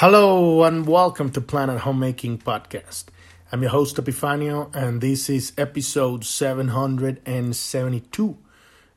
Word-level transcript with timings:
Hello 0.00 0.62
and 0.62 0.86
welcome 0.86 1.28
to 1.32 1.42
Planet 1.42 1.80
Homemaking 1.80 2.38
Podcast. 2.38 3.08
I'm 3.52 3.60
your 3.60 3.72
host 3.72 3.96
Epifanio 3.96 4.74
and 4.74 5.02
this 5.02 5.28
is 5.28 5.52
episode 5.58 6.24
772. 6.24 8.38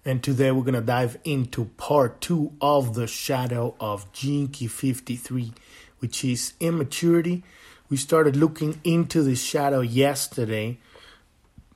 And 0.05 0.23
today 0.23 0.51
we're 0.51 0.63
going 0.63 0.75
to 0.75 0.79
dive 0.79 1.17
into 1.25 1.65
part 1.75 2.21
2 2.21 2.53
of 2.61 2.93
the 2.93 3.05
shadow 3.05 3.75
of 3.81 4.09
Key 4.13 4.47
53, 4.47 5.51
which 5.99 6.23
is 6.23 6.53
immaturity. 6.61 7.43
We 7.89 7.97
started 7.97 8.37
looking 8.37 8.79
into 8.85 9.23
the 9.23 9.35
shadow 9.35 9.81
yesterday, 9.81 10.77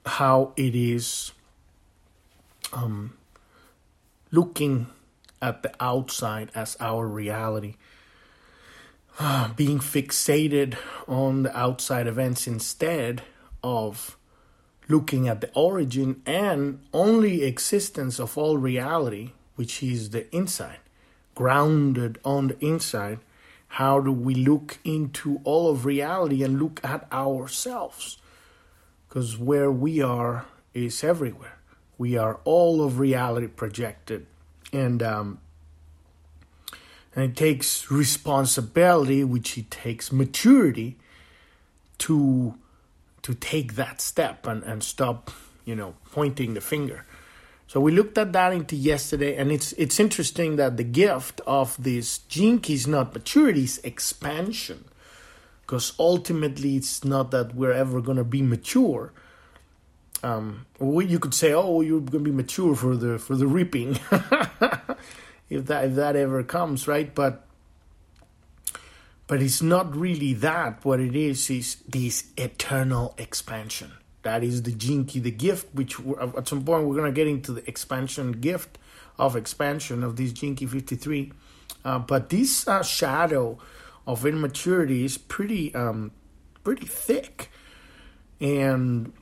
how 0.05 0.53
it 0.55 0.73
is 0.73 1.33
um, 2.71 3.17
looking 4.31 4.87
at 5.41 5.63
the 5.63 5.73
outside 5.81 6.49
as 6.55 6.77
our 6.79 7.05
reality 7.05 7.75
being 9.55 9.79
fixated 9.79 10.75
on 11.07 11.43
the 11.43 11.57
outside 11.57 12.07
events 12.07 12.47
instead 12.47 13.23
of 13.63 14.17
looking 14.87 15.27
at 15.27 15.41
the 15.41 15.51
origin 15.53 16.21
and 16.25 16.79
only 16.93 17.43
existence 17.43 18.19
of 18.19 18.37
all 18.37 18.57
reality, 18.57 19.31
which 19.55 19.81
is 19.81 20.11
the 20.11 20.33
inside, 20.35 20.79
grounded 21.35 22.19
on 22.23 22.49
the 22.49 22.65
inside. 22.65 23.19
How 23.69 23.99
do 23.99 24.11
we 24.11 24.33
look 24.35 24.77
into 24.83 25.41
all 25.43 25.69
of 25.69 25.85
reality 25.85 26.43
and 26.43 26.59
look 26.59 26.79
at 26.83 27.11
ourselves? 27.11 28.17
Because 29.07 29.37
where 29.37 29.71
we 29.71 30.01
are 30.01 30.45
is 30.73 31.03
everywhere. 31.03 31.57
We 31.97 32.17
are 32.17 32.39
all 32.43 32.83
of 32.83 32.99
reality 32.99 33.47
projected. 33.47 34.25
And 34.71 35.01
um, 35.01 35.39
and 37.17 37.31
it 37.31 37.35
takes 37.35 37.89
responsibility, 37.89 39.23
which 39.23 39.57
it 39.57 39.71
takes 39.71 40.11
maturity 40.11 40.95
to 41.97 42.53
to 43.23 43.33
take 43.33 43.73
that 43.73 43.99
step 43.99 44.45
and, 44.45 44.63
and 44.63 44.83
stop, 44.83 45.31
you 45.65 45.75
know, 45.75 45.95
pointing 46.11 46.53
the 46.53 46.61
finger. 46.61 47.05
So 47.65 47.81
we 47.81 47.91
looked 47.91 48.17
at 48.19 48.31
that 48.33 48.53
into 48.53 48.75
yesterday, 48.75 49.35
and 49.35 49.51
it's 49.51 49.71
it's 49.73 49.99
interesting 49.99 50.57
that 50.57 50.77
the 50.77 50.83
gift 50.83 51.41
of 51.47 51.75
this 51.81 52.19
key 52.29 52.61
is 52.69 52.85
not 52.85 53.15
maturity, 53.15 53.63
it's 53.63 53.79
expansion. 53.79 54.85
Because 55.61 55.93
ultimately, 55.99 56.77
it's 56.77 57.03
not 57.03 57.31
that 57.31 57.55
we're 57.55 57.73
ever 57.73 57.99
going 57.99 58.17
to 58.17 58.23
be 58.23 58.41
mature. 58.43 59.11
Um, 60.23 60.67
you 60.79 61.19
could 61.19 61.33
say, 61.33 61.51
"Oh, 61.51 61.81
you're 61.81 61.99
going 61.99 62.23
to 62.23 62.31
be 62.31 62.31
mature 62.31 62.75
for 62.75 62.95
the 62.95 63.17
for 63.17 63.35
the 63.35 63.47
reaping," 63.47 63.99
if 65.49 65.65
that 65.67 65.85
if 65.85 65.95
that 65.95 66.15
ever 66.15 66.43
comes, 66.43 66.87
right? 66.87 67.13
But 67.13 67.45
but 69.27 69.41
it's 69.41 69.61
not 69.61 69.95
really 69.95 70.33
that. 70.35 70.83
What 70.85 70.99
it 70.99 71.15
is 71.15 71.49
is 71.49 71.77
this 71.87 72.25
eternal 72.37 73.13
expansion. 73.17 73.91
That 74.23 74.43
is 74.43 74.63
the 74.63 74.73
key, 75.05 75.19
the 75.19 75.31
gift, 75.31 75.73
which 75.73 75.99
at 76.35 76.47
some 76.47 76.63
point 76.63 76.85
we're 76.85 76.95
to 77.05 77.15
get 77.15 77.27
into 77.27 77.53
the 77.53 77.67
expansion 77.67 78.33
gift 78.33 78.77
of 79.17 79.35
expansion 79.35 80.03
of 80.03 80.15
this 80.15 80.31
gene 80.33 80.55
key 80.55 80.65
53. 80.65 81.31
Uh, 81.85 81.99
but 81.99 82.29
this 82.29 82.67
uh, 82.67 82.83
shadow 82.83 83.57
of 84.05 84.25
immaturity 84.25 85.05
is 85.05 85.17
pretty 85.17 85.73
um, 85.75 86.11
pretty 86.63 86.85
thick, 86.85 87.49
and 88.41 89.13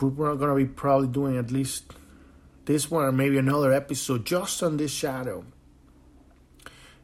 we're 0.00 0.34
going 0.36 0.50
to 0.50 0.54
be 0.54 0.66
probably 0.66 1.08
doing 1.08 1.36
at 1.36 1.50
least 1.50 1.92
this 2.68 2.90
one 2.90 3.04
or 3.04 3.12
maybe 3.12 3.38
another 3.38 3.72
episode 3.72 4.26
just 4.26 4.62
on 4.62 4.76
this 4.76 4.92
shadow. 4.92 5.42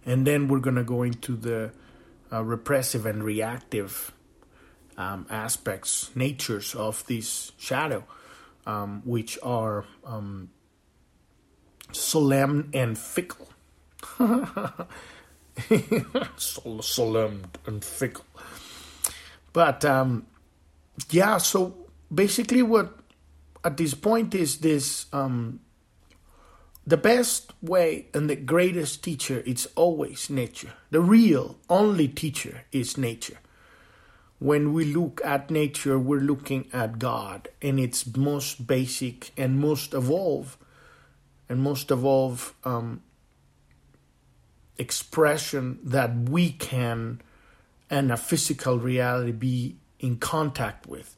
And 0.05 0.27
then 0.27 0.47
we're 0.47 0.61
going 0.61 0.77
to 0.77 0.85
go 0.85 1.03
into 1.03 1.35
the 1.35 1.73
uh, 2.31 2.45
repressive 2.45 3.07
and 3.07 3.25
reactive 3.25 4.13
um, 4.99 5.27
aspects, 5.31 6.15
natures 6.15 6.75
of 6.75 7.07
this 7.07 7.53
shadow, 7.57 8.05
um, 8.67 9.01
which 9.07 9.39
are 9.43 9.87
um, 10.05 10.51
solemn 11.93 12.69
and 12.75 12.99
fickle. 12.99 13.49
solemn 16.37 17.45
and 17.65 17.83
fickle. 17.83 18.27
But 19.55 19.83
um, 19.87 20.27
yeah, 21.09 21.39
so 21.39 21.75
basically, 22.13 22.63
what 22.63 22.99
at 23.65 23.79
this 23.79 23.95
point 23.95 24.35
is 24.35 24.59
this 24.59 25.07
um, 25.13 25.61
the 26.87 26.97
best 26.97 27.53
way 27.63 28.07
and 28.13 28.29
the 28.29 28.37
greatest 28.37 29.03
teacher 29.03 29.41
is 29.41 29.69
always 29.75 30.29
nature. 30.29 30.75
The 30.91 31.01
real 31.01 31.57
only 31.71 32.09
teacher 32.09 32.65
is 32.73 32.99
nature. 32.99 33.39
When 34.39 34.75
we 34.75 34.85
look 34.85 35.23
at 35.25 35.51
nature, 35.51 35.99
we're 35.99 36.21
looking 36.21 36.69
at 36.73 36.99
God 36.99 37.49
in 37.63 37.79
its 37.79 38.07
most 38.15 38.67
basic 38.67 39.31
and 39.39 39.59
most 39.59 39.95
evolved 39.95 40.59
and 41.49 41.63
most 41.63 41.91
evolved 41.91 42.53
um, 42.65 43.03
expression 44.77 45.79
that 45.85 46.15
we 46.15 46.51
can 46.51 47.23
and 47.89 48.13
a 48.13 48.17
physical 48.17 48.79
reality 48.79 49.33
be 49.33 49.77
in 50.01 50.17
contact 50.19 50.87
with. 50.87 51.17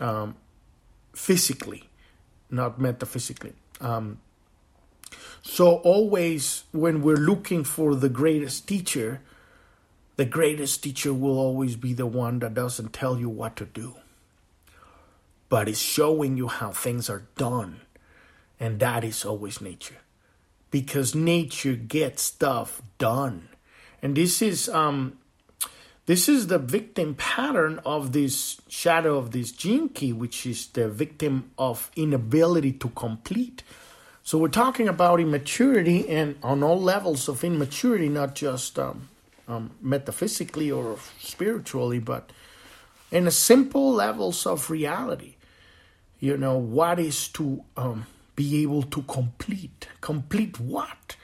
Um, 0.00 0.36
physically, 1.14 1.84
not 2.50 2.78
metaphysically. 2.78 3.54
Um, 3.80 4.18
so, 5.48 5.76
always 5.76 6.64
when 6.72 7.02
we're 7.02 7.14
looking 7.14 7.62
for 7.62 7.94
the 7.94 8.08
greatest 8.08 8.66
teacher, 8.66 9.20
the 10.16 10.24
greatest 10.24 10.82
teacher 10.82 11.14
will 11.14 11.38
always 11.38 11.76
be 11.76 11.92
the 11.92 12.04
one 12.04 12.40
that 12.40 12.52
doesn't 12.52 12.92
tell 12.92 13.16
you 13.16 13.28
what 13.28 13.54
to 13.56 13.64
do, 13.64 13.94
but 15.48 15.68
is 15.68 15.80
showing 15.80 16.36
you 16.36 16.48
how 16.48 16.72
things 16.72 17.08
are 17.08 17.28
done. 17.36 17.82
And 18.58 18.80
that 18.80 19.04
is 19.04 19.24
always 19.24 19.60
nature. 19.60 19.98
Because 20.72 21.14
nature 21.14 21.76
gets 21.76 22.22
stuff 22.22 22.82
done. 22.98 23.48
And 24.02 24.16
this 24.16 24.42
is 24.42 24.68
um, 24.68 25.16
this 26.06 26.28
is 26.28 26.48
the 26.48 26.58
victim 26.58 27.14
pattern 27.14 27.78
of 27.86 28.10
this 28.10 28.60
shadow 28.68 29.16
of 29.16 29.30
this 29.30 29.52
key, 29.52 30.12
which 30.12 30.44
is 30.44 30.66
the 30.66 30.88
victim 30.88 31.52
of 31.56 31.88
inability 31.94 32.72
to 32.72 32.88
complete. 32.88 33.62
So 34.26 34.38
we're 34.38 34.48
talking 34.48 34.88
about 34.88 35.20
immaturity 35.20 36.08
and 36.08 36.34
on 36.42 36.64
all 36.64 36.82
levels 36.82 37.28
of 37.28 37.44
immaturity, 37.44 38.08
not 38.08 38.34
just 38.34 38.76
um, 38.76 39.08
um, 39.46 39.70
metaphysically 39.80 40.68
or 40.68 40.98
spiritually, 41.20 42.00
but 42.00 42.32
in 43.12 43.26
the 43.26 43.30
simple 43.30 43.92
levels 43.92 44.44
of 44.44 44.68
reality. 44.68 45.36
You 46.18 46.36
know, 46.36 46.58
what 46.58 46.98
is 46.98 47.28
to 47.38 47.62
um, 47.76 48.06
be 48.34 48.64
able 48.64 48.82
to 48.82 49.02
complete? 49.02 49.86
Complete 50.00 50.58
what? 50.58 51.14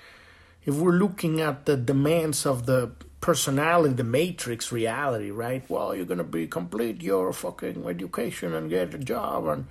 If 0.64 0.76
we're 0.76 0.92
looking 0.92 1.40
at 1.40 1.66
the 1.66 1.76
demands 1.76 2.46
of 2.46 2.66
the 2.66 2.92
personality, 3.20 3.94
the 3.94 4.04
matrix 4.04 4.70
reality, 4.70 5.32
right? 5.32 5.68
Well, 5.68 5.92
you're 5.92 6.04
gonna 6.06 6.22
be 6.22 6.46
complete 6.46 7.02
your 7.02 7.32
fucking 7.32 7.84
education 7.84 8.54
and 8.54 8.70
get 8.70 8.94
a 8.94 8.98
job 8.98 9.48
and 9.48 9.66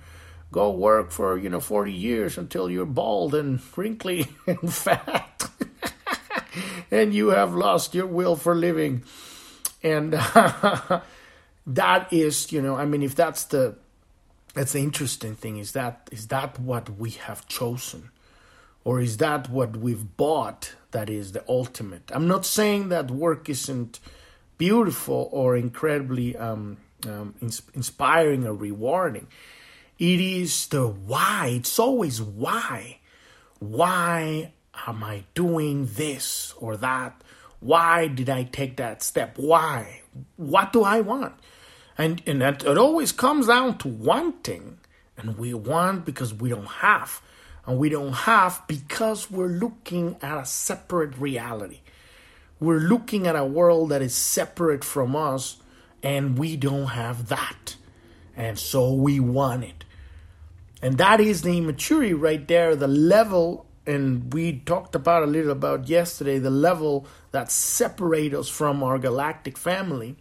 go 0.52 0.70
work 0.70 1.10
for 1.10 1.36
you 1.36 1.48
know 1.50 1.60
40 1.60 1.92
years 1.92 2.38
until 2.38 2.70
you're 2.70 2.86
bald 2.86 3.34
and 3.34 3.60
wrinkly 3.76 4.28
and 4.46 4.72
fat, 4.72 5.50
and 6.90 7.12
you 7.12 7.30
have 7.30 7.54
lost 7.54 7.94
your 7.94 8.06
will 8.06 8.36
for 8.36 8.54
living, 8.54 9.02
and 9.82 10.12
that 11.66 12.12
is 12.12 12.52
you 12.52 12.62
know 12.62 12.76
I 12.76 12.84
mean 12.84 13.02
if 13.02 13.16
that's 13.16 13.44
the 13.44 13.76
that's 14.54 14.72
the 14.72 14.80
interesting 14.80 15.34
thing 15.34 15.56
is 15.56 15.72
that 15.72 16.08
is 16.12 16.28
that 16.28 16.60
what 16.60 16.90
we 16.90 17.10
have 17.10 17.48
chosen 17.48 18.10
or 18.84 19.00
is 19.00 19.18
that 19.18 19.48
what 19.48 19.76
we've 19.76 20.16
bought 20.16 20.74
that 20.90 21.08
is 21.08 21.32
the 21.32 21.44
ultimate? 21.48 22.10
I'm 22.12 22.26
not 22.26 22.44
saying 22.44 22.88
that 22.88 23.10
work 23.10 23.48
isn't 23.48 24.00
beautiful 24.58 25.28
or 25.32 25.56
incredibly 25.56 26.36
um, 26.36 26.78
um, 27.06 27.34
ins- 27.40 27.62
inspiring 27.74 28.46
or 28.46 28.54
rewarding. 28.54 29.28
It 30.02 30.20
is 30.20 30.66
the 30.66 30.88
why. 30.88 31.52
It's 31.58 31.78
always 31.78 32.20
why. 32.20 32.98
Why 33.60 34.52
am 34.88 35.04
I 35.04 35.22
doing 35.32 35.88
this 35.92 36.52
or 36.58 36.76
that? 36.78 37.22
Why 37.60 38.08
did 38.08 38.28
I 38.28 38.42
take 38.42 38.78
that 38.78 39.04
step? 39.04 39.38
Why? 39.38 40.02
What 40.34 40.72
do 40.72 40.82
I 40.82 41.02
want? 41.02 41.34
And, 41.96 42.20
and 42.26 42.42
that, 42.42 42.64
it 42.64 42.76
always 42.76 43.12
comes 43.12 43.46
down 43.46 43.78
to 43.78 43.86
wanting. 43.86 44.78
And 45.16 45.38
we 45.38 45.54
want 45.54 46.04
because 46.04 46.34
we 46.34 46.48
don't 46.48 46.66
have 46.66 47.22
and 47.64 47.78
we 47.78 47.88
don't 47.88 48.12
have 48.12 48.60
because 48.66 49.30
we're 49.30 49.46
looking 49.46 50.16
at 50.20 50.36
a 50.36 50.44
separate 50.44 51.16
reality. 51.16 51.78
We're 52.58 52.80
looking 52.80 53.28
at 53.28 53.36
a 53.36 53.44
world 53.44 53.90
that 53.90 54.02
is 54.02 54.16
separate 54.16 54.82
from 54.82 55.14
us, 55.14 55.58
and 56.02 56.36
we 56.36 56.56
don't 56.56 56.88
have 56.88 57.28
that. 57.28 57.76
And 58.36 58.58
so 58.58 58.92
we 58.92 59.20
want 59.20 59.62
it. 59.62 59.81
And 60.82 60.98
that 60.98 61.20
is 61.20 61.42
the 61.42 61.56
immaturity 61.56 62.12
right 62.12 62.46
there, 62.46 62.74
the 62.74 62.88
level, 62.88 63.66
and 63.86 64.32
we 64.34 64.58
talked 64.58 64.96
about 64.96 65.22
a 65.22 65.26
little 65.26 65.52
about 65.52 65.88
yesterday, 65.88 66.38
the 66.38 66.50
level 66.50 67.06
that 67.30 67.52
separate 67.52 68.34
us 68.34 68.48
from 68.48 68.82
our 68.82 68.98
galactic 68.98 69.56
family. 69.56 70.16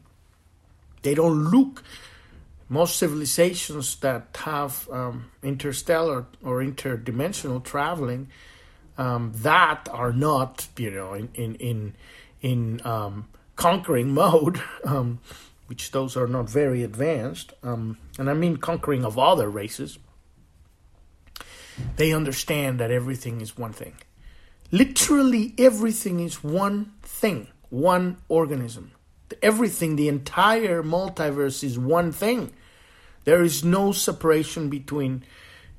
They 1.01 1.15
don't 1.15 1.45
look. 1.45 1.83
Most 2.69 2.97
civilizations 2.97 3.95
that 3.97 4.37
have 4.45 4.87
um, 4.91 5.31
interstellar 5.43 6.27
or 6.43 6.59
interdimensional 6.59 7.61
traveling 7.63 8.29
um, 8.97 9.31
that 9.37 9.89
are 9.91 10.13
not, 10.13 10.67
you 10.77 10.91
know, 10.91 11.13
in 11.13 11.29
in 11.33 11.55
in, 11.55 11.93
in 12.41 12.81
um, 12.85 13.27
conquering 13.55 14.13
mode, 14.13 14.61
um, 14.85 15.19
which 15.65 15.91
those 15.91 16.15
are 16.15 16.27
not 16.27 16.49
very 16.49 16.83
advanced, 16.83 17.53
um, 17.63 17.97
and 18.19 18.29
I 18.29 18.33
mean 18.33 18.57
conquering 18.57 19.03
of 19.03 19.17
other 19.17 19.49
races. 19.49 19.97
They 21.95 22.13
understand 22.13 22.79
that 22.79 22.91
everything 22.91 23.41
is 23.41 23.57
one 23.57 23.73
thing. 23.73 23.95
Literally 24.71 25.53
everything 25.57 26.19
is 26.19 26.43
one 26.43 26.93
thing, 27.01 27.47
one 27.69 28.17
organism. 28.29 28.91
Everything, 29.41 29.95
the 29.95 30.07
entire 30.07 30.83
multiverse 30.83 31.63
is 31.63 31.77
one 31.77 32.11
thing. 32.11 32.51
There 33.23 33.41
is 33.41 33.63
no 33.63 33.91
separation 33.91 34.69
between, 34.69 35.23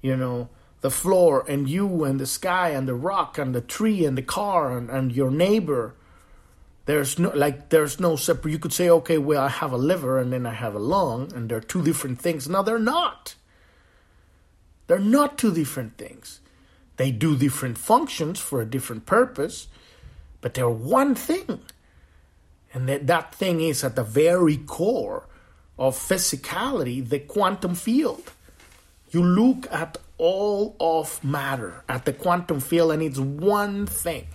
you 0.00 0.17
know, 0.17 0.49
the 0.83 0.91
floor 0.91 1.44
and 1.49 1.69
you 1.69 2.05
and 2.05 2.21
the 2.21 2.27
sky 2.27 2.71
and 2.71 2.87
the 2.87 2.94
rock 2.94 3.39
and 3.39 3.55
the 3.55 3.61
tree 3.61 4.05
and 4.05 4.19
the 4.19 4.23
car 4.23 4.77
and, 4.77 4.91
and 4.91 5.12
your 5.12 5.31
neighbor. 5.31 5.94
There's 6.85 7.19
no 7.19 7.31
like 7.31 7.69
there's 7.71 8.00
no 8.00 8.17
separate 8.17 8.50
you 8.50 8.59
could 8.59 8.73
say, 8.73 8.91
okay, 8.91 9.17
well 9.17 9.44
I 9.44 9.49
have 9.49 9.73
a 9.73 9.77
liver 9.77 10.19
and 10.19 10.33
then 10.33 10.44
I 10.44 10.55
have 10.55 10.75
a 10.75 10.81
lung 10.81 11.33
and 11.35 11.49
they're 11.49 11.61
two 11.61 11.83
different 11.83 12.21
things. 12.21 12.49
No, 12.49 12.62
they're 12.62 12.79
not. 12.79 13.37
They're 14.87 14.99
not 14.99 15.38
two 15.38 15.52
different 15.55 15.96
things. 15.96 16.40
They 16.96 17.11
do 17.11 17.37
different 17.37 17.79
functions 17.79 18.38
for 18.38 18.61
a 18.61 18.67
different 18.67 19.06
purpose, 19.06 19.69
but 20.40 20.55
they're 20.55 20.69
one 20.69 21.14
thing. 21.14 21.61
And 22.75 22.88
that, 22.88 23.06
that 23.06 23.34
thing 23.34 23.61
is 23.61 23.84
at 23.84 23.96
the 23.96 24.05
very 24.05 24.56
core 24.56 25.26
of 25.79 25.96
physicality, 25.96 27.06
the 27.06 27.19
quantum 27.19 27.75
field. 27.75 28.32
You 29.11 29.23
look 29.23 29.70
at 29.70 29.99
all 30.19 30.76
of 30.81 31.23
matter, 31.25 31.84
at 31.88 32.05
the 32.05 32.12
quantum 32.12 32.61
field, 32.61 32.93
and 32.93 33.02
it's 33.02 33.19
one 33.19 33.87
thing. 33.87 34.26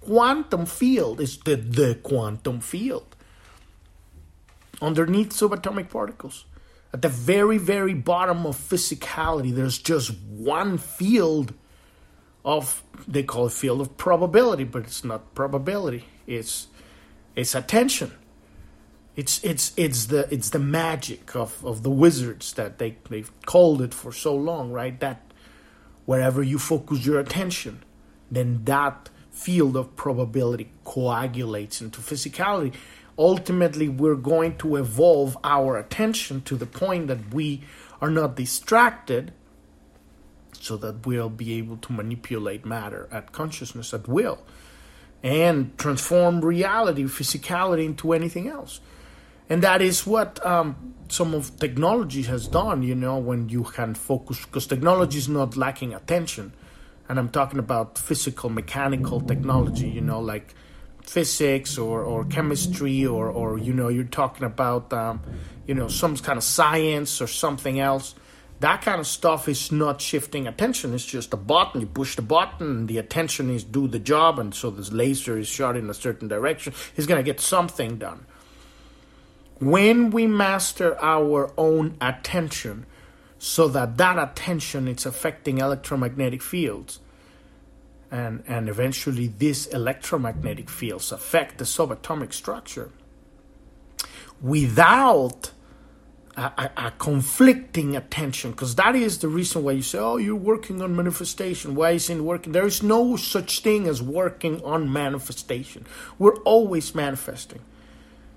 Quantum 0.00 0.66
field 0.66 1.20
is 1.20 1.38
the, 1.38 1.56
the 1.56 1.94
quantum 2.02 2.60
field 2.60 3.14
underneath 4.82 5.30
subatomic 5.30 5.88
particles. 5.88 6.44
At 6.94 7.02
the 7.02 7.08
very, 7.08 7.58
very 7.58 7.92
bottom 7.92 8.46
of 8.46 8.56
physicality, 8.56 9.52
there's 9.52 9.78
just 9.78 10.16
one 10.28 10.78
field 10.78 11.52
of 12.44 12.84
they 13.08 13.24
call 13.24 13.46
it 13.46 13.52
field 13.52 13.80
of 13.80 13.96
probability, 13.96 14.62
but 14.62 14.84
it's 14.84 15.02
not 15.02 15.34
probability. 15.34 16.04
It's 16.28 16.68
it's 17.34 17.56
attention. 17.56 18.12
It's 19.16 19.42
it's 19.42 19.72
it's 19.76 20.06
the 20.06 20.32
it's 20.32 20.50
the 20.50 20.60
magic 20.60 21.34
of, 21.34 21.64
of 21.66 21.82
the 21.82 21.90
wizards 21.90 22.52
that 22.52 22.78
they 22.78 22.96
they've 23.10 23.32
called 23.44 23.82
it 23.82 23.92
for 23.92 24.12
so 24.12 24.32
long, 24.36 24.70
right? 24.70 25.00
That 25.00 25.32
wherever 26.04 26.44
you 26.44 26.60
focus 26.60 27.04
your 27.04 27.18
attention, 27.18 27.82
then 28.30 28.64
that 28.66 29.10
field 29.32 29.76
of 29.76 29.96
probability 29.96 30.70
coagulates 30.84 31.80
into 31.80 32.00
physicality. 32.00 32.72
Ultimately, 33.18 33.88
we're 33.88 34.16
going 34.16 34.56
to 34.58 34.76
evolve 34.76 35.36
our 35.44 35.76
attention 35.76 36.42
to 36.42 36.56
the 36.56 36.66
point 36.66 37.06
that 37.06 37.32
we 37.32 37.62
are 38.00 38.10
not 38.10 38.36
distracted 38.36 39.32
so 40.60 40.76
that 40.78 41.06
we'll 41.06 41.28
be 41.28 41.54
able 41.54 41.76
to 41.76 41.92
manipulate 41.92 42.64
matter 42.64 43.08
at 43.12 43.32
consciousness 43.32 43.94
at 43.94 44.08
will 44.08 44.38
and 45.22 45.76
transform 45.78 46.40
reality, 46.40 47.04
physicality 47.04 47.84
into 47.84 48.12
anything 48.12 48.48
else. 48.48 48.80
And 49.48 49.62
that 49.62 49.82
is 49.82 50.06
what 50.06 50.44
um, 50.44 50.94
some 51.08 51.34
of 51.34 51.58
technology 51.58 52.22
has 52.22 52.48
done, 52.48 52.82
you 52.82 52.94
know, 52.94 53.18
when 53.18 53.48
you 53.48 53.64
can 53.64 53.94
focus, 53.94 54.44
because 54.44 54.66
technology 54.66 55.18
is 55.18 55.28
not 55.28 55.56
lacking 55.56 55.94
attention. 55.94 56.52
And 57.08 57.18
I'm 57.18 57.28
talking 57.28 57.58
about 57.58 57.98
physical, 57.98 58.48
mechanical 58.48 59.20
technology, 59.20 59.88
you 59.88 60.00
know, 60.00 60.20
like 60.20 60.54
physics 61.04 61.78
or, 61.78 62.02
or 62.02 62.24
chemistry, 62.24 63.06
or, 63.06 63.28
or, 63.28 63.58
you 63.58 63.72
know, 63.72 63.88
you're 63.88 64.04
talking 64.04 64.44
about, 64.44 64.92
um, 64.92 65.20
you 65.66 65.74
know, 65.74 65.88
some 65.88 66.16
kind 66.16 66.36
of 66.36 66.44
science 66.44 67.20
or 67.20 67.26
something 67.26 67.78
else 67.78 68.14
that 68.60 68.82
kind 68.82 69.00
of 69.00 69.06
stuff 69.06 69.48
is 69.48 69.70
not 69.72 70.00
shifting 70.00 70.46
attention. 70.46 70.94
It's 70.94 71.04
just 71.04 71.34
a 71.34 71.36
button. 71.36 71.82
You 71.82 71.86
push 71.86 72.16
the 72.16 72.22
button, 72.22 72.86
the 72.86 72.98
attention 72.98 73.50
is 73.50 73.64
do 73.64 73.88
the 73.88 73.98
job, 73.98 74.38
and 74.38 74.54
so 74.54 74.70
this 74.70 74.90
laser 74.92 75.36
is 75.36 75.48
shot 75.48 75.76
in 75.76 75.90
a 75.90 75.94
certain 75.94 76.28
direction. 76.28 76.72
He's 76.94 77.06
going 77.06 77.18
to 77.18 77.24
get 77.24 77.40
something 77.40 77.98
done. 77.98 78.26
When 79.58 80.10
we 80.10 80.26
master 80.26 80.98
our 81.02 81.52
own 81.58 81.96
attention, 82.00 82.86
so 83.38 83.68
that 83.68 83.98
that 83.98 84.18
attention 84.18 84.88
is 84.88 85.04
affecting 85.04 85.58
electromagnetic 85.58 86.40
fields, 86.40 87.00
and 88.14 88.44
and 88.46 88.68
eventually 88.68 89.26
these 89.26 89.66
electromagnetic 89.66 90.70
fields 90.70 91.10
affect 91.10 91.58
the 91.58 91.64
subatomic 91.64 92.32
structure. 92.32 92.90
Without 94.40 95.50
a, 96.36 96.70
a, 96.76 96.92
conflicting 96.98 97.96
attention. 97.96 98.50
Because 98.50 98.74
that 98.74 98.96
is 98.96 99.18
the 99.18 99.28
reason 99.28 99.62
why 99.62 99.72
you 99.72 99.82
say 99.82 99.98
oh 99.98 100.16
you're 100.16 100.36
working 100.36 100.80
on 100.80 100.94
manifestation. 100.94 101.74
Why 101.74 101.90
isn't 101.92 102.24
working? 102.24 102.52
There 102.52 102.66
is 102.66 102.82
no 102.82 103.16
such 103.16 103.60
thing 103.60 103.86
as 103.88 104.00
working 104.00 104.62
on 104.64 104.92
manifestation. 104.92 105.84
We're 106.18 106.38
always 106.42 106.94
manifesting. 106.94 107.62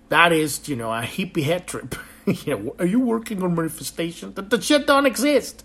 That 0.10 0.32
is 0.32 0.68
you 0.68 0.76
know 0.76 0.92
a 0.92 1.02
hippie 1.02 1.44
head 1.44 1.68
trip. 1.68 1.96
You 2.28 2.58
know 2.58 2.76
are 2.78 2.86
you 2.86 3.00
working 3.00 3.42
on 3.42 3.56
manifestation? 3.56 4.34
That 4.34 4.50
the 4.50 4.60
shit 4.60 4.86
don't 4.86 5.06
exist 5.06 5.64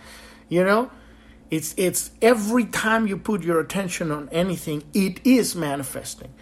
you 0.49 0.63
know 0.63 0.91
it's 1.53 1.75
it's 1.79 2.11
every 2.23 2.67
time 2.67 3.07
you 3.07 3.19
put 3.19 3.45
your 3.45 3.61
attention 3.61 4.11
on 4.11 4.29
anything 4.33 4.85
it 4.95 5.25
is 5.25 5.57
manifesting 5.57 6.35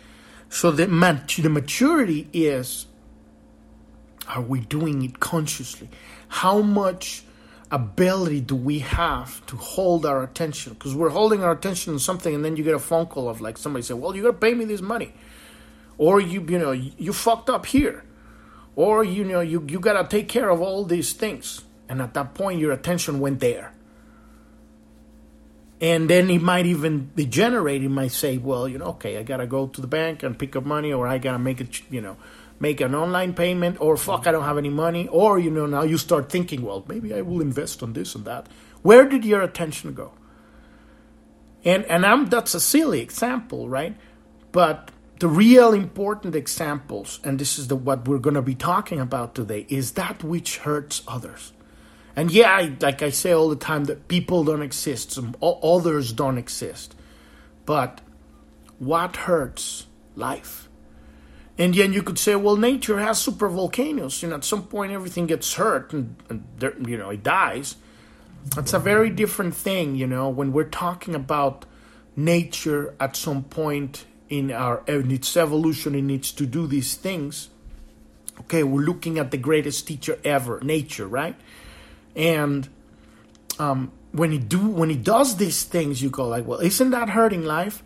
so 0.50 0.72
the, 0.72 0.88
mat- 0.88 1.28
the 1.38 1.50
maturity 1.50 2.28
is 2.32 2.86
are 4.28 4.42
we 4.42 4.60
doing 4.60 5.04
it 5.04 5.20
consciously? 5.20 5.88
How 6.28 6.62
much 6.62 7.24
ability 7.70 8.42
do 8.42 8.56
we 8.56 8.80
have 8.80 9.44
to 9.46 9.56
hold 9.56 10.06
our 10.06 10.22
attention? 10.22 10.74
Because 10.74 10.94
we're 10.94 11.10
holding 11.10 11.42
our 11.44 11.52
attention 11.52 11.94
on 11.94 11.98
something, 11.98 12.34
and 12.34 12.44
then 12.44 12.56
you 12.56 12.64
get 12.64 12.74
a 12.74 12.80
phone 12.80 13.06
call 13.06 13.28
of 13.28 13.40
like 13.40 13.58
somebody 13.58 13.82
say, 13.82 13.94
"Well, 13.94 14.14
you 14.16 14.22
got 14.22 14.32
to 14.32 14.38
pay 14.38 14.54
me 14.54 14.64
this 14.66 14.80
money," 14.80 15.12
or 15.98 16.20
you 16.20 16.42
you 16.48 16.58
know 16.58 16.72
you 16.72 17.12
fucked 17.12 17.50
up 17.50 17.66
here, 17.66 18.04
or 18.76 19.04
you 19.04 19.24
know 19.24 19.40
you 19.40 19.64
you 19.68 19.80
got 19.80 20.00
to 20.00 20.08
take 20.08 20.28
care 20.28 20.50
of 20.50 20.60
all 20.60 20.84
these 20.84 21.12
things, 21.12 21.62
and 21.88 22.00
at 22.00 22.14
that 22.14 22.34
point 22.34 22.60
your 22.60 22.72
attention 22.72 23.20
went 23.20 23.40
there. 23.40 23.72
And 25.80 26.10
then 26.10 26.28
it 26.28 26.42
might 26.42 26.66
even 26.66 27.10
degenerate. 27.16 27.82
It 27.82 27.88
might 27.88 28.12
say, 28.12 28.36
"Well, 28.36 28.68
you 28.68 28.78
know, 28.78 28.86
okay, 28.96 29.16
I 29.16 29.22
gotta 29.22 29.46
go 29.46 29.66
to 29.66 29.80
the 29.80 29.86
bank 29.86 30.22
and 30.22 30.38
pick 30.38 30.54
up 30.54 30.66
money, 30.66 30.92
or 30.92 31.06
I 31.06 31.18
gotta 31.18 31.38
make 31.38 31.60
it, 31.60 31.82
you 31.90 32.00
know." 32.00 32.16
make 32.60 32.80
an 32.82 32.94
online 32.94 33.32
payment 33.32 33.80
or 33.80 33.96
fuck 33.96 34.26
i 34.26 34.32
don't 34.32 34.44
have 34.44 34.58
any 34.58 34.68
money 34.68 35.08
or 35.08 35.38
you 35.38 35.50
know 35.50 35.66
now 35.66 35.82
you 35.82 35.96
start 35.96 36.30
thinking 36.30 36.62
well 36.62 36.84
maybe 36.86 37.12
i 37.14 37.22
will 37.22 37.40
invest 37.40 37.82
on 37.82 37.94
this 37.94 38.14
and 38.14 38.24
that 38.26 38.46
where 38.82 39.08
did 39.08 39.24
your 39.24 39.40
attention 39.40 39.94
go 39.94 40.12
and 41.64 41.84
and 41.86 42.04
i'm 42.04 42.26
that's 42.26 42.54
a 42.54 42.60
silly 42.60 43.00
example 43.00 43.68
right 43.68 43.96
but 44.52 44.90
the 45.18 45.28
real 45.28 45.72
important 45.72 46.34
examples 46.34 47.18
and 47.24 47.38
this 47.38 47.58
is 47.58 47.68
the 47.68 47.76
what 47.76 48.06
we're 48.06 48.18
to 48.18 48.42
be 48.42 48.54
talking 48.54 49.00
about 49.00 49.34
today 49.34 49.66
is 49.68 49.92
that 49.92 50.22
which 50.22 50.58
hurts 50.58 51.02
others 51.08 51.52
and 52.16 52.30
yeah 52.30 52.50
I, 52.50 52.76
like 52.80 53.02
i 53.02 53.10
say 53.10 53.32
all 53.32 53.48
the 53.48 53.56
time 53.56 53.84
that 53.84 54.08
people 54.08 54.44
don't 54.44 54.62
exist 54.62 55.12
some 55.12 55.34
others 55.42 56.12
don't 56.12 56.38
exist 56.38 56.94
but 57.66 58.00
what 58.78 59.16
hurts 59.16 59.86
life 60.16 60.68
and 61.60 61.74
then 61.74 61.92
you 61.92 62.02
could 62.02 62.18
say, 62.18 62.36
well, 62.36 62.56
nature 62.56 62.98
has 63.00 63.18
super 63.20 63.46
volcanoes. 63.46 64.22
You 64.22 64.30
know, 64.30 64.36
at 64.36 64.44
some 64.44 64.62
point 64.62 64.92
everything 64.92 65.26
gets 65.26 65.52
hurt 65.52 65.92
and, 65.92 66.16
and 66.30 66.42
there, 66.58 66.74
you 66.80 66.96
know 66.96 67.10
it 67.10 67.22
dies. 67.22 67.76
That's 68.56 68.72
a 68.72 68.78
very 68.78 69.10
different 69.10 69.54
thing. 69.54 69.94
You 69.94 70.06
know, 70.06 70.30
when 70.30 70.54
we're 70.54 70.70
talking 70.70 71.14
about 71.14 71.66
nature 72.16 72.94
at 72.98 73.14
some 73.14 73.44
point 73.44 74.06
in 74.30 74.50
our 74.50 74.82
in 74.86 75.10
its 75.10 75.36
evolution, 75.36 75.94
it 75.94 76.00
needs 76.00 76.32
to 76.32 76.46
do 76.46 76.66
these 76.66 76.94
things. 76.94 77.50
Okay, 78.40 78.62
we're 78.62 78.80
looking 78.80 79.18
at 79.18 79.30
the 79.30 79.36
greatest 79.36 79.86
teacher 79.86 80.18
ever, 80.24 80.60
nature, 80.62 81.06
right? 81.06 81.36
And 82.16 82.68
um, 83.58 83.92
when 84.12 84.32
he 84.32 84.38
do 84.38 84.58
when 84.58 84.90
he 84.90 84.96
does 84.96 85.36
these 85.36 85.64
things, 85.64 86.02
you 86.02 86.10
go 86.10 86.26
like, 86.28 86.46
well, 86.46 86.60
isn't 86.60 86.90
that 86.90 87.10
hurting 87.10 87.44
life? 87.44 87.82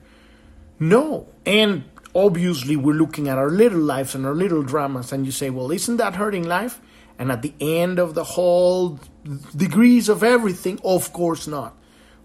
No, 0.79 1.29
and 1.47 1.85
obviously 2.15 2.77
we're 2.77 2.95
looking 2.95 3.29
at 3.29 3.39
our 3.39 3.51
little 3.51 3.81
lives 3.81 4.15
and 4.15 4.25
our 4.25 4.35
little 4.35 4.63
dramas 4.63 5.13
and 5.13 5.27
you 5.27 5.33
say 5.33 5.51
well 5.51 5.71
isn't 5.73 5.97
that 5.97 6.15
hurting 6.15 6.45
life? 6.45 6.81
And 7.19 7.31
at 7.31 7.43
the 7.43 7.55
end 7.61 7.99
of 7.99 8.15
the 8.15 8.25
whole 8.25 8.99
degrees 9.55 10.09
of 10.09 10.23
everything 10.23 10.81
of 10.85 11.13
course 11.13 11.47
not. 11.47 11.77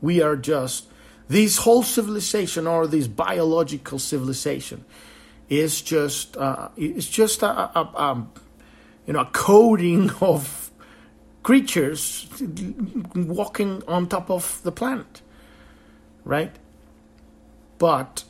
We 0.01 0.21
are 0.21 0.35
just 0.35 0.87
this 1.27 1.57
whole 1.57 1.83
civilization 1.83 2.65
or 2.65 2.87
this 2.87 3.07
biological 3.07 3.99
civilization 3.99 4.85
is 5.47 5.81
just 5.81 6.37
uh, 6.37 6.69
it's 6.77 7.07
just 7.07 7.41
a, 7.43 7.47
a, 7.47 7.81
a, 7.81 8.27
you 9.05 9.13
know 9.13 9.21
a 9.21 9.25
coding 9.25 10.11
of 10.21 10.68
creatures 11.43 12.27
walking 13.15 13.83
on 13.87 14.07
top 14.07 14.29
of 14.29 14.61
the 14.63 14.71
planet, 14.71 15.21
right? 16.23 16.55
But 17.77 18.23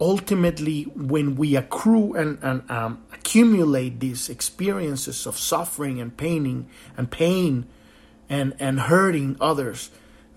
ultimately, 0.00 0.82
when 0.82 1.36
we 1.36 1.54
accrue 1.56 2.14
and, 2.14 2.38
and 2.42 2.70
um, 2.70 3.04
accumulate 3.12 4.00
these 4.00 4.28
experiences 4.28 5.26
of 5.26 5.38
suffering 5.38 6.00
and 6.00 6.16
paining 6.16 6.68
and 6.96 7.10
pain 7.10 7.66
and 8.28 8.54
and 8.58 8.80
hurting 8.80 9.36
others, 9.40 9.90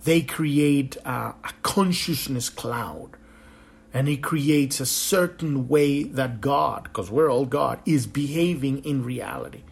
they 0.03 0.21
create 0.21 0.97
a, 0.97 1.33
a 1.43 1.53
consciousness 1.63 2.49
cloud 2.49 3.17
and 3.95 4.09
it 4.09 4.21
creates 4.21 4.81
a 4.81 4.85
certain 4.85 5.69
way 5.69 6.03
that 6.03 6.41
God, 6.41 6.83
because 6.83 7.09
we're 7.09 7.31
all 7.31 7.45
God, 7.45 7.79
is 7.85 8.05
behaving 8.05 8.83
in 8.83 9.05
reality. 9.05 9.63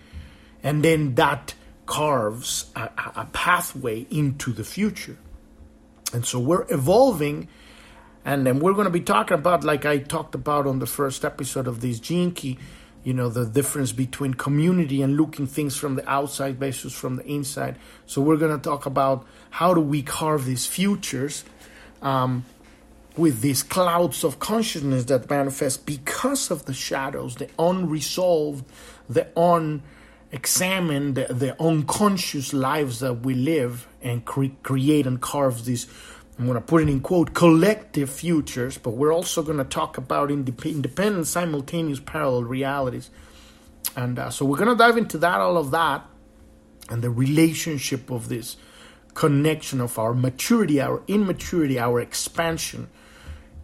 And 0.63 0.81
then 0.81 1.15
that 1.15 1.55
carves 1.93 2.71
a, 2.75 2.89
a, 3.15 3.27
pathway 3.33 4.07
into 4.09 4.51
the 4.51 4.63
future. 4.63 5.15
And 6.11 6.25
so 6.25 6.39
we're 6.39 6.65
evolving, 6.71 7.49
and 8.25 8.47
then 8.47 8.59
we're 8.59 8.73
going 8.73 8.85
to 8.85 8.91
be 8.91 9.01
talking 9.01 9.37
about, 9.37 9.63
like 9.63 9.85
I 9.85 9.99
talked 9.99 10.33
about 10.33 10.65
on 10.65 10.79
the 10.79 10.87
first 10.87 11.23
episode 11.23 11.67
of 11.67 11.81
this 11.81 11.99
Gene 11.99 12.31
Key, 12.31 12.57
you 13.03 13.13
know, 13.13 13.29
the 13.29 13.45
difference 13.45 13.91
between 13.91 14.33
community 14.33 15.03
and 15.03 15.17
looking 15.17 15.45
things 15.45 15.77
from 15.77 15.93
the 15.93 16.09
outside 16.09 16.57
versus 16.57 16.93
from 16.93 17.17
the 17.17 17.27
inside. 17.27 17.77
So 18.07 18.23
we're 18.23 18.37
going 18.37 18.57
to 18.59 18.63
talk 18.69 18.87
about 18.87 19.27
how 19.51 19.75
do 19.75 19.81
we 19.81 20.01
carve 20.01 20.45
these 20.45 20.65
futures. 20.65 21.43
Um, 22.01 22.43
with 23.15 23.41
these 23.41 23.61
clouds 23.61 24.23
of 24.23 24.39
consciousness 24.39 25.03
that 25.03 25.29
manifest 25.29 25.85
because 25.85 26.49
of 26.49 26.65
the 26.65 26.73
shadows, 26.73 27.35
the 27.35 27.47
unresolved, 27.59 28.65
the 29.07 29.27
unexamined, 30.33 31.15
the, 31.15 31.31
the 31.31 31.61
unconscious 31.61 32.53
lives 32.53 32.99
that 33.01 33.21
we 33.21 33.35
live 33.35 33.87
and 34.01 34.25
cre- 34.25 34.47
create 34.63 35.05
and 35.05 35.21
carve 35.21 35.65
these. 35.65 35.87
I'm 36.39 36.45
going 36.45 36.55
to 36.55 36.61
put 36.61 36.81
it 36.81 36.89
in 36.89 37.01
quote 37.01 37.35
collective 37.35 38.09
futures, 38.09 38.79
but 38.79 38.91
we're 38.91 39.13
also 39.13 39.43
going 39.43 39.59
to 39.59 39.63
talk 39.63 39.97
about 39.97 40.29
indep- 40.29 40.65
independent, 40.65 41.27
simultaneous, 41.27 41.99
parallel 41.99 42.45
realities. 42.45 43.11
And 43.95 44.17
uh, 44.17 44.31
so 44.31 44.43
we're 44.43 44.57
going 44.57 44.69
to 44.69 44.75
dive 44.75 44.97
into 44.97 45.19
that, 45.19 45.39
all 45.39 45.57
of 45.57 45.69
that, 45.71 46.03
and 46.89 47.03
the 47.03 47.11
relationship 47.11 48.09
of 48.09 48.27
this 48.27 48.57
connection 49.13 49.79
of 49.79 49.99
our 49.99 50.15
maturity, 50.15 50.81
our 50.81 51.03
immaturity, 51.07 51.77
our 51.77 51.99
expansion 51.99 52.89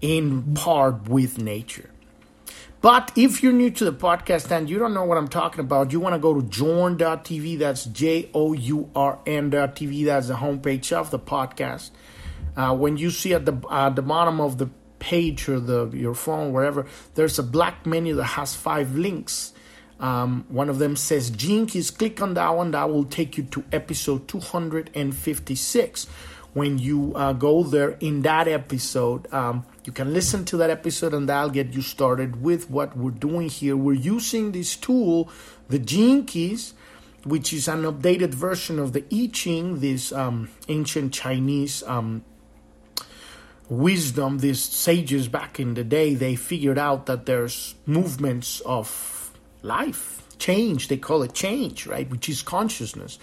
in 0.01 0.53
part 0.53 1.09
with 1.09 1.39
nature. 1.39 1.88
But 2.81 3.11
if 3.17 3.43
you're 3.43 3.51
new 3.51 3.71
to 3.71 3.85
the 3.85 3.91
podcast 3.91 4.51
and 4.51 4.69
you 4.69 4.79
don't 4.79 4.93
know 4.93 5.03
what 5.03 5.17
I'm 5.17 5.27
talking 5.27 5.59
about, 5.59 5.91
you 5.91 5.99
want 5.99 6.15
to 6.15 6.19
go 6.19 6.33
to 6.39 6.41
journ.tv. 6.47 7.59
That's 7.59 7.83
J 7.85 8.29
O 8.33 8.53
U 8.53 8.89
R 8.95 9.19
N.tv. 9.25 10.05
That's 10.05 10.29
the 10.29 10.35
homepage 10.35 10.93
of 10.93 11.11
the 11.11 11.19
podcast. 11.19 11.91
Uh, 12.55 12.73
when 12.75 12.95
you 12.95 13.11
see 13.11 13.33
at 13.33 13.45
the 13.45 13.53
uh, 13.67 13.89
the 13.89 14.01
bottom 14.01 14.39
of 14.39 14.57
the 14.57 14.69
page 14.99 15.49
or 15.49 15.59
the 15.59 15.89
your 15.89 16.15
phone, 16.15 16.53
wherever, 16.53 16.85
there's 17.15 17.37
a 17.37 17.43
black 17.43 17.85
menu 17.85 18.15
that 18.15 18.23
has 18.23 18.55
five 18.55 18.95
links. 18.95 19.51
Um, 19.99 20.45
one 20.47 20.69
of 20.69 20.79
them 20.79 20.95
says 20.95 21.29
Keys. 21.29 21.91
Click 21.91 22.21
on 22.21 22.33
that 22.35 22.55
one. 22.55 22.71
That 22.71 22.89
will 22.89 23.03
take 23.03 23.37
you 23.37 23.43
to 23.43 23.65
episode 23.73 24.29
256. 24.29 26.05
When 26.53 26.79
you 26.79 27.13
uh, 27.13 27.33
go 27.33 27.63
there 27.63 27.91
in 27.99 28.21
that 28.23 28.47
episode, 28.47 29.31
um, 29.33 29.65
you 29.89 29.93
can 29.93 30.13
listen 30.13 30.45
to 30.45 30.57
that 30.57 30.69
episode 30.69 31.15
and 31.15 31.27
that'll 31.27 31.49
get 31.49 31.73
you 31.73 31.81
started 31.81 32.43
with 32.43 32.69
what 32.69 32.95
we're 32.95 33.09
doing 33.09 33.49
here. 33.49 33.75
We're 33.75 33.93
using 33.93 34.51
this 34.51 34.75
tool, 34.75 35.31
the 35.67 35.79
Gene 35.79 36.27
Keys, 36.27 36.75
which 37.23 37.51
is 37.51 37.67
an 37.67 37.81
updated 37.81 38.31
version 38.35 38.77
of 38.77 38.93
the 38.93 39.03
I 39.11 39.31
Ching, 39.33 39.79
this 39.79 40.11
um, 40.11 40.51
ancient 40.67 41.11
Chinese 41.11 41.81
um, 41.87 42.23
wisdom. 43.67 44.37
These 44.37 44.61
sages 44.61 45.27
back 45.27 45.59
in 45.59 45.73
the 45.73 45.83
day, 45.83 46.13
they 46.13 46.35
figured 46.35 46.77
out 46.77 47.07
that 47.07 47.25
there's 47.25 47.73
movements 47.87 48.59
of 48.67 49.31
life, 49.63 50.21
change. 50.37 50.87
They 50.87 50.97
call 50.97 51.23
it 51.23 51.33
change, 51.33 51.87
right? 51.87 52.07
Which 52.07 52.29
is 52.29 52.43
consciousness. 52.43 53.17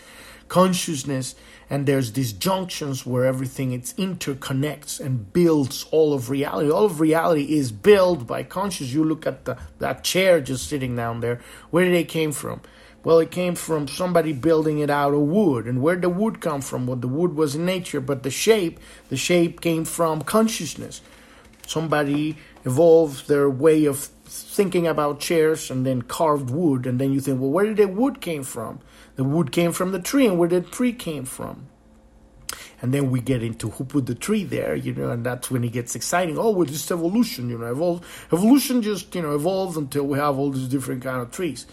Consciousness 0.49 1.35
and 1.69 1.87
there's 1.87 2.13
these 2.13 2.33
junctions 2.33 3.05
where 3.05 3.25
everything 3.25 3.73
it 3.73 3.95
interconnects 3.99 5.01
and 5.01 5.33
builds 5.33 5.85
all 5.91 6.15
of 6.15 6.31
reality. 6.31 6.71
All 6.71 6.85
of 6.85 7.01
reality 7.01 7.57
is 7.57 7.73
built 7.73 8.27
by 8.27 8.45
conscious 8.45 8.93
you 8.93 9.03
look 9.03 9.27
at 9.27 9.45
the, 9.47 9.59
that 9.81 10.05
chair 10.05 10.41
just 10.41 10.69
sitting 10.69 10.95
down 10.95 11.21
there. 11.21 11.41
Where 11.71 11.85
did 11.85 11.95
it 11.95 12.09
came 12.09 12.31
from? 12.31 12.61
Well 13.03 13.19
it 13.19 13.33
came 13.33 13.57
from 13.57 13.89
somebody 13.89 14.33
building 14.33 14.79
it 14.79 14.91
out 14.91 15.13
of 15.13 15.21
wood. 15.21 15.67
And 15.67 15.83
where 15.83 15.97
the 15.97 16.09
wood 16.09 16.41
come 16.41 16.61
from? 16.61 16.87
Well 16.87 16.97
the 16.97 17.09
wood 17.09 17.35
was 17.35 17.57
in 17.57 17.67
nature 17.67 18.01
but 18.01 18.23
the 18.23 18.31
shape 18.31 18.79
the 19.09 19.17
shape 19.17 19.61
came 19.61 19.85
from 19.85 20.23
consciousness. 20.23 21.01
Somebody 21.67 22.37
evolved 22.65 23.27
their 23.27 23.51
way 23.51 23.87
of 23.87 23.99
thinking 24.27 24.87
about 24.87 25.19
chairs 25.19 25.69
and 25.69 25.85
then 25.85 26.03
carved 26.03 26.51
wood. 26.51 26.87
And 26.87 27.01
then 27.01 27.13
you 27.13 27.21
think 27.21 27.41
well 27.41 27.51
where 27.51 27.67
did 27.67 27.77
the 27.79 27.89
wood 27.89 28.21
came 28.21 28.45
from 28.45 28.79
the 29.17 29.25
wood 29.25 29.51
came 29.51 29.73
from 29.73 29.93
the 29.93 29.99
tree 29.99 30.27
and 30.27 30.39
where 30.39 30.49
the 30.49 30.61
tree 30.61 30.93
came 30.93 31.25
from. 31.25 31.67
And 32.83 32.93
then 32.93 33.11
we 33.11 33.21
get 33.21 33.43
into 33.43 33.71
who 33.71 33.85
put 33.85 34.07
the 34.07 34.15
tree 34.15 34.45
there, 34.45 34.77
you 34.77 34.95
know, 34.95 35.11
and 35.11 35.25
that's 35.25 35.51
when 35.51 35.65
it 35.65 35.73
gets 35.73 35.95
exciting. 35.95 36.39
Oh, 36.39 36.51
well, 36.51 36.67
just 36.67 36.91
evolution, 36.91 37.49
you 37.49 37.59
know, 37.59 37.75
evol- 37.75 38.03
evolution 38.33 38.83
just, 38.83 39.15
you 39.15 39.23
know, 39.23 39.35
evolves 39.35 39.79
until 39.79 40.07
we 40.07 40.19
have 40.19 40.39
all 40.39 40.51
these 40.51 40.69
different 40.69 41.03
kind 41.03 41.23
of 41.23 41.31
trees. 41.31 41.67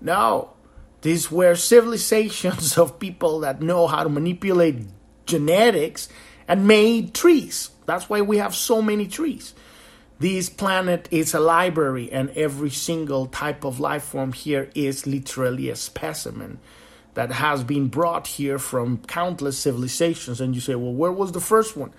No, 0.00 0.50
these 1.02 1.30
were 1.30 1.56
civilizations 1.56 2.78
of 2.78 3.00
people 3.00 3.40
that 3.40 3.60
know 3.60 3.88
how 3.88 4.04
to 4.04 4.08
manipulate 4.08 4.86
genetics 5.26 6.08
and 6.46 6.68
made 6.68 7.12
trees. 7.12 7.70
That's 7.86 8.08
why 8.08 8.20
we 8.20 8.38
have 8.38 8.54
so 8.54 8.80
many 8.80 9.08
trees. 9.08 9.52
This 10.18 10.48
planet 10.48 11.08
is 11.10 11.34
a 11.34 11.40
library, 11.40 12.10
and 12.10 12.30
every 12.30 12.70
single 12.70 13.26
type 13.26 13.64
of 13.64 13.78
life 13.78 14.04
form 14.04 14.32
here 14.32 14.70
is 14.74 15.06
literally 15.06 15.68
a 15.68 15.76
specimen 15.76 16.58
that 17.16 17.32
has 17.32 17.64
been 17.64 17.88
brought 17.88 18.26
here 18.26 18.58
from 18.58 18.98
countless 18.98 19.58
civilizations. 19.58 20.38
And 20.38 20.54
you 20.54 20.60
say, 20.60 20.74
well, 20.74 20.92
where 20.92 21.10
was 21.10 21.32
the 21.32 21.40
first 21.40 21.74
one? 21.74 21.90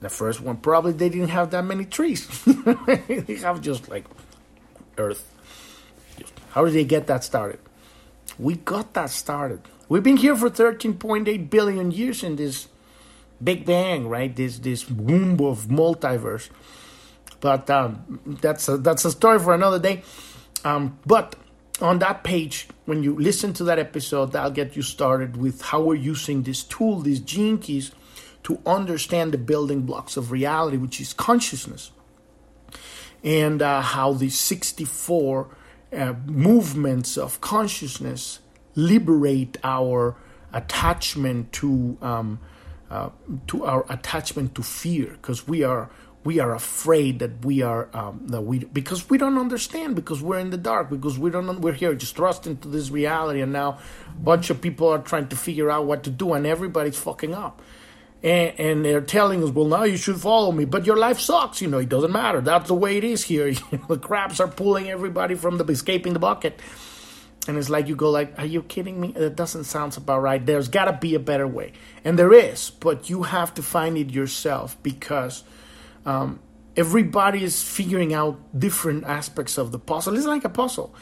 The 0.00 0.10
first 0.10 0.42
one 0.42 0.58
probably 0.58 0.92
they 0.92 1.08
didn't 1.08 1.28
have 1.28 1.52
that 1.52 1.64
many 1.64 1.86
trees. 1.86 2.28
they 3.06 3.38
have 3.40 3.62
just 3.62 3.88
like 3.88 4.04
Earth. 4.98 5.26
How 6.50 6.66
did 6.66 6.74
they 6.74 6.84
get 6.84 7.06
that 7.06 7.24
started? 7.24 7.60
We 8.38 8.56
got 8.56 8.92
that 8.92 9.08
started. 9.08 9.62
We've 9.88 10.02
been 10.02 10.18
here 10.18 10.36
for 10.36 10.50
13.8 10.50 11.48
billion 11.48 11.90
years 11.92 12.22
in 12.22 12.36
this 12.36 12.68
Big 13.42 13.64
Bang, 13.64 14.06
right? 14.06 14.36
This 14.36 14.58
this 14.58 14.90
womb 14.90 15.40
of 15.40 15.68
multiverse. 15.68 16.50
But 17.40 17.70
um, 17.70 18.20
that's 18.42 18.68
a, 18.68 18.76
that's 18.76 19.06
a 19.06 19.10
story 19.10 19.38
for 19.38 19.54
another 19.54 19.78
day. 19.78 20.02
Um, 20.62 20.98
but 21.06 21.36
on 21.82 21.98
that 21.98 22.24
page, 22.24 22.68
when 22.84 23.02
you 23.02 23.18
listen 23.18 23.52
to 23.54 23.64
that 23.64 23.78
episode, 23.78 24.32
that'll 24.32 24.50
get 24.50 24.76
you 24.76 24.82
started 24.82 25.36
with 25.36 25.60
how 25.62 25.82
we're 25.82 25.94
using 25.94 26.42
this 26.42 26.62
tool, 26.62 27.00
these 27.00 27.20
gene 27.20 27.58
keys, 27.58 27.92
to 28.44 28.60
understand 28.66 29.32
the 29.32 29.38
building 29.38 29.82
blocks 29.82 30.16
of 30.16 30.30
reality, 30.30 30.76
which 30.76 31.00
is 31.00 31.12
consciousness, 31.12 31.92
and 33.22 33.62
uh, 33.62 33.80
how 33.80 34.12
the 34.12 34.28
64 34.28 35.56
uh, 35.92 36.14
movements 36.26 37.16
of 37.16 37.40
consciousness 37.40 38.40
liberate 38.74 39.58
our 39.62 40.16
attachment 40.52 41.52
to 41.52 41.96
um, 42.02 42.40
uh, 42.90 43.10
to 43.46 43.64
our 43.64 43.86
attachment 43.88 44.54
to 44.54 44.62
fear 44.62 45.12
because 45.12 45.48
we 45.48 45.62
are 45.62 45.90
we 46.24 46.38
are 46.38 46.54
afraid 46.54 47.18
that 47.18 47.44
we 47.44 47.62
are 47.62 47.88
um, 47.94 48.26
that 48.28 48.42
we 48.42 48.60
because 48.60 49.10
we 49.10 49.18
don't 49.18 49.38
understand 49.38 49.96
because 49.96 50.22
we're 50.22 50.38
in 50.38 50.50
the 50.50 50.56
dark 50.56 50.88
because 50.88 51.18
we 51.18 51.30
don't 51.30 51.60
we're 51.60 51.72
here 51.72 51.94
just 51.94 52.14
thrust 52.14 52.46
into 52.46 52.68
this 52.68 52.90
reality 52.90 53.40
and 53.40 53.52
now 53.52 53.78
a 54.08 54.20
bunch 54.20 54.50
of 54.50 54.60
people 54.60 54.88
are 54.88 54.98
trying 54.98 55.28
to 55.28 55.36
figure 55.36 55.70
out 55.70 55.86
what 55.86 56.04
to 56.04 56.10
do 56.10 56.32
and 56.32 56.46
everybody's 56.46 56.98
fucking 56.98 57.34
up. 57.34 57.60
And, 58.22 58.60
and 58.60 58.84
they're 58.84 59.00
telling 59.00 59.42
us 59.42 59.50
well 59.50 59.66
now 59.66 59.82
you 59.82 59.96
should 59.96 60.20
follow 60.20 60.52
me. 60.52 60.64
But 60.64 60.86
your 60.86 60.96
life 60.96 61.18
sucks 61.18 61.60
you 61.60 61.68
know 61.68 61.78
it 61.78 61.88
doesn't 61.88 62.12
matter. 62.12 62.40
That's 62.40 62.68
the 62.68 62.74
way 62.74 62.96
it 62.96 63.04
is 63.04 63.24
here. 63.24 63.52
The 63.88 63.98
crabs 63.98 64.38
are 64.38 64.48
pulling 64.48 64.88
everybody 64.88 65.34
from 65.34 65.58
the 65.58 65.64
escaping 65.64 66.12
the 66.12 66.20
bucket. 66.20 66.60
And 67.48 67.58
it's 67.58 67.68
like 67.68 67.88
you 67.88 67.96
go 67.96 68.10
like 68.10 68.38
are 68.38 68.46
you 68.46 68.62
kidding 68.62 69.00
me? 69.00 69.10
That 69.10 69.34
doesn't 69.34 69.64
sound 69.64 69.96
about 69.96 70.22
right. 70.22 70.44
There's 70.44 70.68
got 70.68 70.84
to 70.84 70.92
be 70.92 71.16
a 71.16 71.20
better 71.20 71.48
way. 71.48 71.72
And 72.04 72.16
there 72.16 72.32
is 72.32 72.70
but 72.70 73.10
you 73.10 73.24
have 73.24 73.54
to 73.54 73.62
find 73.62 73.98
it 73.98 74.10
yourself 74.10 74.80
because 74.84 75.42
um, 76.04 76.40
everybody 76.76 77.44
is 77.44 77.62
figuring 77.62 78.14
out 78.14 78.38
different 78.58 79.04
aspects 79.04 79.58
of 79.58 79.72
the 79.72 79.78
puzzle 79.78 80.16
it's 80.16 80.26
like 80.26 80.44
a 80.44 80.48
puzzle 80.48 80.94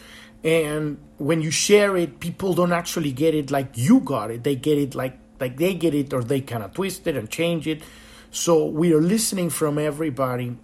and 0.42 0.98
when 1.18 1.42
you 1.42 1.50
share 1.50 1.96
it 1.96 2.20
people 2.20 2.54
don't 2.54 2.72
actually 2.72 3.12
get 3.12 3.34
it 3.34 3.50
like 3.50 3.76
you 3.76 4.00
got 4.00 4.30
it 4.30 4.42
they 4.42 4.56
get 4.56 4.78
it 4.78 4.94
like 4.94 5.18
like 5.38 5.56
they 5.56 5.74
get 5.74 5.94
it 5.94 6.12
or 6.12 6.22
they 6.22 6.40
kind 6.40 6.62
of 6.62 6.72
twist 6.74 7.06
it 7.06 7.16
and 7.16 7.30
change 7.30 7.66
it 7.66 7.82
so 8.30 8.66
we 8.66 8.92
are 8.92 9.00
listening 9.00 9.50
from 9.50 9.78
everybody 9.78 10.56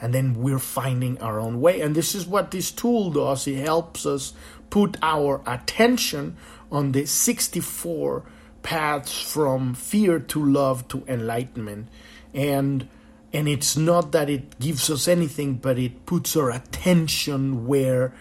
and 0.00 0.14
then 0.14 0.34
we're 0.34 0.58
finding 0.58 1.20
our 1.20 1.38
own 1.38 1.60
way. 1.60 1.80
And 1.80 1.94
this 1.94 2.14
is 2.14 2.26
what 2.26 2.50
this 2.50 2.70
tool 2.70 3.10
does. 3.10 3.46
It 3.46 3.58
helps 3.58 4.06
us 4.06 4.32
put 4.70 4.96
our 5.02 5.42
attention 5.46 6.36
on 6.72 6.92
the 6.92 7.04
64 7.04 8.24
paths 8.62 9.20
from 9.20 9.74
fear 9.74 10.18
to 10.18 10.44
love 10.44 10.88
to 10.88 11.04
enlightenment. 11.06 11.88
And 12.32 12.88
and 13.32 13.48
it's 13.48 13.76
not 13.76 14.12
that 14.12 14.28
it 14.28 14.58
gives 14.58 14.90
us 14.90 15.06
anything, 15.06 15.54
but 15.54 15.78
it 15.78 16.04
puts 16.06 16.36
our 16.36 16.50
attention 16.50 17.66
where 17.66 18.12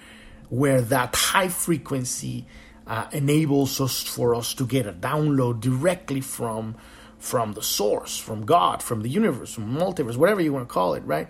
where 0.50 0.82
that 0.82 1.16
high 1.16 1.48
frequency 1.48 2.46
uh, 2.88 3.08
enables 3.12 3.80
us 3.80 4.02
for 4.02 4.34
us 4.34 4.54
to 4.56 4.66
get 4.66 4.88
a 4.88 4.94
download 4.94 5.62
directly 5.62 6.22
from 6.22 6.76
from 7.18 7.54
the 7.54 7.62
source, 7.62 8.18
from 8.18 8.46
God, 8.46 8.82
from 8.82 9.02
the 9.02 9.10
universe, 9.10 9.54
from 9.54 9.76
multiverse, 9.76 10.16
whatever 10.16 10.42
you 10.42 10.54
want 10.54 10.68
to 10.68 10.74
call 10.74 10.94
it, 10.94 11.04
right? 11.04 11.28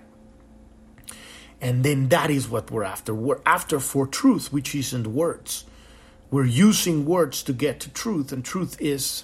And 1.60 1.84
then 1.84 2.10
that 2.10 2.30
is 2.30 2.48
what 2.48 2.70
we're 2.72 2.84
after. 2.84 3.14
We're 3.14 3.42
after 3.46 3.80
for 3.80 4.06
truth, 4.06 4.54
which 4.54 4.76
isn't 4.76 5.08
words. 5.08 5.66
We're 6.32 6.46
using 6.46 7.06
words 7.06 7.42
to 7.44 7.54
get 7.54 7.80
to 7.82 7.90
truth, 7.90 8.32
and 8.32 8.46
truth 8.46 8.80
is 8.80 9.24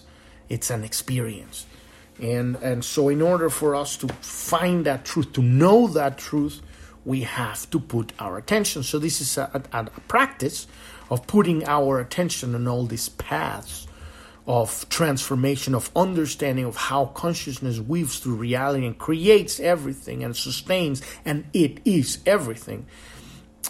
it's 0.49 0.69
an 0.69 0.83
experience. 0.83 1.67
And 2.21 2.55
and 2.57 2.83
so 2.83 3.09
in 3.09 3.21
order 3.21 3.49
for 3.49 3.75
us 3.75 3.97
to 3.97 4.07
find 4.07 4.85
that 4.85 5.05
truth, 5.05 5.33
to 5.33 5.41
know 5.41 5.87
that 5.87 6.17
truth, 6.17 6.61
we 7.03 7.21
have 7.21 7.69
to 7.71 7.79
put 7.79 8.13
our 8.19 8.37
attention. 8.37 8.83
So 8.83 8.99
this 8.99 9.21
is 9.21 9.37
a, 9.37 9.63
a, 9.71 9.79
a 9.79 10.01
practice 10.07 10.67
of 11.09 11.27
putting 11.27 11.65
our 11.65 11.99
attention 11.99 12.55
on 12.55 12.67
all 12.67 12.85
these 12.85 13.09
paths 13.09 13.87
of 14.47 14.87
transformation, 14.89 15.73
of 15.73 15.89
understanding 15.95 16.65
of 16.65 16.75
how 16.75 17.05
consciousness 17.07 17.79
weaves 17.79 18.19
through 18.19 18.35
reality 18.35 18.85
and 18.85 18.97
creates 18.97 19.59
everything 19.59 20.23
and 20.23 20.35
sustains, 20.35 21.01
and 21.25 21.45
it 21.53 21.79
is 21.83 22.19
everything. 22.25 22.85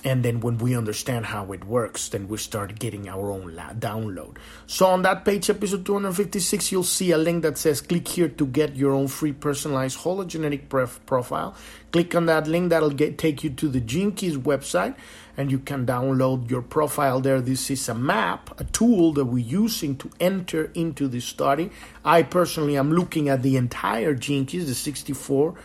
And 0.04 0.24
then 0.24 0.40
when 0.42 0.58
we 0.58 0.76
understand 0.76 1.28
how 1.28 1.52
it 1.52 1.64
works, 1.64 2.10
then 2.10 2.28
we 2.28 2.38
start 2.38 2.78
getting 2.80 3.08
our 3.08 3.32
own 3.32 3.56
la- 3.56 3.74
download. 3.74 4.38
So 4.68 4.88
on 4.88 5.02
that 5.04 5.26
page, 5.26 5.50
episode 5.50 5.86
256, 5.86 6.72
you'll 6.72 6.84
see 6.84 7.12
a 7.12 7.18
link 7.18 7.44
that 7.44 7.58
says 7.58 7.82
click 7.82 8.08
here 8.08 8.30
to 8.30 8.46
get 8.46 8.76
your 8.76 8.92
own 8.92 9.08
free 9.08 9.32
personalized 9.32 10.00
hologenetic 10.00 10.70
pref- 10.70 11.04
profile. 11.06 11.56
Click 11.92 12.14
on 12.14 12.26
that 12.26 12.48
link, 12.48 12.70
that'll 12.70 12.90
get 12.90 13.18
take 13.18 13.44
you 13.44 13.50
to 13.52 13.68
the 13.68 13.80
Gene 13.80 14.12
Keys 14.12 14.38
website 14.38 14.96
and 15.38 15.52
you 15.52 15.60
can 15.60 15.86
download 15.86 16.50
your 16.50 16.62
profile 16.62 17.20
there. 17.20 17.42
This 17.42 17.70
is 17.70 17.88
a 17.90 17.94
map, 17.94 18.60
a 18.60 18.64
tool 18.66 19.14
that 19.14 19.26
we're 19.26 19.40
using 19.40 19.98
to 19.98 20.10
enter 20.20 20.72
into 20.74 21.08
the 21.08 21.20
study. 21.20 21.72
I 22.04 22.24
personally 22.24 22.78
am 22.78 22.92
looking 22.92 23.30
at 23.30 23.44
the 23.44 23.58
entire 23.58 24.14
Gene 24.14 24.46
Keys, 24.46 24.68
the 24.68 24.76
64, 24.76 25.56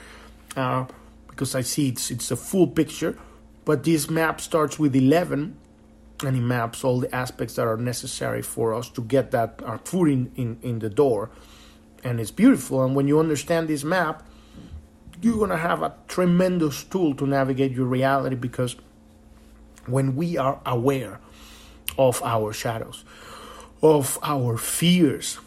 uh, 0.56 0.87
because 1.28 1.54
I 1.54 1.62
see 1.62 1.88
it's 1.88 2.10
it's 2.10 2.30
a 2.30 2.37
full 2.37 2.66
picture. 2.66 3.16
But 3.71 3.85
this 3.85 4.11
map 4.11 4.41
starts 4.41 4.81
with 4.81 4.97
11 4.97 5.57
and 6.25 6.37
it 6.37 6.41
maps 6.41 6.83
all 6.83 6.99
the 6.99 7.15
aspects 7.15 7.55
that 7.55 7.69
are 7.69 7.77
necessary 7.77 8.43
for 8.43 8.75
us 8.75 8.89
to 8.89 9.00
get 9.00 9.31
that 9.31 9.61
our 9.65 9.79
foot 9.79 10.09
in, 10.09 10.33
in, 10.35 10.59
in 10.61 10.81
the 10.81 10.91
door. 10.91 11.31
And 12.03 12.19
it's 12.19 12.33
beautiful. 12.33 12.85
And 12.85 12.97
when 12.97 13.07
you 13.07 13.21
understand 13.21 13.69
this 13.69 13.85
map, 13.85 14.27
you're 15.23 15.37
going 15.37 15.50
to 15.50 15.57
have 15.57 15.83
a 15.85 15.95
tremendous 16.09 16.83
tool 16.83 17.15
to 17.15 17.29
navigate 17.29 17.71
your 17.71 17.87
reality 17.87 18.35
because 18.35 18.75
when 19.87 20.17
we 20.17 20.37
are 20.37 20.61
aware 20.67 21.21
of 21.97 22.21
our 22.25 22.53
shadows, 22.53 23.05
of 23.85 24.19
our 24.25 24.59
fears, 24.59 25.39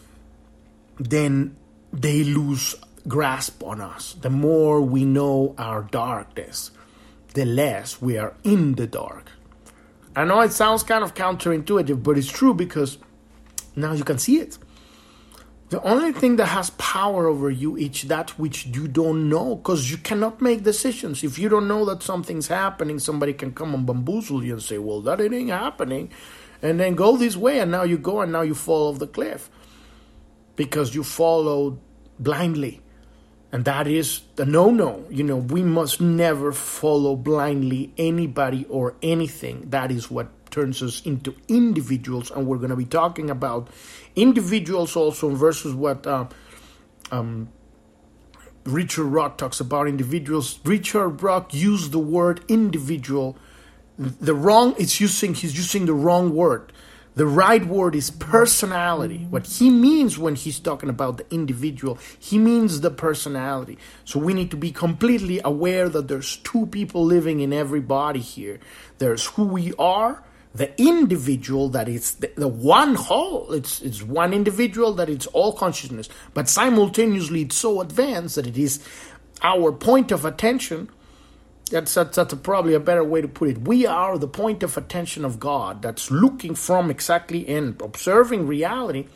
then 0.98 1.58
they 1.92 2.24
lose 2.24 2.74
grasp 3.06 3.62
on 3.63 3.82
us. 3.82 4.13
The 4.13 4.30
more 4.30 4.80
we 4.80 5.03
know 5.03 5.56
our 5.58 5.82
darkness, 5.82 6.72
the 7.33 7.45
less 7.45 8.01
we 8.01 8.17
are 8.17 8.35
in 8.43 8.75
the 8.75 8.87
dark. 8.87 9.31
I 10.15 10.25
know 10.25 10.41
it 10.41 10.51
sounds 10.51 10.83
kind 10.83 11.03
of 11.03 11.15
counterintuitive, 11.15 12.03
but 12.03 12.17
it's 12.17 12.31
true 12.31 12.53
because 12.53 12.97
now 13.75 13.93
you 13.93 14.03
can 14.03 14.19
see 14.19 14.39
it. 14.39 14.57
The 15.69 15.81
only 15.81 16.13
thing 16.13 16.35
that 16.35 16.46
has 16.46 16.69
power 16.72 17.25
over 17.25 17.50
you 17.50 17.75
is 17.75 18.03
that 18.03 18.37
which 18.37 18.67
you 18.67 18.87
don't 18.87 19.27
know, 19.27 19.55
because 19.55 19.89
you 19.89 19.98
cannot 19.98 20.39
make 20.39 20.61
decisions. 20.61 21.24
If 21.24 21.39
you 21.39 21.50
don't 21.50 21.67
know 21.67 21.83
that 21.85 22.03
something's 22.03 22.48
happening, 22.48 23.00
somebody 23.00 23.33
can 23.33 23.53
come 23.53 23.74
and 23.74 23.83
bamboozle 23.83 24.43
you 24.43 24.53
and 24.53 24.61
say, 24.61 24.77
Well, 24.77 25.01
that 25.01 25.19
ain't 25.19 25.50
happening. 25.50 26.11
And 26.61 26.79
then 26.79 26.93
go 26.93 27.17
this 27.17 27.35
way, 27.35 27.59
and 27.59 27.72
now 27.72 27.81
you 27.81 27.98
go, 27.98 28.22
and 28.22 28.31
now 28.31 28.41
you 28.41 28.53
fall 28.53 28.91
off 28.91 29.00
the 29.00 29.07
cliff 29.07 29.50
because 30.55 30.93
you 30.93 31.03
followed 31.03 31.79
blindly. 32.19 32.82
And 33.53 33.66
that 33.66 33.85
is 33.85 34.22
the 34.35 34.48
no 34.48 34.72
no. 34.72 35.05
You 35.11 35.24
know, 35.24 35.37
we 35.37 35.61
must 35.61 36.01
never 36.01 36.51
follow 36.51 37.16
blindly 37.16 37.94
anybody 38.00 38.66
or 38.68 38.96
anything. 39.03 39.70
That 39.70 39.92
is 39.92 40.09
what 40.09 40.27
turns 40.50 40.81
us 40.81 41.05
into 41.05 41.35
individuals. 41.48 42.31
And 42.31 42.48
we're 42.48 42.57
going 42.57 42.72
to 42.72 42.75
be 42.75 42.85
talking 42.85 43.29
about 43.29 43.68
individuals 44.16 44.96
also 44.96 45.29
versus 45.29 45.75
what 45.75 46.07
uh, 46.07 46.25
um, 47.11 47.50
Richard 48.66 49.05
Rudd 49.05 49.37
talks 49.37 49.59
about 49.59 49.87
individuals. 49.87 50.59
Richard 50.66 51.22
Rudd 51.22 51.53
used 51.53 51.92
the 51.92 52.00
word 52.00 52.44
individual. 52.48 53.37
The 54.00 54.33
wrong, 54.33 54.74
it's 54.79 55.00
using, 55.00 55.35
he's 55.35 55.55
using 55.55 55.85
the 55.85 55.94
wrong 55.94 56.33
word 56.33 56.74
the 57.15 57.25
right 57.25 57.65
word 57.65 57.95
is 57.95 58.09
personality. 58.09 59.27
What 59.29 59.45
he 59.45 59.69
means 59.69 60.17
when 60.17 60.35
he's 60.35 60.59
talking 60.59 60.89
about 60.89 61.17
the 61.17 61.25
individual, 61.33 61.99
he 62.17 62.37
means 62.37 62.81
the 62.81 62.89
personality. 62.89 63.77
So 64.03 64.19
we 64.19 64.33
need 64.33 64.51
to 64.51 64.57
be 64.57 64.71
completely 64.71 65.39
aware 65.43 65.89
that 65.89 66.07
there's 66.07 66.37
two 66.37 66.65
people 66.67 67.05
living 67.05 67.39
in 67.39 67.53
every 67.53 67.81
body 67.81 68.19
here. 68.19 68.59
There's 68.97 69.25
who 69.25 69.43
we 69.43 69.73
are, 69.77 70.23
the 70.55 70.79
individual 70.81 71.69
that 71.69 71.87
is 71.87 72.15
the, 72.15 72.31
the 72.35 72.47
one 72.47 72.95
whole. 72.95 73.53
It's 73.53 73.81
it's 73.81 74.01
one 74.01 74.33
individual 74.33 74.93
that 74.93 75.09
it's 75.09 75.27
all 75.27 75.53
consciousness, 75.53 76.09
but 76.33 76.49
simultaneously 76.49 77.43
it's 77.43 77.55
so 77.55 77.81
advanced 77.81 78.35
that 78.35 78.47
it 78.47 78.57
is 78.57 78.83
our 79.41 79.71
point 79.71 80.11
of 80.11 80.25
attention 80.25 80.89
that's, 81.69 81.93
that's, 81.93 82.15
that's 82.15 82.33
a, 82.33 82.37
probably 82.37 82.73
a 82.73 82.79
better 82.79 83.03
way 83.03 83.21
to 83.21 83.27
put 83.27 83.49
it. 83.49 83.67
We 83.67 83.85
are 83.85 84.17
the 84.17 84.27
point 84.27 84.63
of 84.63 84.77
attention 84.77 85.25
of 85.25 85.39
God 85.39 85.81
that's 85.81 86.11
looking 86.11 86.55
from 86.55 86.91
exactly 86.91 87.47
and 87.47 87.81
observing 87.81 88.47
reality 88.47 89.07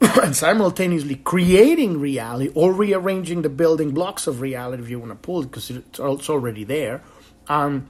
and 0.22 0.34
simultaneously 0.34 1.16
creating 1.16 1.98
reality 1.98 2.50
or 2.54 2.72
rearranging 2.72 3.42
the 3.42 3.48
building 3.48 3.92
blocks 3.92 4.26
of 4.26 4.40
reality, 4.40 4.82
if 4.82 4.90
you 4.90 4.98
want 4.98 5.12
to 5.12 5.16
pull 5.16 5.42
it, 5.42 5.46
because 5.46 5.70
it's, 5.70 6.00
already 6.00 6.64
there. 6.64 7.02
Um, 7.48 7.88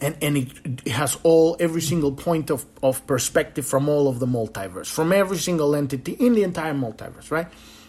and, 0.00 0.16
and 0.20 0.36
it, 0.36 0.48
it, 0.64 0.88
has 0.88 1.16
all 1.22 1.56
every 1.58 1.80
single 1.80 2.12
point 2.12 2.50
of, 2.50 2.66
of 2.82 3.06
perspective 3.06 3.64
from 3.66 3.88
all 3.88 4.08
of 4.08 4.18
the 4.18 4.26
multiverse, 4.26 4.86
from 4.86 5.12
every 5.12 5.38
single 5.38 5.74
entity 5.74 6.12
in 6.12 6.34
the 6.34 6.42
entire 6.42 6.74
multiverse, 6.74 7.30
right? 7.30 7.46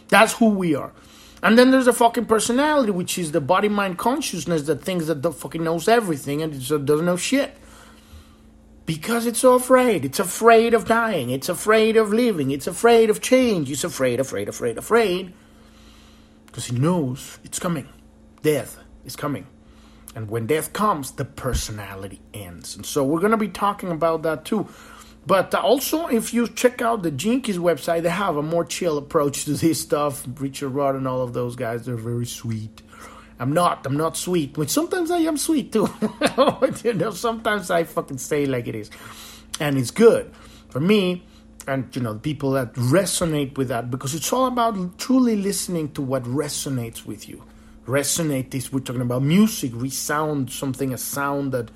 That's 0.08 0.32
who 0.32 0.50
we 0.50 0.74
are. 0.74 0.92
And 1.42 1.58
then 1.58 1.70
there's 1.70 1.84
the 1.84 1.92
fucking 1.92 2.26
personality, 2.26 2.90
which 2.90 3.18
is 3.18 3.32
the 3.32 3.40
body 3.40 3.68
mind 3.68 3.98
consciousness 3.98 4.62
that 4.62 4.82
thinks 4.82 5.06
that 5.06 5.22
the 5.22 5.32
fucking 5.32 5.62
knows 5.62 5.86
everything 5.86 6.42
and 6.42 6.54
it 6.54 6.72
uh, 6.72 6.78
doesn't 6.78 7.06
know 7.06 7.16
shit. 7.16 7.56
Because 8.86 9.26
it's 9.26 9.40
so 9.40 9.54
afraid. 9.54 10.04
It's 10.04 10.20
afraid 10.20 10.72
of 10.72 10.86
dying. 10.86 11.30
It's 11.30 11.48
afraid 11.48 11.96
of 11.96 12.12
living. 12.12 12.52
It's 12.52 12.66
afraid 12.66 13.10
of 13.10 13.20
change. 13.20 13.70
It's 13.70 13.84
afraid, 13.84 14.20
afraid, 14.20 14.48
afraid, 14.48 14.78
afraid. 14.78 15.34
Because 16.46 16.66
he 16.66 16.78
knows 16.78 17.38
it's 17.44 17.58
coming. 17.58 17.88
Death 18.42 18.78
is 19.04 19.16
coming. 19.16 19.46
And 20.14 20.30
when 20.30 20.46
death 20.46 20.72
comes, 20.72 21.10
the 21.10 21.26
personality 21.26 22.22
ends. 22.32 22.76
And 22.76 22.86
so 22.86 23.04
we're 23.04 23.20
going 23.20 23.32
to 23.32 23.36
be 23.36 23.48
talking 23.48 23.90
about 23.90 24.22
that 24.22 24.46
too. 24.46 24.66
But 25.26 25.52
also, 25.56 26.06
if 26.06 26.32
you 26.32 26.46
check 26.46 26.80
out 26.80 27.02
the 27.02 27.10
Keys 27.10 27.58
website, 27.58 28.02
they 28.02 28.10
have 28.10 28.36
a 28.36 28.42
more 28.42 28.64
chill 28.64 28.96
approach 28.96 29.44
to 29.46 29.54
this 29.54 29.80
stuff. 29.80 30.24
Richard 30.38 30.68
Rudd 30.68 30.94
and 30.94 31.08
all 31.08 31.20
of 31.20 31.32
those 31.32 31.56
guys, 31.56 31.84
they're 31.84 31.96
very 31.96 32.26
sweet. 32.26 32.82
I'm 33.38 33.52
not. 33.52 33.84
I'm 33.86 33.96
not 33.96 34.16
sweet. 34.16 34.54
But 34.54 34.70
sometimes 34.70 35.10
I 35.10 35.18
am 35.18 35.36
sweet 35.36 35.72
too. 35.72 35.88
you 36.84 36.94
know, 36.94 37.10
sometimes 37.10 37.70
I 37.70 37.84
fucking 37.84 38.18
say 38.18 38.46
like 38.46 38.68
it 38.68 38.76
is, 38.76 38.90
and 39.58 39.76
it's 39.76 39.90
good 39.90 40.32
for 40.68 40.80
me. 40.80 41.24
And 41.66 41.94
you 41.96 42.02
know, 42.02 42.14
people 42.14 42.52
that 42.52 42.72
resonate 42.74 43.58
with 43.58 43.68
that 43.68 43.90
because 43.90 44.14
it's 44.14 44.32
all 44.32 44.46
about 44.46 44.98
truly 44.98 45.34
listening 45.34 45.90
to 45.92 46.02
what 46.02 46.22
resonates 46.22 47.04
with 47.04 47.28
you. 47.28 47.42
Resonate 47.86 48.54
is 48.54 48.72
we're 48.72 48.80
talking 48.80 49.02
about 49.02 49.22
music, 49.22 49.72
resound 49.74 50.50
something, 50.52 50.94
a 50.94 50.98
sound 50.98 51.50
that 51.50 51.72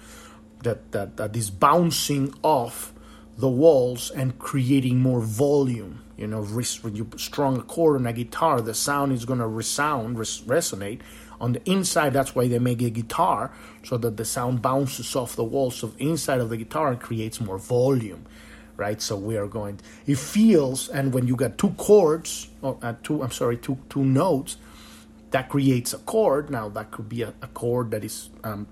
that 0.62 0.92
that, 0.92 1.16
that 1.16 1.36
is 1.36 1.50
bouncing 1.50 2.32
off 2.42 2.94
the 3.40 3.48
walls 3.48 4.10
and 4.10 4.38
creating 4.38 4.98
more 4.98 5.20
volume. 5.20 6.02
You 6.16 6.26
know, 6.26 6.42
when 6.42 6.94
you 6.94 7.08
strung 7.16 7.58
a 7.58 7.62
chord 7.62 7.96
on 8.00 8.06
a 8.06 8.12
guitar, 8.12 8.60
the 8.60 8.74
sound 8.74 9.12
is 9.12 9.24
going 9.24 9.38
to 9.38 9.46
resound, 9.46 10.18
res- 10.18 10.42
resonate. 10.42 11.00
On 11.40 11.52
the 11.54 11.70
inside, 11.70 12.12
that's 12.12 12.34
why 12.34 12.48
they 12.48 12.58
make 12.58 12.82
a 12.82 12.90
guitar, 12.90 13.50
so 13.82 13.96
that 13.96 14.18
the 14.18 14.26
sound 14.26 14.60
bounces 14.60 15.16
off 15.16 15.34
the 15.34 15.44
walls 15.44 15.82
of 15.82 15.94
inside 15.98 16.40
of 16.40 16.50
the 16.50 16.58
guitar 16.58 16.88
and 16.90 17.00
creates 17.00 17.40
more 17.40 17.56
volume, 17.58 18.26
right? 18.76 19.00
So 19.00 19.16
we 19.16 19.38
are 19.38 19.46
going. 19.48 19.80
It 20.06 20.18
feels, 20.18 20.90
and 20.90 21.14
when 21.14 21.26
you 21.26 21.36
got 21.36 21.56
two 21.56 21.70
chords, 21.78 22.50
or 22.60 22.76
uh, 22.82 22.92
two, 23.02 23.22
I'm 23.22 23.30
sorry, 23.30 23.56
two 23.56 23.78
two 23.88 24.04
notes, 24.04 24.58
that 25.30 25.48
creates 25.48 25.94
a 25.94 25.98
chord. 25.98 26.50
Now 26.50 26.68
that 26.68 26.90
could 26.90 27.08
be 27.08 27.22
a, 27.22 27.32
a 27.40 27.46
chord 27.46 27.90
that 27.92 28.04
is 28.04 28.28
um, 28.44 28.66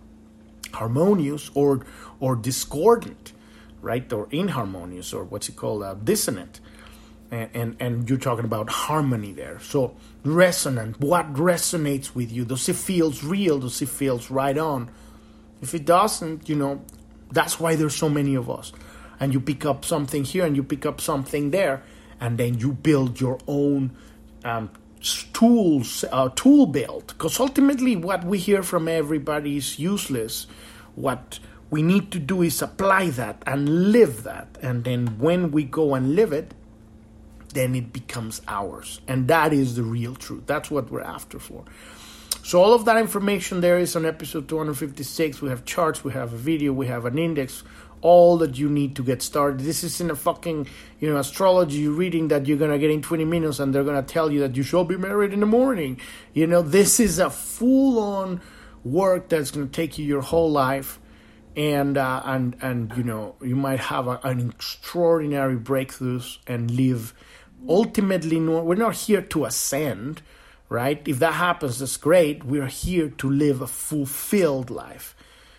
harmonious 0.74 1.50
or 1.54 1.86
or 2.20 2.36
discordant, 2.36 3.32
right? 3.80 4.12
Or 4.12 4.28
inharmonious 4.30 5.12
or 5.12 5.24
what's 5.24 5.48
it 5.48 5.56
called, 5.56 5.82
uh, 5.82 5.94
dissonant. 5.94 6.60
And, 7.30 7.50
and 7.52 7.76
and 7.78 8.08
you're 8.08 8.18
talking 8.18 8.46
about 8.46 8.70
harmony 8.70 9.32
there. 9.32 9.60
So 9.60 9.94
resonant. 10.24 10.98
What 10.98 11.34
resonates 11.34 12.14
with 12.14 12.32
you? 12.32 12.46
Does 12.46 12.68
it 12.68 12.76
feels 12.76 13.22
real? 13.22 13.58
Does 13.58 13.82
it 13.82 13.90
feels 13.90 14.30
right 14.30 14.56
on? 14.56 14.90
If 15.60 15.74
it 15.74 15.84
doesn't, 15.84 16.48
you 16.48 16.56
know, 16.56 16.80
that's 17.30 17.60
why 17.60 17.74
there's 17.74 17.94
so 17.94 18.08
many 18.08 18.34
of 18.34 18.48
us. 18.48 18.72
And 19.20 19.34
you 19.34 19.40
pick 19.40 19.66
up 19.66 19.84
something 19.84 20.24
here 20.24 20.46
and 20.46 20.56
you 20.56 20.62
pick 20.62 20.86
up 20.86 21.00
something 21.00 21.50
there, 21.50 21.82
and 22.20 22.38
then 22.38 22.58
you 22.58 22.72
build 22.72 23.20
your 23.20 23.38
own 23.46 23.90
um, 24.44 24.70
tools, 25.32 26.04
uh, 26.10 26.30
tool 26.30 26.66
build. 26.66 27.08
Because 27.08 27.40
ultimately, 27.40 27.96
what 27.96 28.24
we 28.24 28.38
hear 28.38 28.62
from 28.62 28.88
everybody 28.88 29.56
is 29.56 29.78
useless. 29.78 30.46
What 30.94 31.40
we 31.70 31.82
need 31.82 32.10
to 32.12 32.18
do 32.18 32.42
is 32.42 32.62
apply 32.62 33.10
that 33.10 33.42
and 33.46 33.92
live 33.92 34.22
that. 34.22 34.58
And 34.62 34.84
then 34.84 35.18
when 35.18 35.50
we 35.50 35.64
go 35.64 35.94
and 35.94 36.14
live 36.14 36.32
it, 36.32 36.54
then 37.54 37.74
it 37.74 37.92
becomes 37.92 38.40
ours. 38.48 39.00
And 39.06 39.28
that 39.28 39.52
is 39.52 39.76
the 39.76 39.82
real 39.82 40.14
truth. 40.14 40.44
That's 40.46 40.70
what 40.70 40.90
we're 40.90 41.02
after 41.02 41.38
for. 41.38 41.64
So 42.42 42.62
all 42.62 42.72
of 42.72 42.84
that 42.86 42.96
information 42.96 43.60
there 43.60 43.78
is 43.78 43.94
on 43.96 44.06
episode 44.06 44.48
256. 44.48 45.42
We 45.42 45.50
have 45.50 45.64
charts, 45.64 46.02
we 46.02 46.12
have 46.12 46.32
a 46.32 46.36
video, 46.36 46.72
we 46.72 46.86
have 46.86 47.04
an 47.04 47.18
index, 47.18 47.62
all 48.00 48.38
that 48.38 48.56
you 48.58 48.70
need 48.70 48.96
to 48.96 49.02
get 49.02 49.22
started. 49.22 49.60
This 49.60 49.84
isn't 49.84 50.10
a 50.10 50.16
fucking, 50.16 50.66
you 51.00 51.10
know, 51.10 51.18
astrology 51.18 51.88
reading 51.88 52.28
that 52.28 52.46
you're 52.46 52.56
gonna 52.56 52.78
get 52.78 52.90
in 52.90 53.02
20 53.02 53.24
minutes 53.24 53.58
and 53.58 53.74
they're 53.74 53.84
gonna 53.84 54.02
tell 54.02 54.32
you 54.32 54.40
that 54.40 54.56
you 54.56 54.62
shall 54.62 54.84
be 54.84 54.96
married 54.96 55.32
in 55.32 55.40
the 55.40 55.46
morning. 55.46 56.00
You 56.32 56.46
know, 56.46 56.62
this 56.62 57.00
is 57.00 57.18
a 57.18 57.28
full-on 57.28 58.40
work 58.84 59.28
that's 59.28 59.50
gonna 59.50 59.66
take 59.66 59.98
you 59.98 60.04
your 60.04 60.22
whole 60.22 60.50
life. 60.50 61.00
And 61.56 61.98
uh, 61.98 62.22
and 62.24 62.56
and 62.60 62.92
you 62.96 63.02
know 63.02 63.34
you 63.42 63.56
might 63.56 63.80
have 63.80 64.06
a, 64.06 64.20
an 64.22 64.50
extraordinary 64.50 65.56
breakthroughs 65.56 66.38
and 66.46 66.70
live. 66.70 67.14
Ultimately, 67.68 68.38
no, 68.38 68.62
we're 68.62 68.76
not 68.76 68.94
here 68.94 69.22
to 69.22 69.44
ascend 69.44 70.22
right? 70.68 71.06
If 71.06 71.18
that 71.20 71.34
happens, 71.34 71.78
that's 71.78 71.96
great. 71.96 72.44
We're 72.44 72.66
here 72.66 73.08
to 73.18 73.30
live 73.30 73.60
a 73.60 73.66
fulfilled 73.66 74.70
life. 74.70 75.14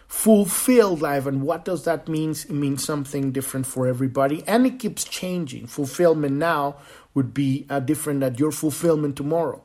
Fulfilled 0.07 1.01
life. 1.01 1.25
And 1.25 1.43
what 1.43 1.65
does 1.65 1.83
that 1.85 2.07
mean? 2.07 2.31
It 2.31 2.51
means 2.51 2.83
something 2.83 3.31
different 3.31 3.67
for 3.67 3.87
everybody. 3.87 4.43
And 4.47 4.65
it 4.65 4.79
keeps 4.79 5.03
changing. 5.03 5.67
Fulfillment 5.67 6.35
now 6.35 6.77
would 7.13 7.33
be 7.33 7.65
uh, 7.69 7.79
different 7.79 8.21
than 8.21 8.35
your 8.35 8.51
fulfillment 8.51 9.15
tomorrow. 9.15 9.63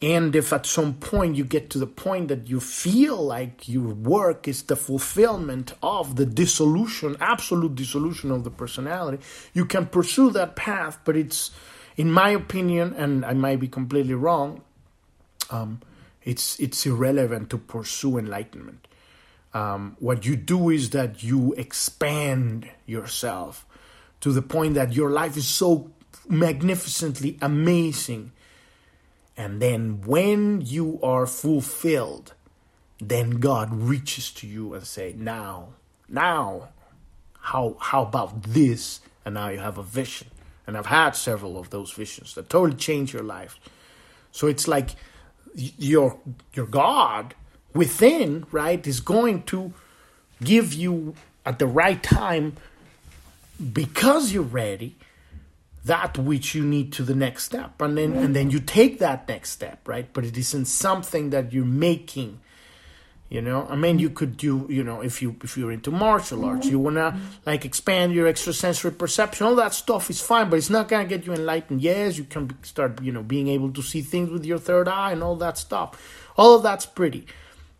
And 0.00 0.36
if 0.36 0.52
at 0.52 0.64
some 0.64 0.94
point 0.94 1.34
you 1.34 1.44
get 1.44 1.70
to 1.70 1.78
the 1.78 1.86
point 1.86 2.28
that 2.28 2.48
you 2.48 2.60
feel 2.60 3.16
like 3.16 3.68
your 3.68 3.94
work 3.94 4.46
is 4.46 4.62
the 4.62 4.76
fulfillment 4.76 5.72
of 5.82 6.14
the 6.14 6.24
dissolution, 6.24 7.16
absolute 7.20 7.74
dissolution 7.74 8.30
of 8.30 8.44
the 8.44 8.50
personality, 8.50 9.22
you 9.54 9.64
can 9.64 9.86
pursue 9.86 10.30
that 10.30 10.54
path, 10.54 11.00
but 11.04 11.16
it's 11.16 11.50
in 11.98 12.12
my 12.12 12.30
opinion, 12.30 12.94
and 12.96 13.24
I 13.24 13.34
might 13.34 13.58
be 13.58 13.66
completely 13.66 14.14
wrong, 14.14 14.62
um, 15.50 15.80
it's 16.22 16.58
it's 16.60 16.86
irrelevant 16.86 17.50
to 17.50 17.58
pursue 17.58 18.18
enlightenment. 18.18 18.86
Um, 19.52 19.96
what 19.98 20.24
you 20.24 20.36
do 20.36 20.70
is 20.70 20.90
that 20.90 21.24
you 21.24 21.54
expand 21.54 22.70
yourself 22.86 23.66
to 24.20 24.32
the 24.32 24.42
point 24.42 24.74
that 24.74 24.92
your 24.92 25.10
life 25.10 25.36
is 25.36 25.48
so 25.48 25.90
magnificently 26.28 27.36
amazing. 27.42 28.30
And 29.38 29.62
then 29.62 30.00
when 30.04 30.60
you 30.62 30.98
are 31.00 31.24
fulfilled, 31.24 32.34
then 33.00 33.38
God 33.38 33.72
reaches 33.72 34.32
to 34.32 34.48
you 34.48 34.74
and 34.74 34.84
say, 34.84 35.14
"Now, 35.16 35.68
now, 36.08 36.70
how 37.38 37.76
how 37.78 38.02
about 38.02 38.42
this?" 38.42 39.00
And 39.24 39.34
now 39.34 39.48
you 39.50 39.60
have 39.60 39.78
a 39.78 39.84
vision. 39.84 40.28
And 40.66 40.76
I've 40.76 40.86
had 40.86 41.14
several 41.14 41.56
of 41.56 41.70
those 41.70 41.92
visions 41.92 42.34
that 42.34 42.50
totally 42.50 42.76
change 42.76 43.12
your 43.12 43.22
life. 43.22 43.60
So 44.32 44.48
it's 44.48 44.66
like 44.66 44.90
your 45.54 46.18
your 46.52 46.66
God 46.66 47.34
within, 47.72 48.44
right, 48.50 48.84
is 48.84 48.98
going 48.98 49.44
to 49.44 49.72
give 50.42 50.74
you 50.74 51.14
at 51.46 51.60
the 51.60 51.66
right 51.66 52.02
time 52.02 52.56
because 53.72 54.32
you're 54.32 54.42
ready 54.42 54.96
that 55.88 56.18
which 56.18 56.54
you 56.54 56.64
need 56.64 56.92
to 56.92 57.02
the 57.02 57.14
next 57.14 57.44
step. 57.44 57.80
And 57.80 57.96
then 57.98 58.12
and 58.12 58.36
then 58.36 58.50
you 58.50 58.60
take 58.60 58.98
that 59.00 59.26
next 59.28 59.50
step 59.50 59.86
right? 59.88 60.08
But 60.12 60.24
it 60.24 60.36
isn't 60.36 60.66
something 60.66 61.30
that 61.30 61.52
you're 61.52 61.64
making 61.90 62.40
you 63.30 63.42
know? 63.42 63.66
I 63.68 63.76
mean 63.76 63.98
you 63.98 64.10
could 64.10 64.36
do 64.36 64.66
you 64.68 64.84
know 64.84 65.00
if 65.00 65.20
you 65.22 65.36
if 65.42 65.56
you're 65.56 65.72
into 65.72 65.90
martial 65.90 66.44
arts 66.44 66.66
you 66.66 66.78
want 66.78 66.96
to 66.96 67.16
like 67.44 67.64
expand 67.64 68.12
your 68.12 68.28
extrasensory 68.28 68.92
perception. 68.92 69.46
All 69.46 69.56
that 69.56 69.74
stuff 69.74 70.10
is 70.10 70.20
fine 70.20 70.48
but 70.50 70.56
it's 70.56 70.70
not 70.70 70.88
going 70.88 71.06
to 71.06 71.16
get 71.16 71.26
you 71.26 71.32
enlightened. 71.32 71.80
Yes 71.80 72.18
you 72.18 72.24
can 72.24 72.44
start 72.62 73.02
you 73.02 73.12
know 73.12 73.22
being 73.22 73.48
able 73.48 73.72
to 73.72 73.82
see 73.82 74.02
things 74.02 74.30
with 74.30 74.44
your 74.44 74.58
third 74.58 74.88
eye 74.88 75.12
and 75.12 75.22
all 75.22 75.36
that 75.36 75.58
stuff. 75.58 75.90
All 76.36 76.54
of 76.54 76.62
that's 76.62 76.86
pretty 76.86 77.26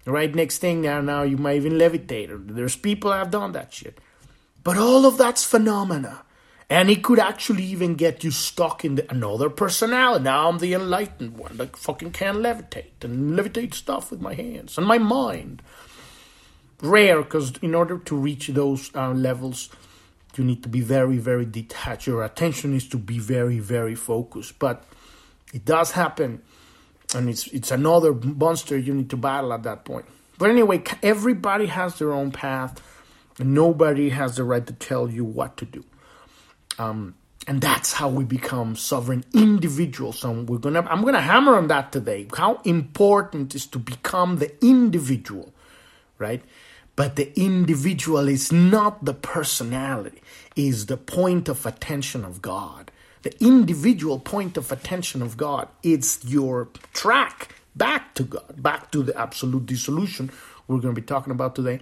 right? 0.06 0.34
Next 0.34 0.58
thing 0.58 0.80
now 0.80 1.00
now 1.02 1.22
you 1.22 1.36
might 1.36 1.56
even 1.56 1.74
levitate. 1.74 2.28
There's 2.54 2.76
people 2.76 3.10
that 3.10 3.18
have 3.18 3.30
done 3.30 3.52
that 3.52 3.72
shit. 3.72 3.98
But 4.64 4.76
all 4.76 5.06
of 5.06 5.16
that's 5.18 5.44
phenomena 5.44 6.22
and 6.70 6.90
it 6.90 7.02
could 7.02 7.18
actually 7.18 7.64
even 7.64 7.94
get 7.94 8.22
you 8.22 8.30
stuck 8.30 8.84
in 8.84 8.96
the, 8.96 9.10
another 9.10 9.48
personality. 9.48 10.24
Now 10.24 10.48
I'm 10.48 10.58
the 10.58 10.74
enlightened 10.74 11.38
one 11.38 11.56
that 11.56 11.76
fucking 11.76 12.12
can 12.12 12.36
levitate 12.36 13.02
and 13.02 13.38
levitate 13.38 13.74
stuff 13.74 14.10
with 14.10 14.20
my 14.20 14.34
hands 14.34 14.76
and 14.76 14.86
my 14.86 14.98
mind. 14.98 15.62
Rare, 16.80 17.22
because 17.22 17.56
in 17.62 17.74
order 17.74 17.98
to 17.98 18.16
reach 18.16 18.48
those 18.48 18.94
uh, 18.94 19.10
levels, 19.10 19.70
you 20.36 20.44
need 20.44 20.62
to 20.62 20.68
be 20.68 20.80
very, 20.80 21.18
very 21.18 21.44
detached. 21.44 22.06
Your 22.06 22.22
attention 22.22 22.74
is 22.74 22.86
to 22.88 22.98
be 22.98 23.18
very, 23.18 23.58
very 23.58 23.94
focused. 23.94 24.58
But 24.58 24.84
it 25.52 25.64
does 25.64 25.92
happen, 25.92 26.42
and 27.14 27.28
it's 27.28 27.48
it's 27.48 27.70
another 27.70 28.12
monster 28.14 28.78
you 28.78 28.94
need 28.94 29.10
to 29.10 29.16
battle 29.16 29.52
at 29.52 29.64
that 29.64 29.84
point. 29.84 30.06
But 30.38 30.50
anyway, 30.50 30.84
everybody 31.02 31.66
has 31.66 31.98
their 31.98 32.12
own 32.12 32.30
path, 32.30 32.80
and 33.40 33.54
nobody 33.54 34.10
has 34.10 34.36
the 34.36 34.44
right 34.44 34.64
to 34.64 34.72
tell 34.72 35.10
you 35.10 35.24
what 35.24 35.56
to 35.56 35.64
do. 35.64 35.84
Um, 36.78 37.14
and 37.46 37.60
that's 37.60 37.94
how 37.94 38.08
we 38.08 38.24
become 38.24 38.76
sovereign 38.76 39.24
individuals. 39.32 40.22
And 40.22 40.48
we're 40.48 40.58
gonna 40.58 40.82
I'm 40.82 41.02
gonna 41.02 41.20
hammer 41.20 41.56
on 41.56 41.68
that 41.68 41.92
today. 41.92 42.28
How 42.36 42.60
important 42.64 43.54
is 43.54 43.66
to 43.68 43.78
become 43.78 44.36
the 44.36 44.52
individual, 44.64 45.54
right? 46.18 46.42
But 46.94 47.16
the 47.16 47.32
individual 47.40 48.28
is 48.28 48.52
not 48.52 49.04
the 49.04 49.14
personality, 49.14 50.20
is 50.56 50.86
the 50.86 50.96
point 50.96 51.48
of 51.48 51.64
attention 51.64 52.24
of 52.24 52.42
God. 52.42 52.90
The 53.22 53.34
individual 53.42 54.18
point 54.18 54.56
of 54.56 54.70
attention 54.70 55.22
of 55.22 55.36
God. 55.36 55.68
It's 55.82 56.24
your 56.24 56.68
track 56.92 57.54
back 57.74 58.14
to 58.14 58.24
God, 58.24 58.60
back 58.62 58.90
to 58.90 59.02
the 59.02 59.16
absolute 59.18 59.66
dissolution 59.66 60.30
we're 60.68 60.78
going 60.78 60.94
to 60.94 61.00
be 61.00 61.04
talking 61.06 61.32
about 61.32 61.54
today. 61.56 61.80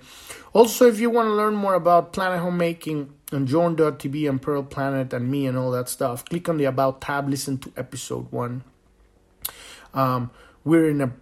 Also, 0.53 0.87
if 0.87 0.99
you 1.01 1.11
want 1.11 1.27
to 1.27 1.35
learn 1.35 1.55
more 1.55 1.75
about 1.75 2.13
planet 2.13 2.41
homemaking 2.41 3.13
and 3.33 3.47
Journ.tv 3.47 4.29
and 4.29 4.41
Pearl 4.41 4.63
Planet 4.63 5.13
and 5.13 5.29
me 5.29 5.47
and 5.47 5.59
all 5.59 5.73
that 5.73 5.89
stuff, 5.89 6.25
click 6.25 6.49
on 6.49 6.57
the 6.57 6.65
About 6.65 7.01
tab, 7.01 7.29
listen 7.29 7.59
to 7.59 7.73
episode 7.77 8.31
one. 8.31 8.65
Um, 9.93 10.31
we're 10.65 10.89
in 10.89 11.01
a 11.01 11.13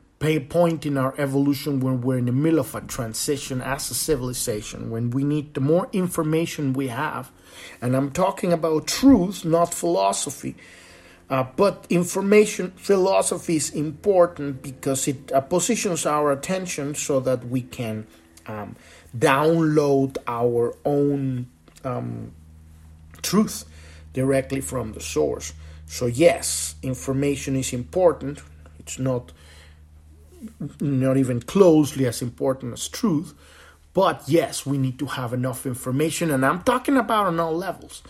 point 0.49 0.87
in 0.87 0.97
our 0.97 1.15
evolution 1.19 1.81
when 1.81 2.01
we're 2.01 2.17
in 2.17 2.25
the 2.25 2.33
middle 2.33 2.61
of 2.61 2.75
a 2.75 2.81
transition 2.81 3.61
as 3.61 3.91
a 3.91 3.95
civilization, 3.95 4.91
when 4.91 5.11
we 5.11 5.23
need 5.23 5.53
the 5.53 5.61
more 5.61 5.87
information 5.93 6.73
we 6.73 6.89
have. 6.89 7.31
And 7.83 7.95
I'm 7.95 8.11
talking 8.11 8.51
about 8.51 8.87
truth, 8.87 9.45
not 9.45 9.75
philosophy. 9.75 10.57
Uh, 11.31 11.45
but 11.57 11.87
information 11.89 12.71
philosophy 12.77 13.57
is 13.57 13.71
important 13.71 14.63
because 14.63 15.09
it 15.09 15.33
uh, 15.33 15.41
positions 15.41 16.05
our 16.05 16.31
attention 16.31 16.95
so 16.95 17.19
that 17.19 17.49
we 17.49 17.63
can 17.63 18.07
um, 18.47 18.77
download 19.17 20.19
our 20.27 20.77
own 20.85 21.47
um, 21.83 22.33
truth 23.23 23.65
directly 24.13 24.61
from 24.61 24.93
the 24.93 25.01
source. 25.01 25.55
So 25.87 26.07
yes, 26.07 26.75
information 26.83 27.57
is 27.57 27.73
important. 27.73 28.43
It's 28.79 28.99
not 28.99 29.33
not 30.79 31.17
even 31.17 31.41
closely 31.41 32.07
as 32.07 32.21
important 32.21 32.75
as 32.75 32.87
truth, 32.87 33.33
but 33.95 34.23
yes, 34.27 34.67
we 34.67 34.77
need 34.77 34.99
to 34.99 35.07
have 35.07 35.33
enough 35.33 35.65
information, 35.65 36.31
and 36.31 36.45
I'm 36.45 36.63
talking 36.63 36.99
about 36.99 37.27
on 37.27 37.41
all 37.41 37.57
levels. 37.57 38.03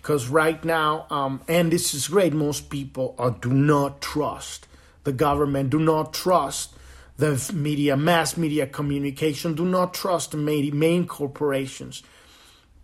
Because 0.00 0.28
right 0.28 0.64
now, 0.64 1.06
um, 1.10 1.40
and 1.48 1.72
this 1.72 1.92
is 1.94 2.08
great, 2.08 2.32
most 2.32 2.70
people 2.70 3.14
are, 3.18 3.30
do 3.30 3.52
not 3.52 4.00
trust 4.00 4.66
the 5.04 5.12
government, 5.12 5.70
do 5.70 5.78
not 5.78 6.14
trust 6.14 6.74
the 7.16 7.52
media, 7.52 7.96
mass 7.96 8.36
media 8.36 8.66
communication, 8.66 9.54
do 9.54 9.64
not 9.64 9.92
trust 9.92 10.30
the 10.30 10.36
main 10.36 11.06
corporations 11.06 12.02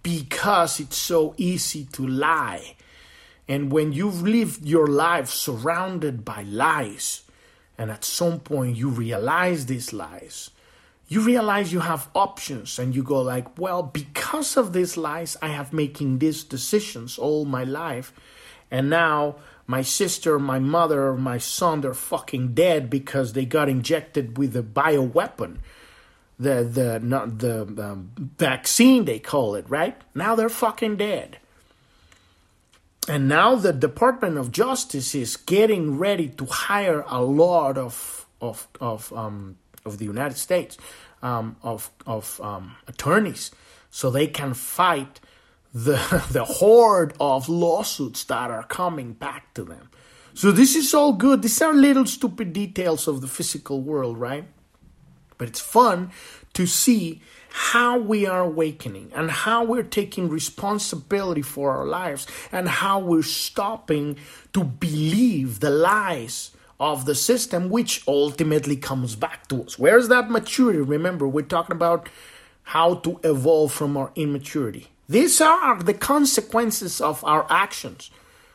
because 0.02 0.80
it's 0.80 0.96
so 0.96 1.34
easy 1.36 1.84
to 1.92 2.06
lie. 2.06 2.76
And 3.48 3.72
when 3.72 3.92
you've 3.92 4.22
lived 4.22 4.64
your 4.64 4.86
life 4.86 5.28
surrounded 5.28 6.24
by 6.24 6.42
lies, 6.42 7.22
and 7.78 7.90
at 7.90 8.04
some 8.04 8.40
point 8.40 8.76
you 8.76 8.88
realize 8.88 9.66
these 9.66 9.92
lies 9.92 10.50
you 11.08 11.20
realize 11.20 11.72
you 11.72 11.80
have 11.80 12.08
options 12.14 12.78
and 12.78 12.94
you 12.94 13.02
go 13.02 13.20
like 13.20 13.58
well 13.58 13.82
because 13.82 14.56
of 14.56 14.72
these 14.72 14.96
lies 14.96 15.36
i 15.42 15.48
have 15.48 15.72
making 15.72 16.18
these 16.18 16.44
decisions 16.44 17.18
all 17.18 17.44
my 17.44 17.64
life. 17.64 18.12
And 18.70 18.90
now 18.90 19.36
my 19.66 19.82
sister 19.82 20.38
my 20.38 20.58
mother 20.58 21.14
my 21.14 21.38
son 21.38 21.82
they're 21.82 21.94
fucking 21.94 22.54
dead 22.54 22.90
because 22.90 23.32
they 23.32 23.44
got 23.44 23.68
injected 23.68 24.36
with 24.38 24.56
a 24.56 24.62
bioweapon. 24.62 25.58
The 26.38 26.64
the 26.64 27.00
not 27.00 27.38
the 27.38 27.62
um, 27.62 28.10
vaccine 28.38 29.04
they 29.04 29.18
call 29.18 29.54
it 29.54 29.66
right? 29.68 29.96
Now 30.14 30.34
they're 30.34 30.48
fucking 30.48 30.96
dead. 30.96 31.38
And 33.06 33.28
now 33.28 33.54
the 33.54 33.72
department 33.72 34.38
of 34.38 34.50
justice 34.50 35.14
is 35.14 35.36
getting 35.36 35.98
ready 35.98 36.28
to 36.30 36.46
hire 36.46 37.04
a 37.06 37.22
lot 37.22 37.76
of 37.76 38.26
of 38.40 38.66
of 38.80 39.12
um 39.12 39.56
of 39.84 39.98
the 39.98 40.04
united 40.04 40.36
states 40.36 40.76
um, 41.22 41.56
of 41.62 41.90
of 42.06 42.40
um, 42.40 42.76
attorneys 42.86 43.50
so 43.90 44.10
they 44.10 44.26
can 44.26 44.54
fight 44.54 45.20
the 45.74 46.24
the 46.30 46.44
horde 46.44 47.14
of 47.20 47.48
lawsuits 47.48 48.24
that 48.24 48.50
are 48.50 48.64
coming 48.64 49.12
back 49.12 49.52
to 49.54 49.64
them. 49.64 49.90
So 50.34 50.50
this 50.50 50.74
is 50.74 50.94
all 50.94 51.12
good. 51.12 51.42
These 51.42 51.62
are 51.62 51.72
little 51.72 52.06
stupid 52.06 52.52
details 52.52 53.06
of 53.06 53.20
the 53.20 53.28
physical 53.28 53.80
world, 53.80 54.18
right? 54.18 54.46
But 55.38 55.48
it's 55.48 55.60
fun 55.60 56.10
to 56.54 56.66
see 56.66 57.22
how 57.50 57.98
we 57.98 58.26
are 58.26 58.40
awakening 58.40 59.12
and 59.14 59.30
how 59.30 59.62
we're 59.64 59.84
taking 59.84 60.28
responsibility 60.28 61.42
for 61.42 61.70
our 61.76 61.86
lives 61.86 62.26
and 62.50 62.68
how 62.68 62.98
we're 62.98 63.22
stopping 63.22 64.16
to 64.52 64.64
believe 64.64 65.60
the 65.60 65.70
lies 65.70 66.50
of 66.80 67.06
the 67.06 67.14
system, 67.14 67.70
which 67.70 68.02
ultimately 68.06 68.76
comes 68.76 69.16
back 69.16 69.48
to 69.48 69.62
us. 69.62 69.78
Where's 69.78 70.08
that 70.08 70.30
maturity? 70.30 70.80
Remember, 70.80 71.26
we're 71.26 71.42
talking 71.42 71.76
about 71.76 72.08
how 72.64 72.94
to 72.96 73.20
evolve 73.22 73.72
from 73.72 73.96
our 73.96 74.10
immaturity. 74.16 74.88
These 75.08 75.40
are 75.40 75.82
the 75.82 75.94
consequences 75.94 77.00
of 77.00 77.22
our 77.24 77.46
actions. 77.50 78.10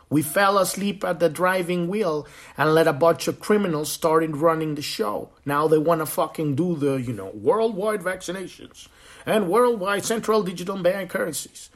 We 0.10 0.24
fell 0.24 0.58
asleep 0.58 1.04
at 1.04 1.20
the 1.20 1.30
driving 1.30 1.88
wheel 1.88 2.28
and 2.58 2.74
let 2.74 2.88
a 2.88 2.94
bunch 2.94 3.28
of 3.28 3.40
criminals 3.40 3.92
started 3.92 4.36
running 4.36 4.74
the 4.74 4.82
show. 4.82 5.30
Now 5.46 5.68
they 5.68 5.78
want 5.78 6.02
to 6.02 6.08
fucking 6.08 6.56
do 6.56 6.76
the, 6.76 6.96
you 6.96 7.14
know, 7.14 7.30
worldwide 7.36 8.02
vaccinations 8.02 8.88
and 9.26 9.48
worldwide 9.48 10.04
central 10.04 10.42
digital 10.42 10.78
bank 10.78 11.12
currencies. 11.12 11.70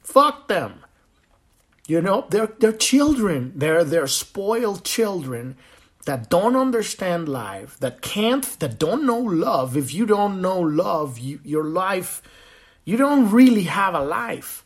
Fuck 0.00 0.48
them. 0.48 0.84
You 1.86 2.00
know, 2.00 2.26
they're, 2.30 2.52
they're 2.58 2.72
children. 2.72 3.52
They're, 3.54 3.84
they're 3.84 4.06
spoiled 4.06 4.82
children 4.82 5.56
that 6.06 6.30
don't 6.30 6.56
understand 6.56 7.28
life, 7.28 7.78
that 7.80 8.00
can't, 8.00 8.58
that 8.60 8.78
don't 8.78 9.04
know 9.04 9.18
love. 9.18 9.76
If 9.76 9.92
you 9.92 10.06
don't 10.06 10.40
know 10.40 10.60
love, 10.60 11.18
you, 11.18 11.40
your 11.44 11.64
life, 11.64 12.22
you 12.84 12.96
don't 12.96 13.30
really 13.30 13.64
have 13.64 13.94
a 13.94 14.04
life. 14.04 14.64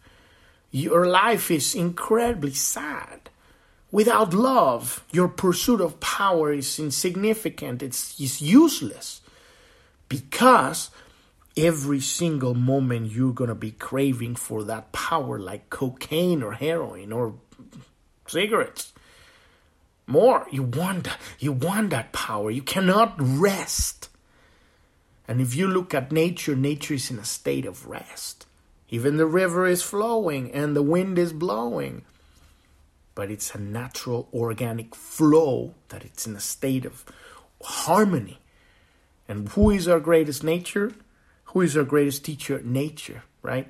Your 0.70 1.06
life 1.06 1.50
is 1.50 1.74
incredibly 1.74 2.52
sad. 2.52 3.30
Without 3.90 4.34
love, 4.34 5.02
your 5.12 5.28
pursuit 5.28 5.80
of 5.80 5.98
power 5.98 6.52
is 6.52 6.78
insignificant, 6.78 7.82
it's, 7.82 8.20
it's 8.20 8.42
useless. 8.42 9.22
Because 10.10 10.90
every 11.56 12.00
single 12.00 12.54
moment 12.54 13.12
you're 13.12 13.32
going 13.32 13.48
to 13.48 13.54
be 13.54 13.72
craving 13.72 14.36
for 14.36 14.62
that 14.64 14.92
power, 14.92 15.38
like 15.38 15.70
cocaine 15.70 16.42
or 16.42 16.52
heroin 16.52 17.12
or 17.12 17.34
cigarettes 18.26 18.92
more. 20.10 20.46
You 20.50 20.62
want 20.62 21.08
you 21.38 21.52
want 21.52 21.90
that 21.90 22.12
power. 22.12 22.50
You 22.50 22.62
cannot 22.62 23.14
rest. 23.18 24.08
And 25.28 25.40
if 25.40 25.54
you 25.54 25.68
look 25.68 25.94
at 25.94 26.10
nature, 26.10 26.56
nature 26.56 26.94
is 26.94 27.10
in 27.10 27.18
a 27.18 27.24
state 27.24 27.64
of 27.64 27.86
rest. 27.86 28.46
Even 28.88 29.16
the 29.16 29.26
river 29.26 29.66
is 29.66 29.82
flowing 29.82 30.50
and 30.50 30.74
the 30.74 30.82
wind 30.82 31.18
is 31.18 31.32
blowing. 31.32 32.02
But 33.14 33.30
it's 33.30 33.54
a 33.54 33.60
natural 33.60 34.28
organic 34.34 34.94
flow 34.94 35.74
that 35.88 36.04
it's 36.04 36.26
in 36.26 36.34
a 36.34 36.40
state 36.40 36.84
of 36.84 37.04
harmony. 37.62 38.40
And 39.28 39.48
who 39.50 39.70
is 39.70 39.86
our 39.86 40.00
greatest 40.00 40.42
nature? 40.42 40.92
Who 41.44 41.60
is 41.60 41.76
our 41.76 41.84
greatest 41.84 42.24
teacher? 42.24 42.60
Nature, 42.64 43.22
right? 43.42 43.68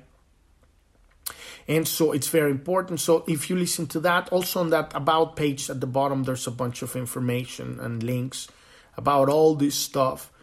And 1.71 1.87
so 1.87 2.11
it's 2.11 2.27
very 2.27 2.51
important. 2.51 2.99
So 2.99 3.23
if 3.29 3.49
you 3.49 3.55
listen 3.55 3.87
to 3.87 4.01
that, 4.01 4.27
also 4.27 4.59
on 4.59 4.71
that 4.71 4.91
about 4.93 5.37
page 5.37 5.69
at 5.69 5.79
the 5.79 5.87
bottom, 5.87 6.23
there's 6.23 6.45
a 6.45 6.51
bunch 6.51 6.81
of 6.81 6.97
information 6.97 7.79
and 7.79 8.03
links 8.03 8.49
about 8.97 9.29
all 9.29 9.55
this 9.55 9.75
stuff, 9.75 10.33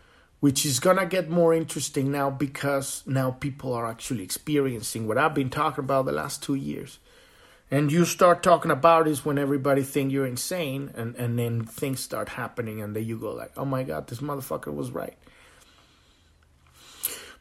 which 0.40 0.64
is 0.64 0.80
gonna 0.80 1.04
get 1.04 1.28
more 1.28 1.52
interesting 1.52 2.10
now 2.10 2.30
because 2.30 3.02
now 3.04 3.30
people 3.30 3.74
are 3.74 3.86
actually 3.86 4.24
experiencing 4.24 5.06
what 5.06 5.18
I've 5.18 5.34
been 5.34 5.50
talking 5.50 5.84
about 5.84 6.06
the 6.06 6.12
last 6.12 6.42
two 6.42 6.54
years. 6.54 6.98
And 7.70 7.92
you 7.92 8.06
start 8.06 8.42
talking 8.42 8.70
about 8.70 9.06
is 9.06 9.26
when 9.26 9.36
everybody 9.36 9.82
think 9.82 10.10
you're 10.10 10.24
insane, 10.26 10.92
and, 10.94 11.14
and 11.16 11.38
then 11.38 11.66
things 11.66 12.00
start 12.00 12.30
happening, 12.30 12.80
and 12.80 12.96
then 12.96 13.04
you 13.04 13.18
go 13.18 13.32
like, 13.34 13.52
"Oh 13.58 13.66
my 13.66 13.82
God, 13.82 14.06
this 14.06 14.20
motherfucker 14.20 14.72
was 14.72 14.90
right." 14.90 15.18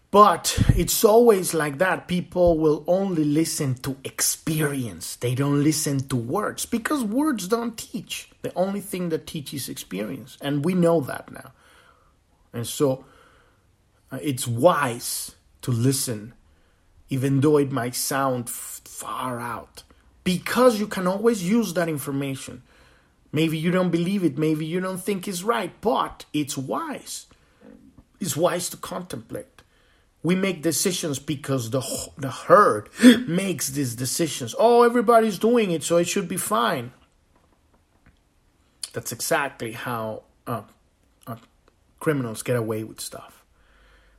But 0.09 0.57
it's 0.69 1.03
always 1.03 1.53
like 1.53 1.79
that. 1.79 2.07
People 2.07 2.57
will 2.57 2.83
only 2.87 3.25
listen 3.25 3.75
to 3.75 3.97
experience. 4.05 5.17
They 5.17 5.35
don't 5.35 5.63
listen 5.63 6.07
to 6.07 6.15
words 6.15 6.65
because 6.65 7.03
words 7.03 7.47
don't 7.47 7.77
teach. 7.77 8.29
The 8.41 8.53
only 8.55 8.79
thing 8.79 9.09
that 9.09 9.27
teaches 9.27 9.67
experience. 9.67 10.37
And 10.41 10.63
we 10.63 10.73
know 10.73 11.01
that 11.01 11.31
now. 11.31 11.51
And 12.53 12.65
so 12.65 13.03
uh, 14.11 14.19
it's 14.21 14.47
wise 14.47 15.35
to 15.61 15.71
listen, 15.71 16.33
even 17.09 17.41
though 17.41 17.57
it 17.57 17.71
might 17.71 17.95
sound 17.95 18.47
f- 18.47 18.81
far 18.85 19.39
out, 19.39 19.83
because 20.23 20.79
you 20.79 20.87
can 20.87 21.05
always 21.07 21.47
use 21.47 21.73
that 21.73 21.89
information. 21.89 22.63
Maybe 23.33 23.57
you 23.57 23.71
don't 23.71 23.89
believe 23.89 24.23
it, 24.23 24.37
maybe 24.37 24.65
you 24.65 24.79
don't 24.79 25.03
think 25.03 25.27
it's 25.27 25.43
right, 25.43 25.73
but 25.81 26.23
it's 26.31 26.57
wise. 26.57 27.27
It's 28.21 28.37
wise 28.37 28.69
to 28.69 28.77
contemplate. 28.77 29.56
We 30.23 30.35
make 30.35 30.61
decisions 30.61 31.19
because 31.19 31.69
the 31.69 31.81
the 32.17 32.31
herd 32.31 32.89
makes 33.27 33.69
these 33.69 33.95
decisions. 33.95 34.55
Oh, 34.57 34.83
everybody's 34.83 35.39
doing 35.39 35.71
it, 35.71 35.83
so 35.83 35.97
it 35.97 36.07
should 36.07 36.27
be 36.27 36.37
fine. 36.37 36.91
That's 38.93 39.11
exactly 39.11 39.73
how 39.73 40.23
uh, 40.47 40.63
uh, 41.27 41.35
criminals 41.99 42.41
get 42.41 42.55
away 42.55 42.83
with 42.83 42.99
stuff. 42.99 43.43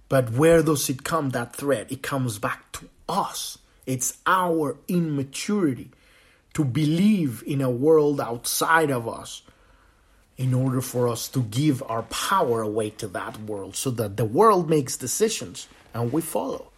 But 0.08 0.30
where 0.32 0.62
does 0.62 0.88
it 0.88 1.04
come, 1.04 1.30
that 1.30 1.54
threat? 1.54 1.90
It 1.92 2.02
comes 2.02 2.38
back 2.38 2.72
to 2.72 2.88
us. 3.08 3.58
It's 3.87 4.18
our 4.26 4.76
immaturity 4.87 5.90
to 6.54 6.64
believe 6.64 7.42
in 7.46 7.61
a 7.61 7.70
world 7.70 8.20
outside 8.20 8.90
of 8.90 9.08
us 9.08 9.42
in 10.37 10.54
order 10.54 10.80
for 10.80 11.08
us 11.08 11.28
to 11.28 11.42
give 11.42 11.82
our 11.88 12.02
power 12.04 12.62
away 12.62 12.90
to 12.90 13.08
that 13.08 13.40
world 13.42 13.74
so 13.74 13.90
that 13.90 14.16
the 14.16 14.24
world 14.24 14.70
makes 14.70 14.96
decisions 14.96 15.68
and 15.94 16.12
we 16.12 16.20
follow. 16.20 16.70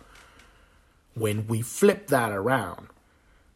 When 1.14 1.46
we 1.46 1.62
flip 1.62 2.08
that 2.08 2.32
around 2.32 2.88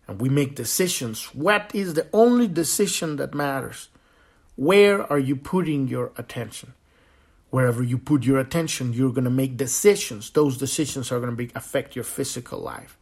and 0.06 0.20
we 0.20 0.28
make 0.28 0.54
decisions, 0.54 1.26
what 1.34 1.70
is 1.74 1.94
the 1.94 2.06
only 2.12 2.48
decision 2.48 3.16
that 3.16 3.34
matters? 3.34 3.88
Where 4.56 5.10
are 5.10 5.18
you 5.18 5.36
putting 5.36 5.88
your 5.88 6.12
attention? 6.16 6.74
Wherever 7.50 7.82
you 7.82 7.98
put 7.98 8.24
your 8.24 8.38
attention, 8.38 8.92
you're 8.92 9.12
going 9.12 9.24
to 9.24 9.30
make 9.30 9.56
decisions. 9.56 10.30
Those 10.30 10.56
decisions 10.56 11.12
are 11.12 11.20
going 11.20 11.30
to 11.30 11.36
be, 11.36 11.50
affect 11.54 11.94
your 11.94 12.04
physical 12.04 12.58
life. 12.58 12.98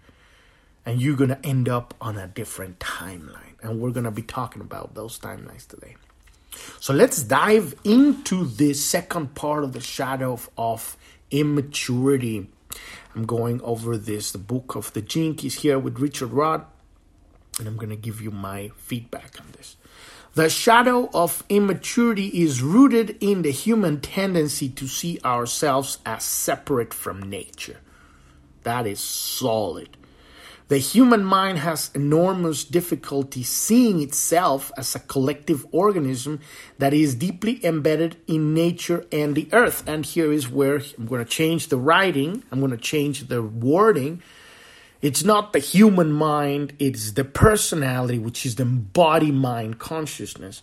And 0.85 1.01
you're 1.01 1.17
going 1.17 1.31
to 1.31 1.47
end 1.47 1.69
up 1.69 1.95
on 2.01 2.19
a 2.19 2.27
different 2.27 2.79
timeline. 2.79 3.57
And 3.63 3.81
we're 3.81 3.93
going 3.93 4.05
to 4.05 4.11
be 4.11 4.23
talking 4.23 4.61
about 4.61 4.95
those 4.95 5.19
timelines 5.19 5.67
today. 5.67 5.97
So 6.81 6.93
let's 6.93 7.23
dive 7.23 7.75
into 7.85 8.45
the 8.45 8.75
second 8.75 9.35
part 9.35 9.65
of 9.65 9.73
the 9.73 9.81
shadow 9.81 10.35
of, 10.35 10.51
of 10.59 10.97
immaturity. 11.33 12.49
I'm 13.15 13.27
going 13.27 13.61
over 13.63 13.97
this. 13.97 14.31
The 14.31 14.39
book 14.39 14.77
of 14.77 14.93
the 14.93 15.03
Gene 15.03 15.35
Keys 15.35 15.57
here 15.57 15.79
with 15.79 15.99
Richard 15.99 16.29
Rudd, 16.33 16.65
and 17.59 17.67
I'm 17.67 17.77
going 17.77 17.91
to 17.91 17.97
give 17.97 18.21
you 18.21 18.31
my 18.31 18.71
feedback 18.77 19.37
on 19.41 19.47
this. 19.57 19.77
The 20.35 20.49
shadow 20.49 21.11
of 21.13 21.45
immaturity 21.51 22.29
is 22.29 22.63
rooted 22.63 23.19
in 23.21 23.43
the 23.43 23.51
human 23.51 24.01
tendency 24.01 24.71
to 24.71 24.87
see 24.87 25.19
ourselves 25.25 25.99
as 26.07 26.25
separate 26.25 26.95
from 26.95 27.29
nature. 27.29 27.81
That 28.63 28.87
is 28.87 29.01
solid. 29.01 29.97
The 30.73 30.79
human 30.79 31.23
mind 31.23 31.59
has 31.59 31.91
enormous 31.95 32.65
difficulty 32.65 33.43
seeing 33.43 34.01
itself 34.01 34.73
as 34.75 34.95
a 34.95 35.01
collective 35.01 35.67
organism 35.71 36.41
that 36.79 36.95
is 36.95 37.15
deeply 37.15 37.63
embedded 37.63 38.17
in 38.27 38.55
nature 38.55 39.05
and 39.13 39.35
the 39.35 39.51
earth. 39.53 39.87
And 39.87 40.07
here 40.07 40.33
is 40.33 40.49
where 40.49 40.81
I'm 40.97 41.05
going 41.05 41.23
to 41.23 41.31
change 41.31 41.69
the 41.69 41.77
writing, 41.77 42.43
I'm 42.51 42.61
going 42.61 42.71
to 42.71 42.79
change 42.79 43.29
the 43.29 43.43
wording. 43.43 44.23
It's 45.03 45.23
not 45.23 45.53
the 45.53 45.59
human 45.59 46.11
mind, 46.11 46.73
it's 46.79 47.13
the 47.13 47.25
personality, 47.25 48.19
which 48.19 48.47
is 48.47 48.55
the 48.55 48.65
body 48.65 49.31
mind 49.31 49.79
consciousness. 49.79 50.63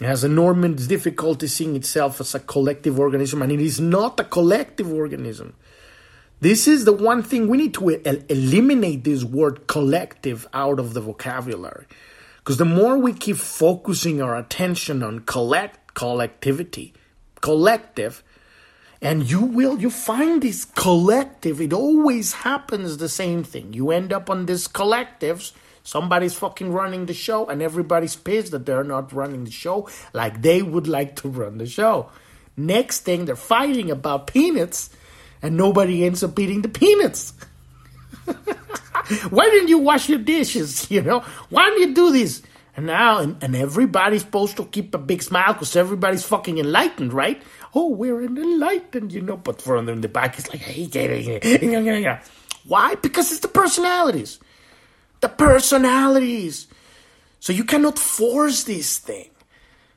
It 0.00 0.06
has 0.06 0.24
enormous 0.24 0.88
difficulty 0.88 1.46
seeing 1.46 1.76
itself 1.76 2.20
as 2.20 2.34
a 2.34 2.40
collective 2.40 2.98
organism, 2.98 3.40
and 3.40 3.52
it 3.52 3.60
is 3.60 3.78
not 3.78 4.18
a 4.18 4.24
collective 4.24 4.92
organism. 4.92 5.54
This 6.42 6.66
is 6.66 6.84
the 6.84 6.92
one 6.92 7.22
thing 7.22 7.46
we 7.46 7.56
need 7.56 7.74
to 7.74 7.90
el- 8.04 8.24
eliminate 8.28 9.04
this 9.04 9.22
word 9.22 9.68
collective 9.68 10.46
out 10.52 10.80
of 10.80 10.92
the 10.92 11.00
vocabulary. 11.00 11.86
Because 12.38 12.56
the 12.56 12.64
more 12.64 12.98
we 12.98 13.12
keep 13.12 13.36
focusing 13.36 14.20
our 14.20 14.36
attention 14.36 15.04
on 15.04 15.20
collect 15.20 15.94
collectivity, 15.94 16.94
collective, 17.40 18.24
and 19.00 19.30
you 19.30 19.40
will 19.40 19.80
you 19.80 19.88
find 19.88 20.42
this 20.42 20.64
collective, 20.64 21.60
it 21.60 21.72
always 21.72 22.32
happens 22.32 22.96
the 22.96 23.08
same 23.08 23.44
thing. 23.44 23.72
You 23.72 23.92
end 23.92 24.12
up 24.12 24.28
on 24.28 24.46
these 24.46 24.66
collectives 24.66 25.52
Somebody's 25.84 26.34
fucking 26.34 26.72
running 26.72 27.06
the 27.06 27.14
show, 27.14 27.46
and 27.46 27.60
everybody's 27.60 28.14
pissed 28.14 28.52
that 28.52 28.66
they're 28.66 28.84
not 28.84 29.12
running 29.12 29.44
the 29.44 29.50
show 29.50 29.88
like 30.12 30.42
they 30.42 30.62
would 30.62 30.86
like 30.86 31.16
to 31.16 31.28
run 31.28 31.58
the 31.58 31.66
show. 31.66 32.10
Next 32.56 33.00
thing, 33.00 33.24
they're 33.24 33.34
fighting 33.36 33.90
about 33.90 34.28
peanuts, 34.28 34.90
and 35.42 35.56
nobody 35.56 36.04
ends 36.04 36.22
up 36.22 36.38
eating 36.38 36.62
the 36.62 36.68
peanuts. 36.68 37.34
Why 39.30 39.44
didn't 39.50 39.68
you 39.68 39.78
wash 39.78 40.08
your 40.08 40.20
dishes? 40.20 40.90
You 40.90 41.02
know, 41.02 41.20
why 41.50 41.68
didn't 41.70 41.88
you 41.88 41.94
do 41.94 42.12
this? 42.12 42.42
And 42.76 42.86
now, 42.86 43.18
and, 43.18 43.42
and 43.42 43.54
everybody's 43.56 44.22
supposed 44.22 44.56
to 44.56 44.64
keep 44.64 44.94
a 44.94 44.98
big 44.98 45.22
smile 45.22 45.52
because 45.52 45.76
everybody's 45.76 46.24
fucking 46.24 46.58
enlightened, 46.58 47.12
right? 47.12 47.42
Oh, 47.74 47.88
we're 47.88 48.22
enlightened, 48.22 49.12
you 49.12 49.20
know. 49.20 49.36
But 49.36 49.60
from 49.60 49.88
in 49.88 50.00
the 50.00 50.08
back, 50.08 50.38
it's 50.38 50.48
like, 50.48 50.60
hey, 50.60 50.86
why? 52.66 52.94
Because 52.94 53.32
it's 53.32 53.40
the 53.40 53.48
personalities 53.48 54.38
the 55.22 55.28
personalities. 55.30 56.66
So 57.40 57.52
you 57.54 57.64
cannot 57.64 57.98
force 57.98 58.64
this 58.64 58.98
thing. 58.98 59.30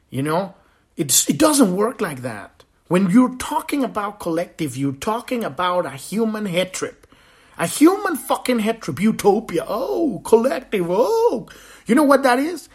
You 0.09 0.23
know, 0.23 0.55
it's 0.95 1.29
it 1.29 1.37
doesn't 1.37 1.75
work 1.75 1.99
like 1.99 2.21
that. 2.21 2.54
When 2.87 3.09
you're 3.09 3.35
talking 3.35 3.83
about 3.83 4.19
collective, 4.19 4.77
you're 4.77 4.93
talking 4.93 5.43
about 5.43 5.85
a 5.85 5.91
human 5.91 6.45
head 6.45 6.71
trip. 6.71 7.07
A 7.57 7.65
human 7.65 8.15
fucking 8.15 8.59
head 8.59 8.81
trip, 8.81 8.99
utopia. 8.99 9.65
Oh, 9.67 10.21
collective. 10.23 10.85
Oh, 10.89 11.47
you 11.87 11.95
know 11.95 12.03
what 12.03 12.23
that 12.23 12.37
is? 12.37 12.69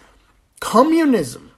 Communism. 0.59 1.51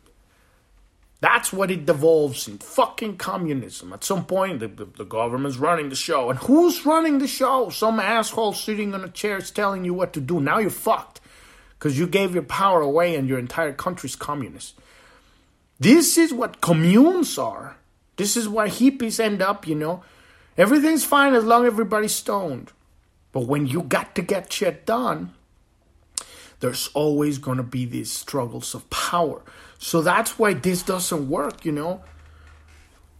That's 1.20 1.52
what 1.52 1.70
it 1.70 1.86
devolves 1.86 2.48
in 2.48 2.58
fucking 2.58 3.16
communism. 3.16 3.92
At 3.92 4.02
some 4.02 4.26
point, 4.26 4.58
the, 4.58 4.66
the, 4.66 4.84
the, 4.86 5.04
government's 5.04 5.56
running 5.56 5.88
the 5.88 5.94
show. 5.94 6.30
And 6.30 6.38
who's 6.40 6.84
running 6.84 7.20
the 7.20 7.28
show? 7.28 7.70
Some 7.70 8.00
asshole 8.00 8.54
sitting 8.54 8.92
on 8.92 9.04
a 9.04 9.08
chair 9.08 9.36
is 9.36 9.52
telling 9.52 9.84
you 9.84 9.94
what 9.94 10.12
to 10.14 10.20
do. 10.20 10.40
Now 10.40 10.58
you're 10.58 10.70
fucked 10.70 11.20
because 11.78 11.96
you 11.96 12.08
gave 12.08 12.34
your 12.34 12.42
power 12.42 12.80
away 12.80 13.14
and 13.14 13.28
your 13.28 13.38
entire 13.38 13.72
country's 13.72 14.16
communist. 14.16 14.74
This 15.78 16.18
is 16.18 16.34
what 16.34 16.60
communes 16.60 17.38
are. 17.38 17.76
This 18.16 18.36
is 18.36 18.48
why 18.48 18.68
hippies 18.68 19.20
end 19.20 19.42
up, 19.42 19.66
you 19.66 19.74
know. 19.74 20.02
Everything's 20.56 21.04
fine 21.04 21.34
as 21.34 21.44
long 21.44 21.64
as 21.64 21.72
everybody's 21.72 22.14
stoned. 22.14 22.72
But 23.32 23.46
when 23.46 23.66
you 23.66 23.82
got 23.82 24.14
to 24.16 24.22
get 24.22 24.52
shit 24.52 24.84
done, 24.84 25.32
there's 26.60 26.88
always 26.94 27.38
going 27.38 27.56
to 27.56 27.62
be 27.62 27.84
these 27.84 28.12
struggles 28.12 28.74
of 28.74 28.88
power. 28.90 29.42
So 29.78 30.02
that's 30.02 30.38
why 30.38 30.54
this 30.54 30.82
doesn't 30.82 31.28
work, 31.28 31.64
you 31.64 31.72
know. 31.72 32.02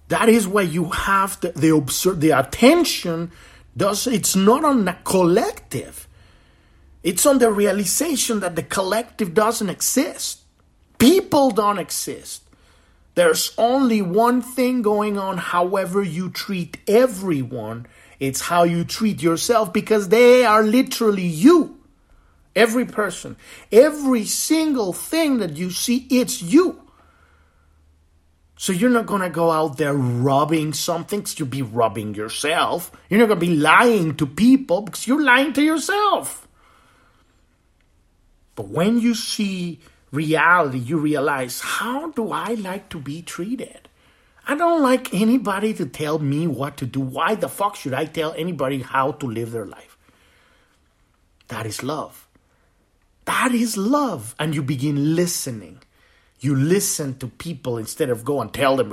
That 0.08 0.28
is 0.28 0.46
why 0.46 0.62
you 0.62 0.90
have 0.90 1.40
the 1.40 1.52
the 1.52 1.74
observe 1.74 2.20
the 2.20 2.30
attention 2.30 3.32
does 3.76 4.06
it's 4.06 4.36
not 4.36 4.64
on 4.64 4.84
the 4.84 4.96
collective. 5.04 6.06
It's 7.02 7.26
on 7.26 7.38
the 7.38 7.50
realization 7.50 8.40
that 8.40 8.54
the 8.54 8.62
collective 8.62 9.34
doesn't 9.34 9.70
exist. 9.70 10.42
People 10.98 11.50
don't 11.50 11.78
exist. 11.78 12.42
There's 13.14 13.52
only 13.58 14.00
one 14.00 14.40
thing 14.40 14.82
going 14.82 15.18
on, 15.18 15.36
however, 15.36 16.02
you 16.02 16.30
treat 16.30 16.78
everyone. 16.88 17.86
It's 18.18 18.40
how 18.40 18.62
you 18.62 18.84
treat 18.84 19.22
yourself 19.22 19.72
because 19.72 20.08
they 20.08 20.44
are 20.44 20.62
literally 20.62 21.26
you. 21.26 21.78
Every 22.54 22.84
person, 22.84 23.36
every 23.70 24.24
single 24.24 24.92
thing 24.92 25.38
that 25.38 25.56
you 25.56 25.70
see, 25.70 26.06
it's 26.10 26.42
you. 26.42 26.82
So 28.56 28.72
you're 28.72 28.90
not 28.90 29.06
gonna 29.06 29.30
go 29.30 29.50
out 29.50 29.76
there 29.76 29.94
robbing 29.94 30.72
something, 30.72 31.26
you'll 31.36 31.48
be 31.48 31.62
robbing 31.62 32.14
yourself. 32.14 32.92
You're 33.08 33.20
not 33.20 33.28
gonna 33.28 33.40
be 33.40 33.56
lying 33.56 34.14
to 34.16 34.26
people 34.26 34.82
because 34.82 35.06
you're 35.06 35.22
lying 35.22 35.52
to 35.54 35.62
yourself. 35.62 36.46
But 38.54 38.68
when 38.68 39.00
you 39.00 39.14
see 39.14 39.80
reality, 40.12 40.78
you 40.78 40.98
realize 40.98 41.60
how 41.60 42.10
do 42.10 42.30
I 42.30 42.54
like 42.54 42.88
to 42.90 43.00
be 43.00 43.22
treated? 43.22 43.88
I 44.46 44.54
don't 44.54 44.82
like 44.82 45.14
anybody 45.14 45.72
to 45.74 45.86
tell 45.86 46.18
me 46.18 46.46
what 46.46 46.76
to 46.78 46.86
do. 46.86 47.00
Why 47.00 47.34
the 47.34 47.48
fuck 47.48 47.76
should 47.76 47.94
I 47.94 48.04
tell 48.04 48.34
anybody 48.36 48.82
how 48.82 49.12
to 49.12 49.26
live 49.26 49.52
their 49.52 49.66
life? 49.66 49.96
That 51.48 51.66
is 51.66 51.82
love. 51.82 52.28
That 53.24 53.52
is 53.52 53.76
love. 53.76 54.34
And 54.38 54.54
you 54.54 54.62
begin 54.62 55.14
listening. 55.14 55.80
You 56.40 56.56
listen 56.56 57.18
to 57.18 57.28
people 57.28 57.78
instead 57.78 58.10
of 58.10 58.24
go 58.24 58.40
and 58.40 58.52
tell 58.52 58.76
them, 58.76 58.90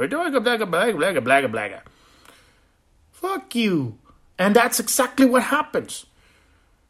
Fuck 3.12 3.56
you. 3.56 3.98
And 4.38 4.56
that's 4.56 4.80
exactly 4.80 5.26
what 5.26 5.44
happens. 5.44 6.06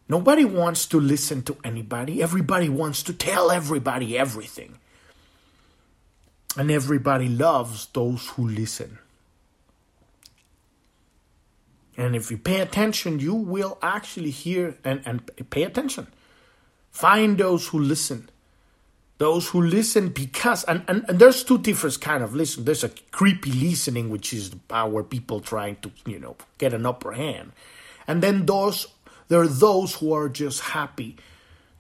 Nobody 0.09 0.43
wants 0.43 0.87
to 0.87 0.99
listen 0.99 1.43
to 1.43 1.55
anybody. 1.63 2.21
Everybody 2.23 2.67
wants 2.67 3.03
to 3.03 3.13
tell 3.13 3.51
everybody 3.51 4.17
everything. 4.17 4.79
And 6.57 6.71
everybody 6.71 7.29
loves 7.29 7.85
those 7.93 8.27
who 8.29 8.47
listen. 8.47 8.97
And 11.95 12.15
if 12.15 12.31
you 12.31 12.37
pay 12.37 12.61
attention, 12.61 13.19
you 13.19 13.35
will 13.35 13.77
actually 13.83 14.31
hear 14.31 14.77
and, 14.83 15.01
and 15.05 15.49
pay 15.51 15.63
attention. 15.63 16.07
Find 16.89 17.37
those 17.37 17.67
who 17.67 17.77
listen. 17.77 18.29
Those 19.19 19.49
who 19.49 19.61
listen 19.61 20.09
because 20.09 20.63
and, 20.63 20.83
and, 20.87 21.05
and 21.07 21.19
there's 21.19 21.43
two 21.43 21.57
different 21.57 21.99
kind 21.99 22.23
of 22.23 22.33
listen. 22.33 22.63
There's 22.63 22.85
a 22.85 22.89
creepy 23.11 23.51
listening, 23.51 24.09
which 24.09 24.33
is 24.33 24.49
the 24.49 24.55
power 24.55 25.03
people 25.03 25.41
trying 25.41 25.75
to, 25.81 25.91
you 26.05 26.19
know, 26.19 26.37
get 26.57 26.73
an 26.73 26.85
upper 26.85 27.11
hand. 27.11 27.51
And 28.07 28.23
then 28.23 28.47
those 28.47 28.87
there 29.29 29.41
are 29.41 29.47
those 29.47 29.95
who 29.95 30.11
are 30.11 30.27
just 30.27 30.59
happy 30.59 31.15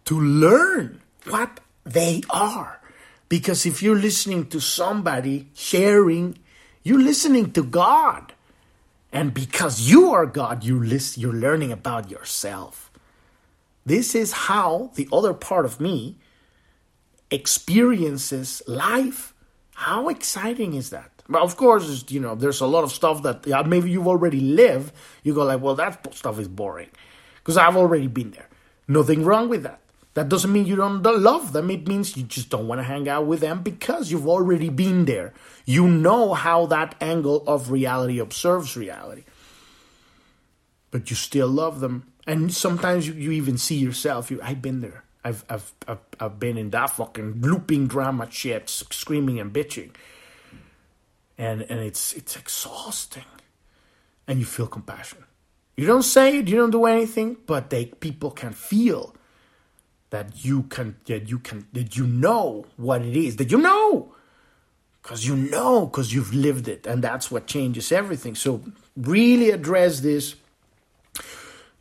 to 0.05 0.19
learn 0.19 1.01
what 1.27 1.59
they 1.83 2.21
are. 2.29 2.79
Because 3.27 3.65
if 3.65 3.83
you're 3.83 3.97
listening 3.97 4.47
to 4.47 4.59
somebody 4.59 5.49
sharing, 5.53 6.37
you're 6.83 7.01
listening 7.01 7.51
to 7.53 7.63
God. 7.63 8.33
And 9.11 9.33
because 9.33 9.81
you 9.81 10.11
are 10.11 10.25
God, 10.25 10.63
you 10.63 10.81
listen, 10.81 11.21
you're 11.21 11.33
learning 11.33 11.71
about 11.71 12.09
yourself. 12.09 12.91
This 13.85 14.13
is 14.13 14.31
how 14.31 14.91
the 14.93 15.09
other 15.11 15.33
part 15.33 15.65
of 15.65 15.79
me 15.79 16.17
experiences 17.31 18.61
life. 18.67 19.33
How 19.73 20.09
exciting 20.09 20.75
is 20.75 20.91
that? 20.91 21.11
But 21.27 21.41
of 21.41 21.57
course, 21.57 22.05
you 22.09 22.19
know, 22.19 22.35
there's 22.35 22.61
a 22.61 22.67
lot 22.67 22.83
of 22.83 22.91
stuff 22.91 23.23
that 23.23 23.67
maybe 23.67 23.89
you've 23.89 24.07
already 24.07 24.39
lived. 24.39 24.93
You 25.23 25.33
go 25.33 25.43
like, 25.45 25.61
well, 25.61 25.75
that 25.75 26.13
stuff 26.13 26.39
is 26.39 26.47
boring 26.47 26.89
because 27.49 27.57
I've 27.57 27.77
already 27.77 28.05
been 28.05 28.29
there. 28.29 28.47
Nothing 28.87 29.25
wrong 29.25 29.49
with 29.49 29.63
that. 29.63 29.81
That 30.13 30.29
doesn't 30.29 30.53
mean 30.53 30.67
you 30.67 30.75
don't 30.75 31.01
love 31.01 31.51
them. 31.51 31.71
It 31.71 31.87
means 31.87 32.15
you 32.15 32.21
just 32.21 32.51
don't 32.51 32.67
want 32.67 32.77
to 32.77 32.83
hang 32.83 33.09
out 33.09 33.25
with 33.25 33.39
them 33.39 33.63
because 33.63 34.11
you've 34.11 34.27
already 34.27 34.69
been 34.69 35.05
there. 35.05 35.33
You 35.65 35.87
know 35.87 36.35
how 36.35 36.67
that 36.67 36.93
angle 37.01 37.43
of 37.47 37.71
reality 37.71 38.19
observes 38.19 38.77
reality. 38.77 39.23
But 40.91 41.09
you 41.09 41.15
still 41.15 41.47
love 41.47 41.79
them 41.79 42.11
and 42.27 42.53
sometimes 42.53 43.07
you, 43.07 43.15
you 43.15 43.31
even 43.31 43.57
see 43.57 43.77
yourself. 43.77 44.29
You, 44.29 44.39
I've 44.43 44.61
been 44.61 44.81
there. 44.81 45.05
I've, 45.23 45.43
I've, 45.49 45.73
I've, 45.87 45.97
I've 46.19 46.39
been 46.39 46.55
in 46.55 46.69
that 46.69 46.91
fucking 46.91 47.41
looping 47.41 47.87
drama 47.87 48.29
shit, 48.29 48.69
screaming 48.69 49.39
and 49.39 49.51
bitching. 49.51 49.89
And, 51.35 51.63
and 51.63 51.79
it's, 51.79 52.13
it's 52.13 52.35
exhausting. 52.35 53.25
And 54.27 54.37
you 54.37 54.45
feel 54.45 54.67
compassion. 54.67 55.23
You 55.79 55.87
don't 55.87 56.03
say 56.03 56.39
it, 56.39 56.49
you 56.49 56.57
don't 56.57 56.71
do 56.71 56.85
anything, 56.85 57.37
but 57.45 57.69
they, 57.69 57.85
people 57.85 58.31
can 58.31 58.51
feel 58.51 59.15
that 60.09 60.43
you 60.43 60.63
can, 60.63 60.97
that 61.05 61.29
you 61.29 61.39
can, 61.39 61.67
that 61.71 61.95
you 61.95 62.05
know 62.05 62.65
what 62.75 63.01
it 63.01 63.15
is, 63.15 63.37
that 63.37 63.49
you 63.49 63.59
know. 63.59 64.13
Because 65.01 65.25
you 65.25 65.37
know, 65.37 65.85
because 65.85 66.13
you've 66.13 66.33
lived 66.33 66.67
it. 66.67 66.85
And 66.85 67.01
that's 67.01 67.31
what 67.31 67.47
changes 67.47 67.93
everything. 67.93 68.35
So 68.35 68.61
really 68.97 69.51
address 69.51 70.01
this 70.01 70.35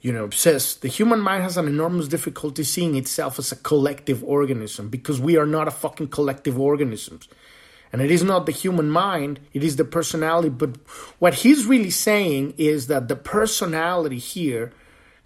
you 0.01 0.13
know, 0.13 0.31
says 0.31 0.77
the 0.77 0.89
human 0.89 1.19
mind 1.19 1.43
has 1.43 1.57
an 1.57 1.67
enormous 1.67 2.07
difficulty 2.07 2.63
seeing 2.63 2.95
itself 2.95 3.37
as 3.39 3.51
a 3.51 3.57
collective 3.57 4.23
organism 4.23 4.89
because 4.89 5.21
we 5.21 5.37
are 5.37 5.47
not 5.47 5.67
a 5.67 5.73
fucking 5.73 6.09
collective 6.09 6.59
organisms. 6.59 7.29
And 7.93 8.03
it 8.03 8.11
is 8.11 8.22
not 8.22 8.47
the 8.47 8.53
human 8.53 8.91
mind, 8.91 9.41
it 9.53 9.64
is 9.64 9.76
the 9.76 9.84
personality. 9.84 10.51
But 10.51 10.76
what 11.18 11.34
he's 11.34 11.64
really 11.66 11.91
saying 11.91 12.55
is 12.59 12.86
that 12.89 13.09
the 13.09 13.16
personality 13.16 14.18
here 14.18 14.72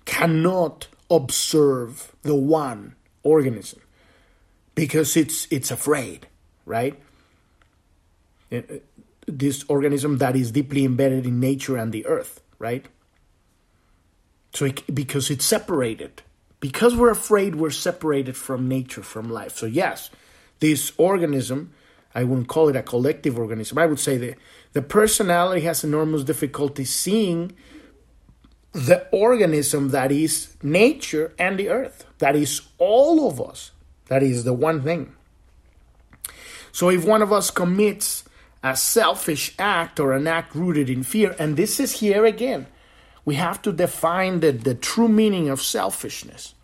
cannot 0.04 0.88
observe 1.10 2.12
the 2.22 2.34
one 2.34 2.94
organism 3.22 3.80
because 4.74 5.16
it's 5.16 5.46
it's 5.50 5.70
afraid, 5.70 6.26
right? 6.64 6.98
this 9.26 9.64
organism 9.68 10.18
that 10.18 10.36
is 10.36 10.50
deeply 10.50 10.84
embedded 10.84 11.26
in 11.26 11.40
nature 11.40 11.76
and 11.76 11.92
the 11.92 12.06
earth, 12.06 12.40
right? 12.58 12.86
So 14.54 14.66
it, 14.66 14.94
because 14.94 15.30
it's 15.30 15.44
separated, 15.44 16.22
because 16.60 16.94
we're 16.94 17.10
afraid 17.10 17.54
we're 17.54 17.70
separated 17.70 18.36
from 18.36 18.68
nature, 18.68 19.02
from 19.02 19.30
life. 19.30 19.56
So 19.56 19.66
yes, 19.66 20.10
this 20.60 20.92
organism, 20.98 21.72
I 22.14 22.24
wouldn't 22.24 22.48
call 22.48 22.68
it 22.68 22.76
a 22.76 22.82
collective 22.82 23.38
organism. 23.38 23.78
I 23.78 23.86
would 23.86 24.00
say 24.00 24.16
that 24.18 24.38
the 24.72 24.82
personality 24.82 25.62
has 25.62 25.84
enormous 25.84 26.24
difficulty 26.24 26.84
seeing 26.84 27.52
the 28.72 29.06
organism 29.10 29.90
that 29.90 30.10
is 30.10 30.54
nature 30.62 31.32
and 31.38 31.58
the 31.58 31.68
earth, 31.68 32.06
that 32.18 32.34
is 32.34 32.62
all 32.78 33.28
of 33.28 33.40
us, 33.40 33.70
that 34.06 34.22
is 34.22 34.44
the 34.44 34.54
one 34.54 34.82
thing. 34.82 35.14
So 36.72 36.88
if 36.88 37.04
one 37.04 37.20
of 37.20 37.32
us 37.32 37.50
commits 37.50 38.24
a 38.62 38.76
selfish 38.76 39.54
act 39.58 40.00
or 40.00 40.12
an 40.12 40.26
act 40.26 40.54
rooted 40.54 40.88
in 40.88 41.02
fear, 41.02 41.36
and 41.38 41.56
this 41.56 41.78
is 41.78 42.00
here 42.00 42.24
again, 42.24 42.66
we 43.24 43.34
have 43.34 43.60
to 43.62 43.72
define 43.72 44.40
the, 44.40 44.52
the 44.52 44.74
true 44.74 45.08
meaning 45.08 45.48
of 45.48 45.60
selfishness. 45.60 46.54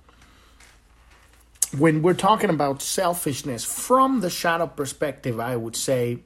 When 1.76 2.00
we're 2.02 2.14
talking 2.14 2.50
about 2.50 2.80
selfishness 2.80 3.64
from 3.64 4.20
the 4.20 4.30
shadow 4.30 4.66
perspective, 4.66 5.38
I 5.38 5.56
would 5.56 5.76
say 5.76 6.20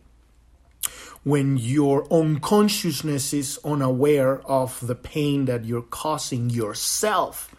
when 1.24 1.56
your 1.56 2.12
unconsciousness 2.12 3.32
is 3.32 3.58
unaware 3.64 4.40
of 4.42 4.84
the 4.86 4.94
pain 4.94 5.46
that 5.46 5.64
you're 5.64 5.82
causing 5.82 6.50
yourself 6.50 7.54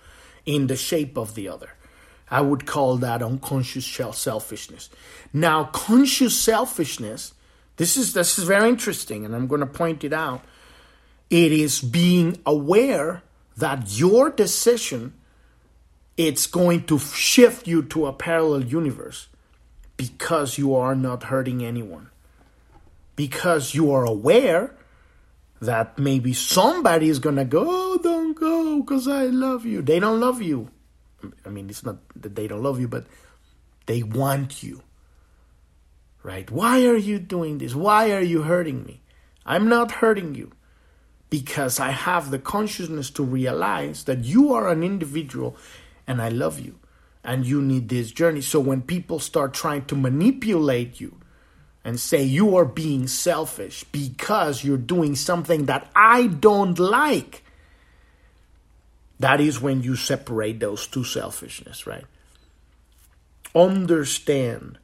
in 0.46 0.68
the 0.68 0.76
shape 0.76 1.18
of 1.18 1.36
the 1.36 1.48
other. 1.48 1.74
I 2.30 2.42
would 2.42 2.66
call 2.66 2.98
that 2.98 3.22
unconscious 3.22 3.86
selfishness. 3.86 4.90
Now, 5.32 5.66
conscious 5.66 6.38
selfishness, 6.38 7.34
this 7.78 7.96
is 7.96 8.14
this 8.14 8.40
is 8.40 8.46
very 8.46 8.70
interesting, 8.70 9.24
and 9.26 9.36
I'm 9.36 9.48
going 9.48 9.62
to 9.62 9.68
point 9.68 10.04
it 10.04 10.14
out. 10.14 10.42
It 11.30 11.52
is 11.52 11.80
being 11.82 12.40
aware 12.46 13.24
that 13.58 13.98
your 13.98 14.30
decision 14.30 15.14
it's 16.18 16.48
going 16.48 16.86
to 16.86 17.00
shift 17.00 17.68
you 17.68 17.84
to 17.84 18.06
a 18.06 18.14
parallel 18.14 18.64
universe 18.64 19.28
because 19.98 20.58
you 20.58 20.76
are 20.76 20.96
not 20.96 21.24
hurting 21.24 21.64
anyone 21.64 22.10
because 23.16 23.74
you 23.74 23.92
are 23.92 24.06
aware 24.06 24.76
that 25.62 25.98
maybe 25.98 26.34
somebody 26.34 27.08
is 27.08 27.20
going 27.20 27.38
to 27.38 27.46
go, 27.46 27.66
oh, 27.66 27.98
don't 28.02 28.34
go 28.34 28.82
because 28.82 29.08
I 29.08 29.26
love 29.26 29.66
you. 29.66 29.82
They 29.82 30.00
don't 30.00 30.20
love 30.20 30.42
you. 30.42 30.70
I 31.46 31.50
mean, 31.50 31.70
it's 31.70 31.86
not 31.86 31.98
that 32.16 32.36
they 32.36 32.48
don't 32.48 32.64
love 32.64 32.80
you, 32.80 32.88
but 32.88 33.06
they 33.86 34.04
want 34.04 34.62
you. 34.62 34.82
Right? 36.22 36.50
Why 36.50 36.86
are 36.86 36.98
you 36.98 37.20
doing 37.20 37.58
this? 37.58 37.76
Why 37.76 38.12
are 38.12 38.22
you 38.22 38.44
hurting 38.44 38.84
me? 38.86 39.02
I'm 39.46 39.68
not 39.68 39.92
hurting 39.92 40.36
you 40.36 40.52
because 41.30 41.80
I 41.80 41.90
have 41.90 42.30
the 42.30 42.40
consciousness 42.40 43.10
to 43.12 43.24
realize 43.24 44.04
that 44.06 44.24
you 44.24 44.54
are 44.54 44.70
an 44.70 44.84
individual 44.84 45.58
and 46.08 46.22
I 46.22 46.30
love 46.30 46.60
you 46.60 46.80
and 47.24 47.46
you 47.46 47.62
need 47.62 47.90
this 47.90 48.12
journey. 48.12 48.42
So 48.42 48.60
when 48.60 48.82
people 48.82 49.20
start 49.20 49.54
trying 49.54 49.86
to 49.86 49.96
manipulate 49.96 51.00
you, 51.00 51.18
and 51.84 52.00
say 52.00 52.24
you 52.24 52.56
are 52.56 52.66
being 52.66 53.08
selfish 53.08 53.84
because 53.86 54.64
you're 54.64 54.78
doing 54.78 55.16
something 55.16 55.66
that 55.66 55.90
I 55.96 56.28
don't 56.28 56.80
like, 56.80 57.44
that 59.20 59.42
is 59.42 59.62
when 59.62 59.84
you 59.84 59.96
separate 59.96 60.60
those 60.60 60.88
two 60.88 61.04
selfishness, 61.04 61.86
right? 61.86 62.06
Understand 63.54 64.78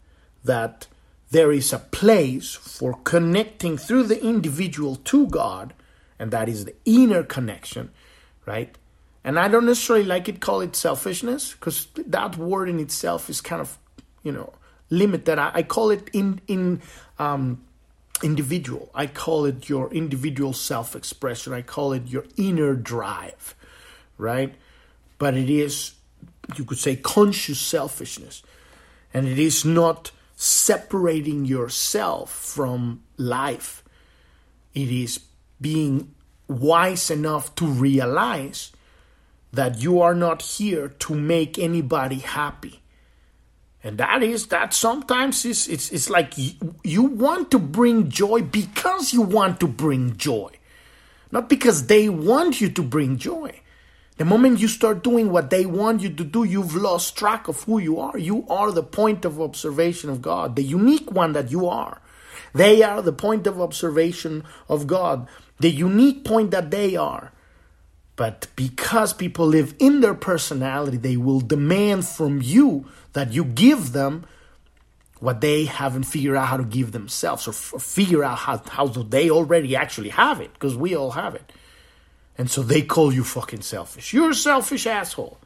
that 0.44 0.88
there 1.32 1.52
is 1.52 1.72
a 1.72 1.80
place 1.80 2.56
for 2.56 2.96
connecting 3.04 3.78
through 3.78 4.04
the 4.04 4.22
individual 4.24 4.96
to 4.96 5.28
God, 5.28 5.74
and 6.18 6.32
that 6.32 6.50
is 6.50 6.66
the 6.66 6.76
inner 6.86 7.24
connection, 7.24 7.92
right? 8.46 8.76
And 9.24 9.38
I 9.38 9.48
don't 9.48 9.66
necessarily 9.66 10.06
like 10.06 10.30
it, 10.30 10.40
call 10.40 10.62
it 10.62 10.76
selfishness, 10.76 11.54
because 11.54 11.88
that 12.08 12.38
word 12.38 12.70
in 12.70 12.80
itself 12.80 13.30
is 13.30 13.42
kind 13.42 13.62
of, 13.62 13.78
you 14.24 14.32
know, 14.32 14.54
limited. 14.90 15.38
I, 15.38 15.52
I 15.56 15.64
call 15.64 15.92
it 15.92 16.10
in 16.14 16.42
in 16.48 16.82
um, 17.18 17.64
individual. 18.24 18.90
I 18.94 19.08
call 19.08 19.46
it 19.46 19.70
your 19.70 19.92
individual 19.94 20.54
self 20.54 20.96
expression. 20.96 21.54
I 21.54 21.62
call 21.62 21.94
it 21.94 22.08
your 22.08 22.26
inner 22.38 22.76
drive, 22.76 23.56
right? 24.18 24.56
But 25.18 25.36
it 25.36 25.50
is, 25.50 25.94
you 26.56 26.64
could 26.64 26.78
say, 26.78 26.96
conscious 26.96 27.60
selfishness, 27.60 28.42
and 29.14 29.28
it 29.28 29.38
is 29.38 29.66
not 29.66 30.12
separating 30.36 31.44
yourself 31.44 32.32
from 32.32 33.04
life. 33.18 33.84
It 34.74 34.90
is 34.90 35.20
being 35.60 36.16
wise 36.48 37.12
enough 37.12 37.54
to 37.56 37.66
realize 37.66 38.72
that 39.52 39.82
you 39.82 40.02
are 40.02 40.16
not 40.16 40.42
here 40.42 40.90
to 40.90 41.16
make 41.16 41.58
anybody 41.58 42.20
happy. 42.20 42.82
And 43.84 43.98
that 43.98 44.22
is 44.22 44.48
that 44.48 44.74
sometimes 44.74 45.46
it's 45.46 45.68
it's, 45.68 45.92
it's 45.92 46.10
like 46.10 46.38
you, 46.38 46.76
you 46.84 47.04
want 47.04 47.50
to 47.52 47.60
bring 47.60 48.10
joy 48.10 48.42
because 48.42 49.14
you 49.14 49.22
want 49.22 49.60
to 49.62 49.68
bring 49.68 50.18
joy 50.18 50.52
not 51.32 51.48
because 51.48 51.88
they 51.88 52.10
want 52.10 52.60
you 52.60 52.70
to 52.70 52.82
bring 52.82 53.18
joy. 53.18 53.62
The 54.18 54.26
moment 54.26 54.60
you 54.60 54.68
start 54.68 55.04
doing 55.04 55.32
what 55.32 55.50
they 55.50 55.66
want 55.66 56.02
you 56.02 56.10
to 56.10 56.24
do 56.26 56.44
you've 56.44 56.76
lost 56.76 57.16
track 57.16 57.48
of 57.48 57.64
who 57.64 57.80
you 57.80 58.00
are. 58.00 58.18
You 58.18 58.46
are 58.50 58.72
the 58.72 58.84
point 58.84 59.24
of 59.24 59.40
observation 59.40 60.10
of 60.10 60.22
god 60.22 60.56
the 60.56 60.64
unique 60.64 61.10
one 61.12 61.34
that 61.34 61.50
you 61.52 61.68
are. 61.68 62.02
They 62.54 62.84
are 62.84 63.02
the 63.02 63.14
point 63.14 63.48
of 63.48 63.62
observation 63.62 64.44
of 64.68 64.88
god 64.88 65.28
the 65.60 65.70
unique 65.70 66.26
point 66.26 66.52
that 66.52 66.70
they 66.70 66.98
are 66.98 67.32
but 68.20 68.48
because 68.58 69.14
people 69.14 69.48
live 69.48 69.74
in 69.80 70.02
their 70.02 70.14
personality, 70.14 70.98
they 70.98 71.16
will 71.16 71.40
demand 71.40 72.06
from 72.06 72.42
you 72.42 72.84
that 73.14 73.32
you 73.32 73.46
give 73.46 73.94
them 73.94 74.26
what 75.22 75.40
they 75.40 75.64
haven't 75.64 76.04
figured 76.04 76.36
out 76.36 76.48
how 76.48 76.58
to 76.58 76.66
give 76.66 76.92
themselves 76.92 77.48
or, 77.48 77.52
f- 77.52 77.82
figure 77.82 78.22
out 78.22 78.38
how, 78.40 78.62
how 78.68 78.88
they 78.88 79.30
already 79.30 79.74
actually 79.74 80.10
have 80.10 80.42
it 80.42 80.52
because 80.52 80.76
we 80.76 80.94
all 80.98 81.12
have 81.12 81.34
it. 81.34 81.50
And 82.38 82.52
so 82.52 82.62
they 82.62 82.82
call 82.82 83.14
you 83.14 83.24
fucking 83.24 83.62
selfish. 83.62 84.12
You're 84.12 84.32
a 84.32 84.36
selfish 84.36 84.86
asshole 84.86 85.38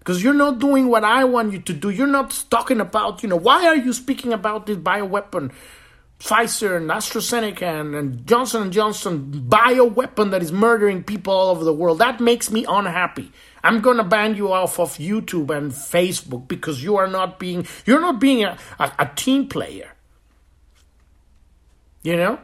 because 0.00 0.20
you're 0.20 0.34
not 0.34 0.58
doing 0.58 0.88
what 0.88 1.04
I 1.04 1.22
want 1.22 1.52
you 1.52 1.60
to 1.60 1.72
do. 1.72 1.90
You're 1.90 2.08
not 2.08 2.44
talking 2.50 2.80
about, 2.80 3.22
you 3.22 3.28
know, 3.28 3.36
why 3.36 3.68
are 3.68 3.76
you 3.76 3.92
speaking 3.92 4.32
about 4.32 4.66
this 4.66 4.78
bioweapon? 4.78 5.52
Pfizer 6.18 6.76
and 6.76 6.88
AstraZeneca 6.88 7.62
and, 7.62 7.94
and 7.94 8.26
Johnson 8.26 8.62
and 8.62 8.72
Johnson 8.72 9.44
bioweapon 9.48 10.30
that 10.30 10.42
is 10.42 10.50
murdering 10.50 11.04
people 11.04 11.32
all 11.32 11.50
over 11.50 11.62
the 11.62 11.74
world. 11.74 11.98
That 11.98 12.20
makes 12.20 12.50
me 12.50 12.64
unhappy. 12.66 13.32
I'm 13.62 13.80
gonna 13.80 14.04
ban 14.04 14.34
you 14.34 14.52
off 14.52 14.80
of 14.80 14.96
YouTube 14.96 15.54
and 15.54 15.72
Facebook 15.72 16.48
because 16.48 16.82
you 16.82 16.96
are 16.96 17.06
not 17.06 17.38
being 17.38 17.66
you're 17.84 18.00
not 18.00 18.18
being 18.18 18.44
a, 18.44 18.56
a, 18.78 18.92
a 19.00 19.10
team 19.14 19.48
player. 19.48 19.92
You 22.02 22.16
know? 22.16 22.40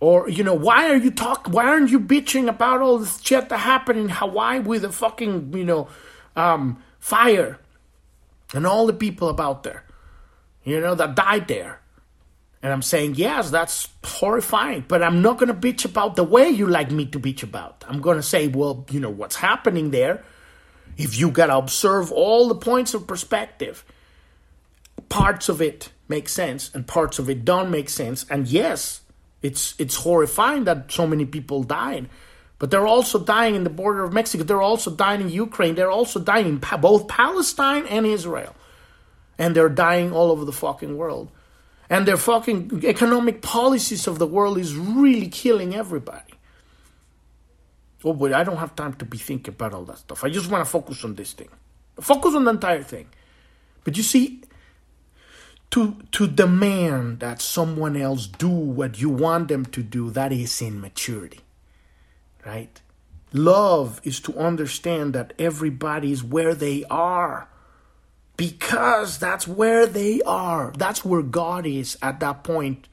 Or, 0.00 0.30
you 0.30 0.42
know, 0.42 0.54
why 0.54 0.90
are 0.90 0.96
you 0.96 1.10
talk 1.10 1.46
why 1.46 1.66
aren't 1.66 1.90
you 1.90 2.00
bitching 2.00 2.48
about 2.48 2.80
all 2.80 2.98
this 2.98 3.20
shit 3.20 3.50
that 3.50 3.58
happened 3.58 4.00
in 4.00 4.08
Hawaii 4.08 4.58
with 4.58 4.82
the 4.82 4.90
fucking, 4.90 5.52
you 5.52 5.64
know, 5.64 5.88
um, 6.34 6.82
fire 6.98 7.60
and 8.52 8.66
all 8.66 8.86
the 8.86 8.94
people 8.94 9.28
about 9.28 9.62
there, 9.62 9.84
you 10.64 10.80
know, 10.80 10.96
that 10.96 11.14
died 11.14 11.46
there? 11.46 11.79
And 12.62 12.72
I'm 12.72 12.82
saying, 12.82 13.14
yes, 13.14 13.50
that's 13.50 13.88
horrifying, 14.04 14.84
but 14.86 15.02
I'm 15.02 15.22
not 15.22 15.38
going 15.38 15.48
to 15.48 15.54
bitch 15.54 15.86
about 15.86 16.16
the 16.16 16.24
way 16.24 16.50
you 16.50 16.66
like 16.66 16.90
me 16.90 17.06
to 17.06 17.18
bitch 17.18 17.42
about. 17.42 17.84
I'm 17.88 18.02
going 18.02 18.18
to 18.18 18.22
say, 18.22 18.48
well, 18.48 18.84
you 18.90 19.00
know, 19.00 19.08
what's 19.08 19.36
happening 19.36 19.90
there. 19.90 20.22
If 20.98 21.18
you 21.18 21.30
got 21.30 21.46
to 21.46 21.56
observe 21.56 22.12
all 22.12 22.48
the 22.48 22.54
points 22.54 22.92
of 22.92 23.06
perspective, 23.06 23.84
parts 25.08 25.48
of 25.48 25.62
it 25.62 25.90
make 26.08 26.28
sense 26.28 26.70
and 26.74 26.86
parts 26.86 27.18
of 27.18 27.30
it 27.30 27.46
don't 27.46 27.70
make 27.70 27.88
sense. 27.88 28.26
And 28.28 28.46
yes, 28.46 29.00
it's 29.40 29.74
it's 29.78 29.96
horrifying 29.96 30.64
that 30.64 30.92
so 30.92 31.06
many 31.06 31.24
people 31.24 31.62
died. 31.62 32.10
But 32.58 32.70
they're 32.70 32.86
also 32.86 33.18
dying 33.18 33.54
in 33.54 33.64
the 33.64 33.70
border 33.70 34.04
of 34.04 34.12
Mexico. 34.12 34.44
They're 34.44 34.60
also 34.60 34.94
dying 34.94 35.22
in 35.22 35.30
Ukraine. 35.30 35.76
They're 35.76 35.90
also 35.90 36.20
dying 36.20 36.46
in 36.46 36.58
both 36.58 37.08
Palestine 37.08 37.86
and 37.86 38.04
Israel. 38.04 38.54
And 39.38 39.56
they're 39.56 39.70
dying 39.70 40.12
all 40.12 40.30
over 40.30 40.44
the 40.44 40.52
fucking 40.52 40.98
world 40.98 41.30
and 41.90 42.06
their 42.06 42.16
fucking 42.16 42.84
economic 42.84 43.42
policies 43.42 44.06
of 44.06 44.20
the 44.20 44.26
world 44.26 44.56
is 44.58 44.76
really 44.76 45.26
killing 45.26 45.74
everybody. 45.74 46.34
Oh, 48.04 48.14
but 48.14 48.32
I 48.32 48.44
don't 48.44 48.58
have 48.58 48.76
time 48.76 48.94
to 48.94 49.04
be 49.04 49.18
thinking 49.18 49.52
about 49.52 49.74
all 49.74 49.84
that 49.84 49.98
stuff. 49.98 50.24
I 50.24 50.30
just 50.30 50.48
want 50.48 50.64
to 50.64 50.70
focus 50.70 51.04
on 51.04 51.16
this 51.16 51.32
thing. 51.32 51.48
Focus 52.00 52.34
on 52.34 52.44
the 52.44 52.52
entire 52.52 52.84
thing. 52.84 53.08
But 53.82 53.96
you 53.96 54.04
see, 54.04 54.42
to 55.72 55.96
to 56.12 56.28
demand 56.28 57.20
that 57.20 57.42
someone 57.42 57.96
else 57.96 58.26
do 58.26 58.48
what 58.48 59.00
you 59.00 59.10
want 59.10 59.48
them 59.48 59.64
to 59.66 59.82
do, 59.82 60.10
that 60.10 60.32
is 60.32 60.62
immaturity. 60.62 61.40
Right? 62.46 62.80
Love 63.32 64.00
is 64.04 64.20
to 64.20 64.36
understand 64.38 65.12
that 65.14 65.34
everybody 65.38 66.12
is 66.12 66.24
where 66.24 66.54
they 66.54 66.84
are 66.84 67.48
because 68.40 69.18
that's 69.18 69.46
where 69.46 69.84
they 69.84 70.22
are. 70.22 70.72
That's 70.74 71.04
where 71.04 71.20
God 71.20 71.66
is 71.66 71.98
at 72.00 72.20
that 72.20 72.42
point. 72.42 72.88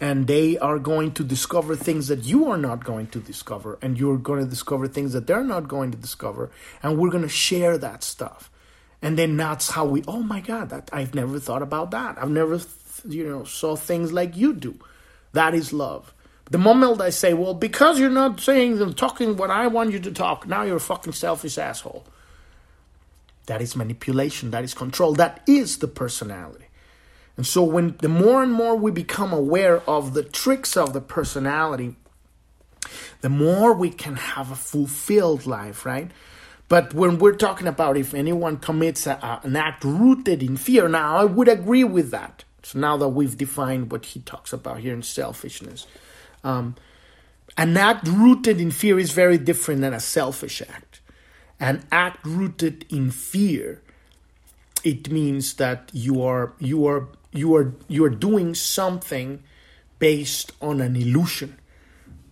And 0.00 0.26
they 0.26 0.58
are 0.58 0.80
going 0.80 1.12
to 1.12 1.22
discover 1.22 1.76
things 1.76 2.08
that 2.08 2.24
you 2.24 2.50
are 2.50 2.56
not 2.56 2.82
going 2.82 3.06
to 3.10 3.20
discover. 3.20 3.78
And 3.80 3.96
you're 3.96 4.18
going 4.18 4.42
to 4.42 4.50
discover 4.50 4.88
things 4.88 5.12
that 5.12 5.28
they're 5.28 5.44
not 5.44 5.68
going 5.68 5.92
to 5.92 5.96
discover. 5.96 6.50
And 6.82 6.98
we're 6.98 7.10
going 7.10 7.22
to 7.22 7.28
share 7.28 7.78
that 7.78 8.02
stuff. 8.02 8.50
And 9.00 9.16
then 9.16 9.36
that's 9.36 9.70
how 9.70 9.84
we 9.84 10.02
oh 10.08 10.24
my 10.24 10.40
god 10.40 10.70
that 10.70 10.90
i've 10.92 11.14
never 11.14 11.38
thought 11.38 11.62
about 11.62 11.92
that. 11.92 12.18
I've 12.20 12.30
never 12.30 12.60
you 13.06 13.28
know 13.28 13.44
saw 13.44 13.76
things 13.76 14.12
like 14.12 14.36
you 14.36 14.54
do. 14.54 14.76
That 15.34 15.54
is 15.54 15.72
love. 15.72 16.12
The 16.50 16.58
moment 16.58 17.00
i 17.00 17.10
say 17.10 17.32
well 17.32 17.54
because 17.54 18.00
you're 18.00 18.10
not 18.10 18.40
saying 18.40 18.80
and 18.80 18.96
talking 18.96 19.36
what 19.36 19.50
i 19.50 19.66
want 19.66 19.92
you 19.92 20.00
to 20.00 20.12
talk 20.12 20.46
now 20.46 20.62
you're 20.62 20.76
a 20.76 20.90
fucking 20.92 21.12
selfish 21.12 21.58
asshole 21.58 22.06
that 23.46 23.62
is 23.62 23.74
manipulation 23.76 24.50
that 24.50 24.64
is 24.64 24.74
control 24.74 25.14
that 25.14 25.42
is 25.46 25.78
the 25.78 25.88
personality 25.88 26.66
and 27.36 27.46
so 27.46 27.62
when 27.62 27.96
the 27.98 28.08
more 28.08 28.42
and 28.42 28.52
more 28.52 28.76
we 28.76 28.90
become 28.90 29.32
aware 29.32 29.82
of 29.88 30.14
the 30.14 30.22
tricks 30.22 30.76
of 30.76 30.92
the 30.92 31.00
personality, 31.00 31.96
the 33.20 33.28
more 33.28 33.74
we 33.74 33.90
can 33.90 34.16
have 34.16 34.50
a 34.50 34.56
fulfilled 34.56 35.46
life, 35.46 35.84
right? 35.84 36.10
But 36.68 36.94
when 36.94 37.18
we're 37.18 37.36
talking 37.36 37.66
about 37.66 37.96
if 37.96 38.14
anyone 38.14 38.56
commits 38.56 39.06
a, 39.06 39.12
a, 39.12 39.40
an 39.46 39.54
act 39.54 39.84
rooted 39.84 40.42
in 40.42 40.56
fear, 40.56 40.88
now 40.88 41.16
I 41.16 41.24
would 41.24 41.48
agree 41.48 41.84
with 41.84 42.10
that. 42.10 42.44
So 42.62 42.78
now 42.78 42.96
that 42.96 43.10
we've 43.10 43.36
defined 43.36 43.92
what 43.92 44.06
he 44.06 44.20
talks 44.20 44.52
about 44.52 44.80
here 44.80 44.94
in 44.94 45.02
selfishness, 45.02 45.86
um, 46.42 46.74
an 47.56 47.76
act 47.76 48.08
rooted 48.08 48.60
in 48.60 48.70
fear 48.70 48.98
is 48.98 49.12
very 49.12 49.38
different 49.38 49.82
than 49.82 49.92
a 49.94 50.00
selfish 50.00 50.62
act. 50.62 50.85
An 51.58 51.86
act 51.90 52.24
rooted 52.26 52.84
in 52.90 53.10
fear, 53.10 53.82
it 54.84 55.10
means 55.10 55.54
that 55.54 55.90
you 55.92 56.22
are 56.22 56.52
you 56.58 56.86
are 56.86 57.08
you 57.32 57.54
are 57.56 57.72
you 57.88 58.04
are 58.04 58.10
doing 58.10 58.54
something 58.54 59.42
based 59.98 60.52
on 60.60 60.80
an 60.80 60.96
illusion 60.96 61.58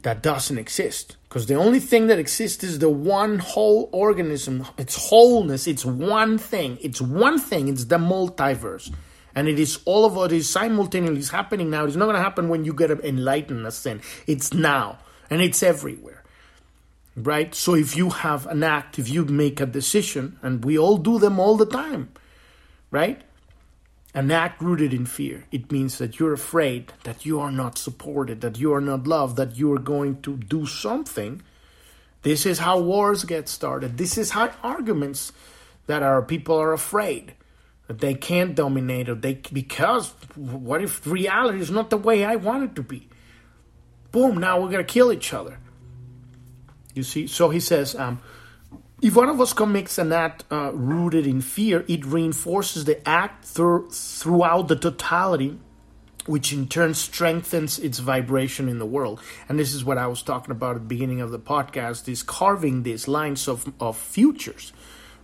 that 0.02 0.22
doesn't 0.22 0.58
exist. 0.58 1.16
Because 1.28 1.46
the 1.46 1.54
only 1.54 1.80
thing 1.80 2.06
that 2.06 2.18
exists 2.18 2.62
is 2.62 2.78
the 2.78 2.90
one 2.90 3.38
whole 3.40 3.88
organism. 3.90 4.66
Its 4.78 5.08
wholeness. 5.08 5.66
It's 5.66 5.84
one 5.84 6.38
thing. 6.38 6.78
It's 6.80 7.00
one 7.00 7.38
thing. 7.38 7.68
It's 7.68 7.86
the 7.86 7.98
multiverse. 7.98 8.94
And 9.34 9.48
it 9.48 9.58
is 9.58 9.80
all 9.84 10.04
of 10.04 10.14
what 10.14 10.30
is 10.30 10.48
simultaneously 10.48 11.36
happening 11.36 11.70
now. 11.70 11.86
It's 11.86 11.96
not 11.96 12.04
going 12.04 12.16
to 12.16 12.22
happen 12.22 12.48
when 12.48 12.64
you 12.64 12.72
get 12.72 12.90
enlightened 12.90 13.66
as 13.66 13.76
sin 13.76 14.00
it's 14.28 14.54
now. 14.54 14.98
And 15.28 15.40
it's 15.40 15.62
everywhere 15.62 16.13
right 17.16 17.54
so 17.54 17.74
if 17.74 17.96
you 17.96 18.10
have 18.10 18.46
an 18.46 18.62
act 18.62 18.98
if 18.98 19.08
you 19.08 19.24
make 19.24 19.60
a 19.60 19.66
decision 19.66 20.38
and 20.42 20.64
we 20.64 20.78
all 20.78 20.96
do 20.96 21.18
them 21.18 21.38
all 21.38 21.56
the 21.56 21.66
time 21.66 22.08
right 22.90 23.22
an 24.14 24.30
act 24.30 24.62
rooted 24.62 24.94
in 24.94 25.06
fear. 25.06 25.44
It 25.50 25.72
means 25.72 25.98
that 25.98 26.20
you're 26.20 26.32
afraid 26.32 26.92
that 27.02 27.26
you 27.26 27.40
are 27.40 27.50
not 27.50 27.76
supported, 27.76 28.40
that 28.42 28.58
you 28.58 28.72
are 28.72 28.80
not 28.80 29.08
loved, 29.08 29.36
that 29.36 29.56
you 29.56 29.72
are 29.72 29.78
going 29.78 30.22
to 30.22 30.36
do 30.36 30.66
something. 30.66 31.42
This 32.22 32.46
is 32.46 32.60
how 32.60 32.78
wars 32.78 33.24
get 33.24 33.48
started. 33.48 33.98
This 33.98 34.16
is 34.16 34.30
how 34.30 34.52
arguments 34.62 35.32
that 35.86 36.04
our 36.04 36.22
people 36.22 36.56
are 36.56 36.72
afraid 36.72 37.34
that 37.88 37.98
they 37.98 38.14
can't 38.14 38.54
dominate 38.54 39.08
or 39.08 39.14
they 39.16 39.34
because 39.52 40.14
what 40.36 40.80
if 40.80 41.06
reality 41.06 41.60
is 41.60 41.70
not 41.70 41.90
the 41.90 41.98
way 41.98 42.24
I 42.24 42.36
want 42.36 42.62
it 42.62 42.76
to 42.76 42.82
be? 42.82 43.08
Boom! 44.12 44.38
Now 44.38 44.60
we're 44.60 44.70
gonna 44.70 44.84
kill 44.84 45.12
each 45.12 45.34
other. 45.34 45.58
You 46.94 47.02
see, 47.02 47.26
so 47.26 47.50
he 47.50 47.60
says, 47.60 47.94
um, 47.96 48.20
if 49.02 49.16
one 49.16 49.28
of 49.28 49.40
us 49.40 49.52
commits 49.52 49.98
an 49.98 50.12
act 50.12 50.44
uh, 50.50 50.72
rooted 50.72 51.26
in 51.26 51.40
fear, 51.40 51.84
it 51.88 52.06
reinforces 52.06 52.84
the 52.84 53.06
act 53.06 53.44
through, 53.44 53.90
throughout 53.90 54.68
the 54.68 54.76
totality, 54.76 55.58
which 56.26 56.52
in 56.52 56.68
turn 56.68 56.94
strengthens 56.94 57.78
its 57.78 57.98
vibration 57.98 58.68
in 58.68 58.78
the 58.78 58.86
world. 58.86 59.20
And 59.48 59.58
this 59.58 59.74
is 59.74 59.84
what 59.84 59.98
I 59.98 60.06
was 60.06 60.22
talking 60.22 60.52
about 60.52 60.76
at 60.76 60.82
the 60.82 60.88
beginning 60.88 61.20
of 61.20 61.32
the 61.32 61.38
podcast: 61.38 62.08
is 62.08 62.22
carving 62.22 62.82
these 62.82 63.06
lines 63.08 63.48
of, 63.48 63.70
of 63.78 63.98
futures, 63.98 64.72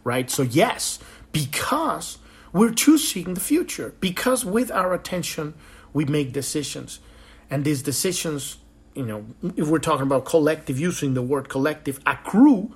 right? 0.04 0.28
So 0.28 0.42
yes, 0.42 0.98
because 1.32 2.18
we're 2.52 2.74
choosing 2.74 3.34
the 3.34 3.40
future, 3.40 3.94
because 4.00 4.44
with 4.44 4.70
our 4.70 4.92
attention 4.92 5.54
we 5.92 6.04
make 6.04 6.32
decisions, 6.32 7.00
and 7.48 7.64
these 7.64 7.82
decisions, 7.82 8.58
you 8.94 9.04
know, 9.04 9.24
if 9.56 9.68
we're 9.68 9.78
talking 9.78 10.02
about 10.02 10.24
collective, 10.24 10.78
using 10.78 11.14
the 11.14 11.22
word 11.22 11.48
collective, 11.48 12.00
accrue 12.06 12.74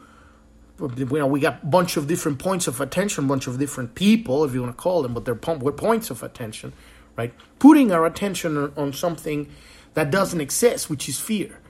you 0.81 1.05
know, 1.05 1.27
we 1.27 1.41
got 1.41 1.63
a 1.63 1.67
bunch 1.67 1.97
of 1.97 2.07
different 2.07 2.39
points 2.39 2.67
of 2.67 2.81
attention, 2.81 3.27
bunch 3.27 3.47
of 3.47 3.59
different 3.59 3.95
people, 3.95 4.45
if 4.45 4.55
you 4.55 4.63
want 4.63 4.77
to 4.77 4.83
call 4.83 5.03
them, 5.03 5.15
but 5.15 5.25
they're 5.25 5.39
we're 5.57 5.73
points 5.73 6.11
of 6.11 6.23
attention, 6.23 6.73
right? 7.17 7.33
Putting 7.59 7.93
our 7.93 8.05
attention 8.07 8.73
on 8.77 8.93
something 8.93 9.49
that 9.95 10.11
doesn't 10.11 10.41
exist, 10.41 10.91
which 10.91 11.09
is 11.09 11.21
fear, 11.21 11.61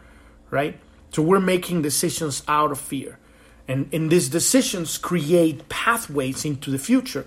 right? 0.51 0.79
So 1.11 1.23
we're 1.23 1.41
making 1.41 1.83
decisions 1.83 2.43
out 2.49 2.73
of 2.73 2.81
fear. 2.81 3.19
And, 3.69 3.93
and 3.93 4.11
these 4.11 4.29
decisions 4.29 4.99
create 4.99 5.69
pathways 5.69 6.45
into 6.45 6.71
the 6.71 6.79
future. 6.79 7.27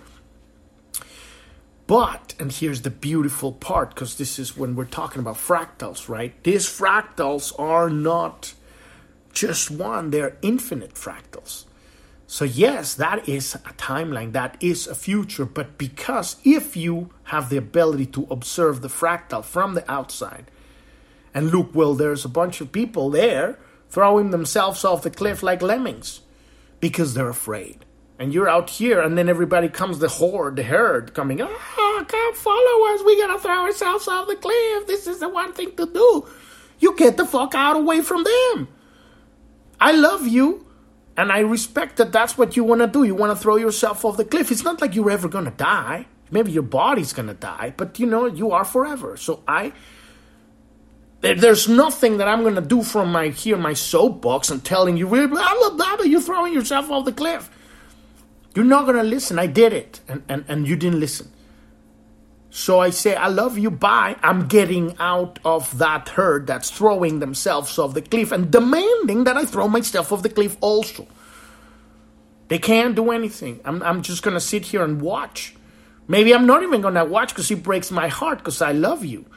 But, 1.88 2.36
and 2.38 2.52
here's 2.52 2.82
the 2.82 2.90
beautiful 2.90 3.54
part, 3.54 3.96
because 3.96 4.18
this 4.18 4.38
is 4.38 4.58
when 4.58 4.76
we're 4.76 4.84
talking 4.84 5.22
about 5.22 5.38
fractals, 5.38 6.10
right? 6.10 6.34
These 6.44 6.66
fractals 6.66 7.58
are 7.58 7.90
not 7.90 8.54
just 9.32 9.72
one, 9.72 10.10
they're 10.10 10.36
infinite 10.42 10.96
fractals. 10.96 11.64
So, 12.30 12.44
yes, 12.44 12.94
that 12.96 13.30
is 13.30 13.56
a 13.56 13.74
timeline, 13.78 14.34
that 14.34 14.58
is 14.60 14.86
a 14.86 14.96
future, 14.96 15.46
but 15.46 15.78
because 15.78 16.36
if 16.44 16.76
you 16.76 17.12
have 17.26 17.50
the 17.50 17.56
ability 17.56 18.08
to 18.08 18.28
observe 18.30 18.82
the 18.82 18.90
fractal 18.90 19.46
from 19.46 19.74
the 19.74 19.90
outside 19.90 20.52
and 21.34 21.52
look, 21.52 21.74
well, 21.74 21.94
there's 21.94 22.26
a 22.26 22.30
bunch 22.30 22.60
of 22.60 22.74
people 22.74 23.10
there 23.10 23.58
throwing 23.90 24.32
themselves 24.32 24.84
off 24.84 25.04
the 25.04 25.10
cliff 25.10 25.42
like 25.42 25.62
lemmings 25.62 26.20
because 26.82 27.14
they're 27.14 27.30
afraid. 27.30 27.86
And 28.20 28.34
you're 28.34 28.50
out 28.50 28.70
here, 28.70 29.00
and 29.00 29.18
then 29.18 29.30
everybody 29.30 29.70
comes, 29.70 30.00
the 30.00 30.08
horde, 30.08 30.56
the 30.56 30.64
herd 30.64 31.14
coming, 31.14 31.40
oh, 31.42 32.06
come 32.08 32.34
follow 32.34 32.94
us, 32.94 33.04
we 33.06 33.18
gotta 33.22 33.40
throw 33.40 33.64
ourselves 33.66 34.08
off 34.08 34.28
the 34.28 34.36
cliff, 34.36 34.88
this 34.88 35.06
is 35.06 35.20
the 35.20 35.30
one 35.30 35.54
thing 35.54 35.76
to 35.76 35.86
do. 35.86 36.28
You 36.80 36.96
get 36.96 37.18
the 37.18 37.26
fuck 37.26 37.54
out 37.54 37.76
away 37.76 38.02
from 38.02 38.24
them. 38.24 38.68
I 39.80 39.92
love 39.92 40.28
you 40.28 40.66
and 41.16 41.32
I 41.32 41.40
respect 41.40 41.98
that 41.98 42.12
that's 42.12 42.38
what 42.38 42.56
you 42.56 42.64
want 42.64 42.82
to 42.82 42.88
do. 42.88 43.04
You 43.04 43.16
want 43.16 43.36
to 43.36 43.42
throw 43.42 43.56
yourself 43.56 44.06
off 44.06 44.18
the 44.18 44.26
cliff. 44.26 44.52
It's 44.52 44.64
not 44.64 44.82
like 44.82 44.96
you're 44.96 45.10
ever 45.10 45.28
to 45.46 45.52
die. 45.52 46.06
Maybe 46.30 46.52
your 46.52 46.64
body's 46.64 47.14
to 47.28 47.34
die, 47.34 47.74
but 47.76 48.00
you 48.00 48.06
know, 48.06 48.26
you 48.28 48.52
are 48.52 48.66
forever. 48.66 49.18
So 49.18 49.44
I 49.48 49.74
there's 51.22 51.68
nothing 51.68 52.18
that 52.18 52.28
I'm 52.28 52.44
to 52.56 52.62
do 52.62 52.84
from 52.84 53.12
my 53.12 53.30
here 53.30 53.58
my 53.58 53.74
soapbox 53.74 54.52
and 54.52 54.64
telling 54.64 54.98
you 54.98 55.08
blah 55.08 55.26
blah, 55.28 55.70
blah 55.72 56.04
you're 56.06 56.22
throwing 56.22 56.54
yourself 56.54 56.92
off 56.92 57.06
the 57.06 57.12
cliff. 57.12 57.50
You're 58.58 58.66
not 58.66 58.86
going 58.86 58.98
to 58.98 59.04
listen. 59.04 59.38
I 59.38 59.46
did 59.46 59.72
it 59.72 60.00
and, 60.08 60.24
and 60.28 60.44
and 60.48 60.68
you 60.68 60.76
didn't 60.76 61.00
listen. 61.00 61.32
So 62.50 62.80
I 62.80 62.90
say, 62.90 63.14
I 63.14 63.28
love 63.28 63.56
you, 63.56 63.70
bye. 63.70 64.16
I'm 64.24 64.48
getting 64.48 64.96
out 64.98 65.38
of 65.46 65.78
that 65.78 66.10
herd 66.10 66.48
that's 66.48 66.72
throwing 66.72 67.20
themselves 67.20 67.78
off 67.78 67.94
the 67.94 68.02
cliff 68.02 68.32
and 68.32 68.50
demanding 68.50 69.26
that 69.26 69.38
I 69.38 69.46
throw 69.46 69.68
myself 69.68 70.12
off 70.12 70.24
the 70.24 70.30
cliff 70.30 70.58
also. 70.60 71.06
They 72.48 72.58
can't 72.58 72.96
do 72.96 73.12
anything. 73.12 73.60
I'm, 73.64 73.84
I'm 73.84 74.02
just 74.02 74.24
going 74.24 74.34
to 74.34 74.42
sit 74.42 74.66
here 74.66 74.84
and 74.84 75.04
watch. 75.04 75.56
Maybe 76.08 76.34
I'm 76.34 76.48
not 76.48 76.64
even 76.64 76.82
going 76.82 76.96
to 76.96 77.06
watch 77.06 77.30
because 77.30 77.52
it 77.52 77.62
breaks 77.62 77.92
my 77.92 78.08
heart 78.08 78.40
because 78.40 78.60
I 78.64 78.72
love 78.72 79.06
you. 79.06 79.28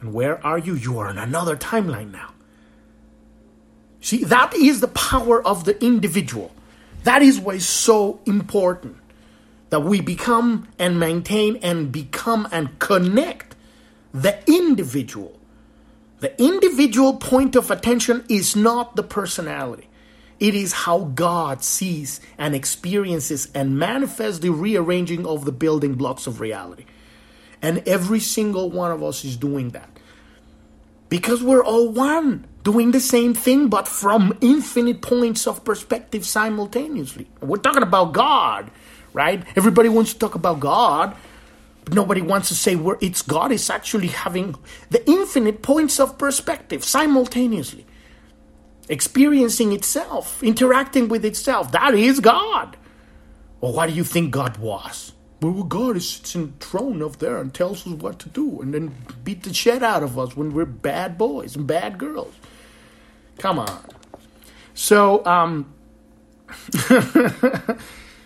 And 0.00 0.14
where 0.14 0.38
are 0.46 0.58
you? 0.58 0.76
You 0.76 1.00
are 1.00 1.10
in 1.10 1.18
another 1.18 1.56
timeline 1.56 2.12
now. 2.12 2.30
See, 4.00 4.22
that 4.22 4.54
is 4.54 4.78
the 4.78 4.86
power 4.86 5.44
of 5.44 5.64
the 5.64 5.84
individual. 5.84 6.52
That 7.04 7.22
is 7.22 7.38
why 7.40 7.54
it's 7.54 7.66
so 7.66 8.20
important 8.26 8.96
that 9.70 9.80
we 9.80 10.00
become 10.00 10.68
and 10.78 10.98
maintain 10.98 11.56
and 11.56 11.90
become 11.90 12.48
and 12.52 12.78
connect 12.78 13.56
the 14.12 14.38
individual. 14.46 15.38
The 16.18 16.38
individual 16.42 17.14
point 17.14 17.56
of 17.56 17.70
attention 17.70 18.24
is 18.28 18.54
not 18.54 18.96
the 18.96 19.02
personality. 19.02 19.88
It 20.38 20.54
is 20.54 20.72
how 20.72 21.04
God 21.14 21.62
sees 21.62 22.20
and 22.36 22.54
experiences 22.54 23.50
and 23.54 23.78
manifests 23.78 24.40
the 24.40 24.50
rearranging 24.50 25.26
of 25.26 25.44
the 25.44 25.52
building 25.52 25.94
blocks 25.94 26.26
of 26.26 26.40
reality. 26.40 26.86
And 27.62 27.86
every 27.86 28.20
single 28.20 28.70
one 28.70 28.90
of 28.90 29.02
us 29.02 29.24
is 29.24 29.36
doing 29.36 29.70
that. 29.70 29.90
Because 31.10 31.42
we're 31.42 31.62
all 31.62 31.90
one, 31.90 32.46
doing 32.62 32.92
the 32.92 33.00
same 33.00 33.34
thing, 33.34 33.68
but 33.68 33.86
from 33.86 34.38
infinite 34.40 35.02
points 35.02 35.46
of 35.46 35.64
perspective 35.64 36.24
simultaneously. 36.24 37.28
We're 37.42 37.58
talking 37.58 37.82
about 37.82 38.12
God 38.12 38.70
right? 39.12 39.44
Everybody 39.56 39.88
wants 39.88 40.12
to 40.12 40.18
talk 40.18 40.34
about 40.34 40.60
God, 40.60 41.16
but 41.84 41.94
nobody 41.94 42.20
wants 42.20 42.48
to 42.48 42.54
say 42.54 42.76
where 42.76 42.98
it's 43.00 43.22
God 43.22 43.52
is 43.52 43.68
actually 43.70 44.08
having 44.08 44.54
the 44.90 45.08
infinite 45.08 45.62
points 45.62 45.98
of 45.98 46.18
perspective 46.18 46.84
simultaneously, 46.84 47.86
experiencing 48.88 49.72
itself, 49.72 50.42
interacting 50.42 51.08
with 51.08 51.24
itself. 51.24 51.72
That 51.72 51.94
is 51.94 52.20
God. 52.20 52.76
Well, 53.60 53.72
what 53.72 53.88
do 53.88 53.94
you 53.94 54.04
think 54.04 54.30
God 54.30 54.56
was? 54.58 55.12
Well, 55.40 55.62
God 55.64 55.96
is 55.96 56.08
sits 56.08 56.34
in 56.34 56.52
throne 56.60 57.02
up 57.02 57.16
there 57.16 57.38
and 57.38 57.52
tells 57.52 57.86
us 57.86 57.94
what 57.94 58.18
to 58.20 58.28
do, 58.28 58.60
and 58.60 58.74
then 58.74 58.94
beat 59.24 59.42
the 59.42 59.54
shit 59.54 59.82
out 59.82 60.02
of 60.02 60.18
us 60.18 60.36
when 60.36 60.52
we're 60.52 60.66
bad 60.66 61.16
boys 61.16 61.56
and 61.56 61.66
bad 61.66 61.96
girls. 61.96 62.34
Come 63.38 63.58
on. 63.58 63.84
So, 64.74 65.24
um, 65.24 65.72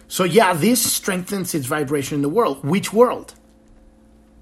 so 0.09 0.25
yeah, 0.25 0.55
this 0.55 0.93
strengthens 0.93 1.55
its 1.55 1.67
vibration 1.67 2.17
in 2.17 2.23
the 2.23 2.29
world. 2.29 2.65
Which 2.65 2.93
world? 2.93 3.35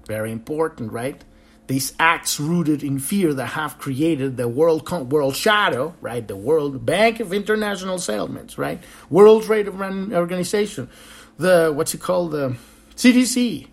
Very 0.07 0.31
important, 0.31 0.91
right? 0.91 1.23
These 1.67 1.93
acts 1.97 2.39
rooted 2.39 2.83
in 2.83 2.99
fear 2.99 3.33
that 3.35 3.47
have 3.47 3.77
created 3.77 4.35
the 4.35 4.49
world 4.49 4.89
world 5.11 5.35
shadow, 5.35 5.95
right? 6.01 6.27
The 6.27 6.35
World 6.35 6.85
Bank 6.85 7.19
of 7.21 7.31
International 7.31 7.99
Settlements, 7.99 8.57
right? 8.57 8.83
World 9.09 9.43
Trade 9.43 9.69
Organization, 9.69 10.89
the 11.37 11.71
what's 11.73 11.93
it 11.93 12.01
called, 12.01 12.31
the 12.31 12.55
CDC, 12.95 13.67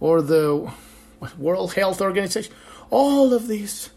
or 0.00 0.22
the 0.22 0.72
World 1.38 1.74
Health 1.74 2.00
Organization. 2.00 2.52
All 2.90 3.32
of 3.32 3.48
these 3.48 3.90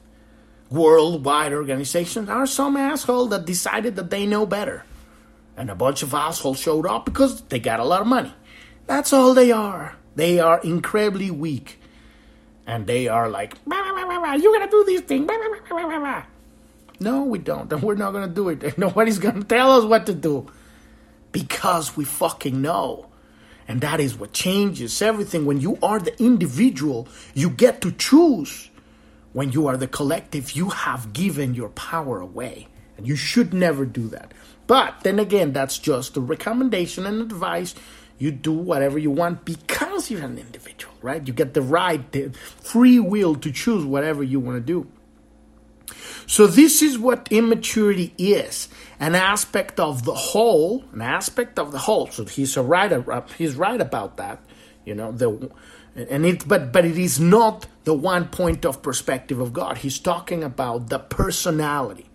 worldwide 0.70 1.54
organizations 1.54 2.30
are 2.30 2.46
some 2.46 2.78
asshole 2.78 3.28
that 3.28 3.46
decided 3.46 3.96
that 3.96 4.10
they 4.10 4.26
know 4.26 4.46
better, 4.46 4.84
and 5.58 5.70
a 5.70 5.76
bunch 5.76 6.04
of 6.04 6.14
assholes 6.14 6.60
showed 6.60 6.86
up 6.86 7.06
because 7.06 7.42
they 7.44 7.60
got 7.60 7.80
a 7.80 7.86
lot 7.86 8.02
of 8.02 8.08
money. 8.08 8.34
That's 8.88 9.14
all 9.14 9.34
they 9.34 9.52
are. 9.52 9.96
They 10.16 10.40
are 10.40 10.60
incredibly 10.62 11.32
weak 11.32 11.80
and 12.70 12.86
they 12.86 13.08
are 13.08 13.30
like, 13.30 13.56
you 13.66 14.54
gotta 14.54 14.70
do 14.70 14.84
these 14.86 15.02
things. 15.02 15.28
No, 17.00 17.24
we 17.24 17.40
don't. 17.40 17.72
And 17.74 17.82
we're 17.84 17.96
not 17.96 18.12
gonna 18.12 18.28
do 18.28 18.50
it. 18.50 18.78
Nobody's 18.78 19.18
gonna 19.18 19.44
tell 19.44 19.72
us 19.72 19.86
what 19.86 20.06
to 20.06 20.14
do 20.14 20.48
because 21.32 21.96
we 21.96 22.06
fucking 22.06 22.62
know. 22.62 23.08
And 23.68 23.82
that 23.82 24.00
is 24.00 24.18
what 24.18 24.34
changes 24.34 25.02
everything. 25.02 25.46
When 25.46 25.62
you 25.62 25.78
are 25.84 26.00
the 26.00 26.20
individual, 26.22 27.08
you 27.36 27.50
get 27.50 27.82
to 27.82 27.92
choose. 27.92 28.70
When 29.34 29.52
you 29.52 29.68
are 29.68 29.78
the 29.78 29.88
collective, 29.88 30.54
you 30.54 30.70
have 30.70 31.14
given 31.14 31.54
your 31.54 31.70
power 31.70 32.20
away. 32.20 32.68
And 32.98 33.08
you 33.08 33.16
should 33.16 33.54
never 33.54 33.86
do 33.86 34.08
that. 34.10 34.34
But 34.66 35.02
then 35.02 35.20
again, 35.20 35.54
that's 35.54 35.78
just 35.78 36.18
a 36.18 36.22
recommendation 36.22 37.06
and 37.06 37.22
advice 37.22 37.76
you 38.20 38.32
do 38.32 38.52
whatever 38.52 39.00
you 39.00 39.10
want 39.10 39.46
because 39.46 40.12
you're 40.12 40.22
an 40.22 40.38
individual, 40.38 40.94
right? 41.02 41.26
You 41.26 41.34
get 41.34 41.54
the 41.54 41.62
right, 41.62 42.12
the 42.12 42.30
free 42.32 43.00
will 43.00 43.36
to 43.36 43.52
choose 43.52 43.86
whatever 43.86 44.22
you 44.22 44.40
want 44.40 44.58
to 44.58 44.62
do. 44.62 44.88
So 46.30 46.46
this 46.46 46.84
is 46.84 47.00
what 47.00 47.28
immaturity 47.32 48.14
is, 48.20 48.70
an 49.00 49.16
aspect 49.16 49.80
of 49.80 50.06
the 50.06 50.14
whole, 50.14 50.84
an 50.94 51.02
aspect 51.02 51.58
of 51.58 51.72
the 51.72 51.80
whole. 51.80 52.06
So 52.12 52.24
he's 52.24 52.56
a 52.56 52.62
right, 52.62 52.92
he's 53.36 53.56
right 53.56 53.82
about 53.82 54.18
that, 54.18 54.40
you 54.86 54.94
know. 54.94 55.12
The 55.12 55.50
and 55.96 56.28
it, 56.28 56.48
but 56.48 56.72
but 56.72 56.86
it 56.86 57.00
is 57.00 57.20
not 57.20 57.66
the 57.84 57.96
one 57.96 58.28
point 58.28 58.64
of 58.64 58.84
perspective 58.84 59.40
of 59.40 59.54
God. 59.54 59.80
He's 59.80 59.98
talking 59.98 60.44
about 60.44 60.90
the 60.90 61.00
personality, 61.00 62.06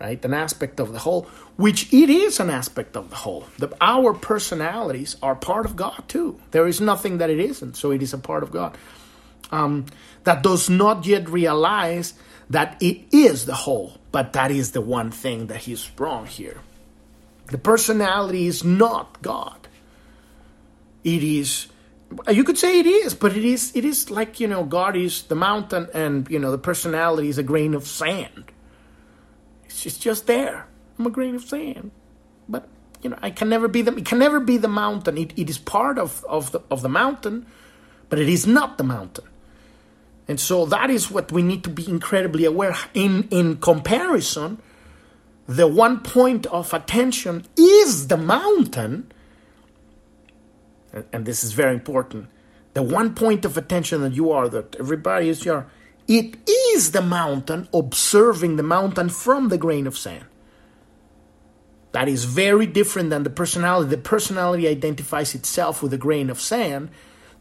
right? 0.00 0.22
An 0.24 0.34
aspect 0.34 0.80
of 0.80 0.92
the 0.92 0.98
whole, 0.98 1.28
which 1.54 1.94
it 1.94 2.10
is 2.10 2.40
an 2.40 2.50
aspect 2.50 2.96
of 2.96 3.10
the 3.10 3.16
whole. 3.16 3.46
The, 3.58 3.68
our 3.80 4.12
personalities 4.12 5.14
are 5.22 5.36
part 5.36 5.66
of 5.66 5.76
God 5.76 6.02
too. 6.08 6.40
There 6.50 6.66
is 6.66 6.80
nothing 6.80 7.18
that 7.18 7.30
it 7.30 7.38
isn't, 7.38 7.76
so 7.76 7.92
it 7.92 8.02
is 8.02 8.12
a 8.12 8.18
part 8.18 8.42
of 8.42 8.50
God. 8.50 8.76
Um, 9.52 9.86
that 10.24 10.42
does 10.42 10.68
not 10.68 11.06
yet 11.06 11.28
realize 11.28 12.14
that 12.50 12.76
it 12.80 13.02
is 13.12 13.46
the 13.46 13.54
whole, 13.54 13.98
but 14.12 14.32
that 14.34 14.50
is 14.50 14.72
the 14.72 14.80
one 14.80 15.10
thing 15.10 15.48
that 15.48 15.58
he's 15.58 15.90
wrong 15.98 16.26
here. 16.26 16.60
The 17.46 17.58
personality 17.58 18.46
is 18.46 18.64
not 18.64 19.20
God. 19.22 19.68
It 21.04 21.22
is 21.22 21.68
you 22.28 22.44
could 22.44 22.58
say 22.58 22.78
it 22.78 22.86
is, 22.86 23.14
but 23.14 23.36
it 23.36 23.44
is 23.44 23.74
it 23.74 23.84
is 23.84 24.10
like, 24.10 24.38
you 24.38 24.46
know, 24.46 24.64
God 24.64 24.96
is 24.96 25.22
the 25.24 25.34
mountain 25.34 25.88
and 25.92 26.28
you 26.30 26.38
know 26.38 26.50
the 26.50 26.58
personality 26.58 27.28
is 27.28 27.38
a 27.38 27.42
grain 27.42 27.74
of 27.74 27.86
sand. 27.86 28.52
It's 29.64 29.82
just, 29.82 30.00
just 30.00 30.26
there. 30.26 30.66
I'm 30.98 31.06
a 31.06 31.10
grain 31.10 31.34
of 31.34 31.44
sand. 31.44 31.90
But 32.48 32.68
you 33.02 33.10
know, 33.10 33.18
I 33.22 33.30
can 33.30 33.48
never 33.48 33.68
be 33.68 33.82
the 33.82 33.96
it 33.96 34.06
can 34.06 34.18
never 34.18 34.40
be 34.40 34.56
the 34.56 34.68
mountain. 34.68 35.18
It, 35.18 35.32
it 35.36 35.50
is 35.50 35.58
part 35.58 35.98
of, 35.98 36.24
of 36.28 36.52
the 36.52 36.60
of 36.70 36.82
the 36.82 36.88
mountain, 36.88 37.46
but 38.08 38.18
it 38.18 38.28
is 38.28 38.46
not 38.46 38.78
the 38.78 38.84
mountain. 38.84 39.24
And 40.28 40.40
so 40.40 40.66
that 40.66 40.90
is 40.90 41.10
what 41.10 41.30
we 41.30 41.42
need 41.42 41.62
to 41.64 41.70
be 41.70 41.88
incredibly 41.88 42.44
aware. 42.44 42.76
In 42.94 43.28
in 43.30 43.58
comparison, 43.58 44.60
the 45.46 45.68
one 45.68 46.00
point 46.00 46.46
of 46.46 46.74
attention 46.74 47.46
is 47.56 48.08
the 48.08 48.16
mountain. 48.16 49.12
And, 51.12 51.26
this 51.26 51.44
is 51.44 51.52
very 51.52 51.74
important. 51.74 52.28
The 52.74 52.82
one 52.82 53.14
point 53.14 53.44
of 53.44 53.56
attention 53.56 54.00
that 54.00 54.14
you 54.14 54.32
are, 54.32 54.48
that 54.48 54.76
everybody 54.76 55.28
is 55.28 55.44
your, 55.44 55.66
it 56.08 56.36
is 56.48 56.92
the 56.92 57.02
mountain 57.02 57.68
observing 57.72 58.56
the 58.56 58.62
mountain 58.62 59.10
from 59.10 59.48
the 59.48 59.58
grain 59.58 59.86
of 59.86 59.96
sand. 59.96 60.24
That 61.92 62.08
is 62.08 62.24
very 62.24 62.66
different 62.66 63.10
than 63.10 63.22
the 63.22 63.30
personality. 63.30 63.90
The 63.90 63.98
personality 63.98 64.68
identifies 64.68 65.34
itself 65.34 65.82
with 65.82 65.92
a 65.92 65.98
grain 65.98 66.30
of 66.30 66.40
sand. 66.40 66.90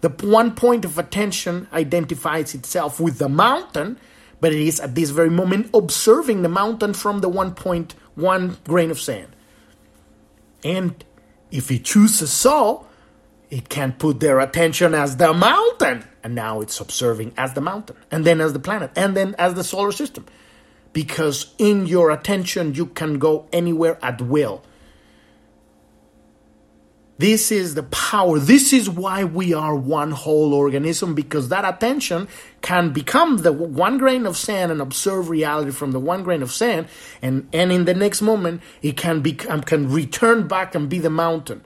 The 0.05 0.27
one 0.27 0.53
point 0.53 0.85
of 0.85 0.99
attention 0.99 1.67
identifies 1.73 2.53
itself 2.53 2.99
with 2.99 3.17
the 3.17 3.27
mountain, 3.27 3.97
but 4.39 4.53
it 4.53 4.61
is 4.61 4.79
at 4.79 4.93
this 4.93 5.09
very 5.09 5.31
moment 5.31 5.71
observing 5.73 6.43
the 6.43 6.47
mountain 6.47 6.93
from 6.93 7.21
the 7.21 7.27
one 7.27 7.55
point 7.55 7.95
one 8.13 8.57
grain 8.65 8.91
of 8.91 8.99
sand. 8.99 9.35
And 10.63 11.03
if 11.49 11.71
it 11.71 11.85
chooses 11.85 12.31
so, 12.31 12.85
it 13.49 13.67
can 13.67 13.93
put 13.93 14.19
their 14.19 14.39
attention 14.39 14.93
as 14.93 15.17
the 15.17 15.33
mountain. 15.33 16.05
And 16.23 16.35
now 16.35 16.61
it's 16.61 16.79
observing 16.79 17.33
as 17.35 17.53
the 17.53 17.61
mountain, 17.61 17.95
and 18.11 18.25
then 18.25 18.41
as 18.41 18.53
the 18.53 18.59
planet, 18.59 18.91
and 18.95 19.17
then 19.17 19.33
as 19.39 19.55
the 19.55 19.63
solar 19.63 19.91
system 19.91 20.27
because 20.93 21.53
in 21.57 21.87
your 21.87 22.11
attention 22.11 22.75
you 22.75 22.85
can 22.85 23.17
go 23.17 23.47
anywhere 23.51 23.97
at 24.03 24.21
will. 24.21 24.63
This 27.17 27.49
is 27.49 27.75
the 27.75 27.83
power. 27.83 28.39
This 28.39 28.73
is 28.73 28.89
why 28.89 29.23
we 29.23 29.53
are 29.53 29.73
one 29.73 30.11
whole 30.11 30.53
organism 30.53 31.15
because 31.15 31.47
that 31.47 31.63
attention 31.63 32.27
can 32.61 32.91
become 32.91 33.37
the 33.37 33.53
one 33.53 33.97
grain 33.97 34.25
of 34.25 34.35
sand 34.35 34.71
and 34.71 34.81
observe 34.81 35.29
reality 35.29 35.71
from 35.71 35.91
the 35.91 35.99
one 35.99 36.23
grain 36.23 36.41
of 36.41 36.51
sand, 36.51 36.87
and, 37.21 37.47
and 37.53 37.71
in 37.71 37.85
the 37.85 37.93
next 37.93 38.21
moment 38.21 38.61
it 38.81 38.97
can 38.97 39.21
become 39.21 39.51
um, 39.59 39.61
can 39.61 39.89
return 39.89 40.47
back 40.47 40.75
and 40.75 40.89
be 40.89 40.99
the 40.99 41.09
mountain. 41.09 41.63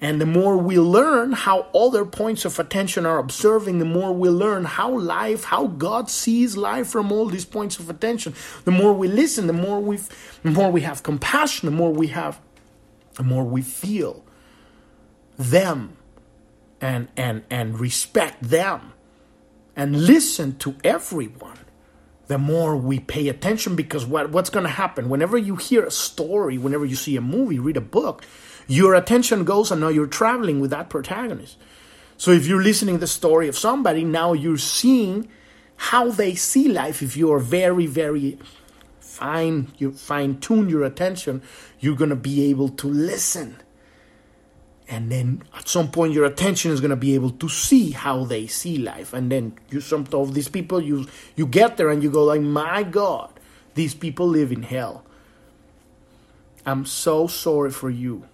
And 0.00 0.20
the 0.20 0.26
more 0.26 0.56
we 0.56 0.78
learn 0.78 1.32
how 1.32 1.66
other 1.74 2.04
points 2.04 2.44
of 2.44 2.58
attention 2.60 3.04
are 3.04 3.18
observing, 3.18 3.80
the 3.80 3.84
more 3.84 4.12
we 4.12 4.28
learn 4.28 4.64
how 4.64 4.96
life, 4.96 5.42
how 5.42 5.66
God 5.66 6.08
sees 6.08 6.56
life 6.56 6.86
from 6.86 7.10
all 7.10 7.26
these 7.26 7.44
points 7.44 7.80
of 7.80 7.90
attention. 7.90 8.32
The 8.64 8.70
more 8.70 8.92
we 8.92 9.08
listen, 9.08 9.48
the 9.48 9.52
more 9.52 9.80
we, 9.80 9.98
the 10.44 10.52
more 10.52 10.70
we 10.70 10.82
have 10.82 11.02
compassion, 11.02 11.68
the 11.68 11.76
more 11.76 11.92
we 11.92 12.06
have, 12.08 12.38
the 13.18 13.22
more 13.22 13.44
we 13.44 13.60
feel 13.60 14.24
them, 15.36 15.98
and 16.80 17.08
and 17.18 17.44
and 17.50 17.78
respect 17.78 18.42
them, 18.42 18.94
and 19.76 20.06
listen 20.06 20.56
to 20.60 20.76
everyone. 20.82 21.58
The 22.28 22.38
more 22.38 22.76
we 22.76 22.98
pay 22.98 23.28
attention, 23.28 23.76
because 23.76 24.06
what 24.06 24.30
what's 24.30 24.48
going 24.48 24.64
to 24.64 24.70
happen 24.70 25.10
whenever 25.10 25.36
you 25.36 25.56
hear 25.56 25.84
a 25.84 25.90
story, 25.90 26.56
whenever 26.56 26.86
you 26.86 26.96
see 26.96 27.16
a 27.16 27.20
movie, 27.20 27.58
read 27.58 27.76
a 27.76 27.82
book 27.82 28.24
your 28.68 28.94
attention 28.94 29.44
goes 29.44 29.72
and 29.72 29.80
now 29.80 29.88
you're 29.88 30.06
traveling 30.06 30.60
with 30.60 30.70
that 30.70 30.90
protagonist. 30.90 31.56
So 32.18 32.30
if 32.30 32.46
you're 32.46 32.62
listening 32.62 32.96
to 32.96 33.00
the 33.00 33.06
story 33.06 33.48
of 33.48 33.56
somebody, 33.56 34.04
now 34.04 34.34
you're 34.34 34.58
seeing 34.58 35.28
how 35.76 36.10
they 36.10 36.34
see 36.34 36.68
life. 36.68 37.02
If 37.02 37.16
you 37.16 37.32
are 37.32 37.38
very, 37.38 37.86
very 37.86 38.38
fine, 39.18 39.72
you 39.78 39.92
fine 39.92 40.38
tune 40.40 40.68
your 40.68 40.84
attention, 40.84 41.42
you're 41.80 41.96
gonna 41.96 42.16
be 42.16 42.50
able 42.50 42.68
to 42.68 42.86
listen. 42.86 43.56
And 44.88 45.12
then 45.12 45.42
at 45.54 45.68
some 45.68 45.90
point 45.90 46.14
your 46.14 46.24
attention 46.24 46.70
is 46.70 46.80
gonna 46.80 46.96
be 46.96 47.14
able 47.14 47.30
to 47.30 47.48
see 47.48 47.90
how 47.90 48.24
they 48.24 48.46
see 48.46 48.78
life. 48.78 49.12
And 49.12 49.30
then 49.30 49.58
you 49.70 49.80
some 49.80 50.06
of 50.12 50.34
these 50.34 50.48
people 50.48 50.80
you 50.80 51.06
you 51.36 51.46
get 51.46 51.76
there 51.76 51.90
and 51.90 52.02
you 52.02 52.10
go 52.10 52.24
like, 52.24 52.40
my 52.40 52.82
God, 52.82 53.30
these 53.74 53.94
people 53.94 54.28
live 54.28 54.52
in 54.52 54.62
hell. 54.62 55.04
I'm 56.64 56.84
so 56.84 57.26
sorry 57.26 57.70
for 57.70 57.90
you 57.90 58.24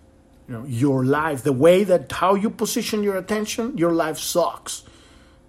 you 0.49 0.55
know 0.55 0.65
your 0.65 1.05
life 1.05 1.43
the 1.43 1.53
way 1.53 1.85
that 1.85 2.13
how 2.13 2.35
you 2.35 2.51
position 2.51 3.03
your 3.03 3.17
attention 3.17 3.79
your 3.79 3.93
life 3.93 4.19
sucks 4.19 4.83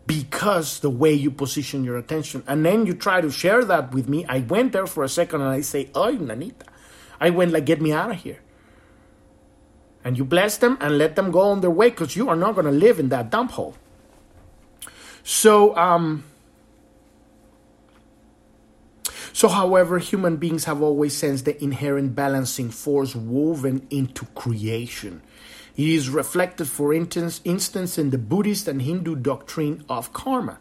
because 0.07 0.79
the 0.79 0.89
way 0.89 1.13
you 1.13 1.31
position 1.31 1.83
your 1.83 1.97
attention. 1.97 2.43
And 2.47 2.65
then 2.65 2.85
you 2.85 2.93
try 2.93 3.21
to 3.21 3.31
share 3.31 3.65
that 3.65 3.93
with 3.93 4.07
me. 4.07 4.25
I 4.25 4.39
went 4.39 4.71
there 4.73 4.87
for 4.87 5.03
a 5.03 5.09
second 5.09 5.41
and 5.41 5.49
i 5.49 5.61
say 5.61 5.89
oh 5.95 6.15
nanita. 6.15 6.63
I 7.19 7.29
went 7.29 7.51
like 7.51 7.65
get 7.65 7.81
me 7.81 7.91
out 7.91 8.11
of 8.11 8.17
here. 8.17 8.39
And 10.03 10.17
you 10.17 10.25
bless 10.25 10.57
them 10.57 10.77
and 10.81 10.99
let 10.99 11.15
them 11.15 11.31
go 11.31 11.39
on 11.41 11.61
their 11.61 11.71
way 11.71 11.89
because 11.89 12.15
you 12.15 12.29
are 12.29 12.35
not 12.35 12.53
going 12.53 12.65
to 12.65 12.71
live 12.71 12.99
in 12.99 13.09
that 13.09 13.31
dump 13.31 13.51
hole. 13.51 13.75
So 15.23 15.75
um 15.75 16.23
so, 19.35 19.49
however, 19.49 19.99
human 19.99 20.37
beings 20.37 20.63
have 20.63 20.81
always 20.81 21.13
sensed 21.13 21.43
the 21.43 21.61
inherent 21.61 22.15
balancing 22.15 22.69
force 22.69 23.13
woven 23.13 23.85
into 23.89 24.23
creation. 24.27 25.21
It 25.75 25.89
is 25.89 26.09
reflected, 26.09 26.67
for 26.69 26.93
instance, 26.93 27.97
in 27.97 28.09
the 28.09 28.17
Buddhist 28.17 28.67
and 28.67 28.81
Hindu 28.81 29.15
doctrine 29.15 29.83
of 29.89 30.13
karma. 30.13 30.59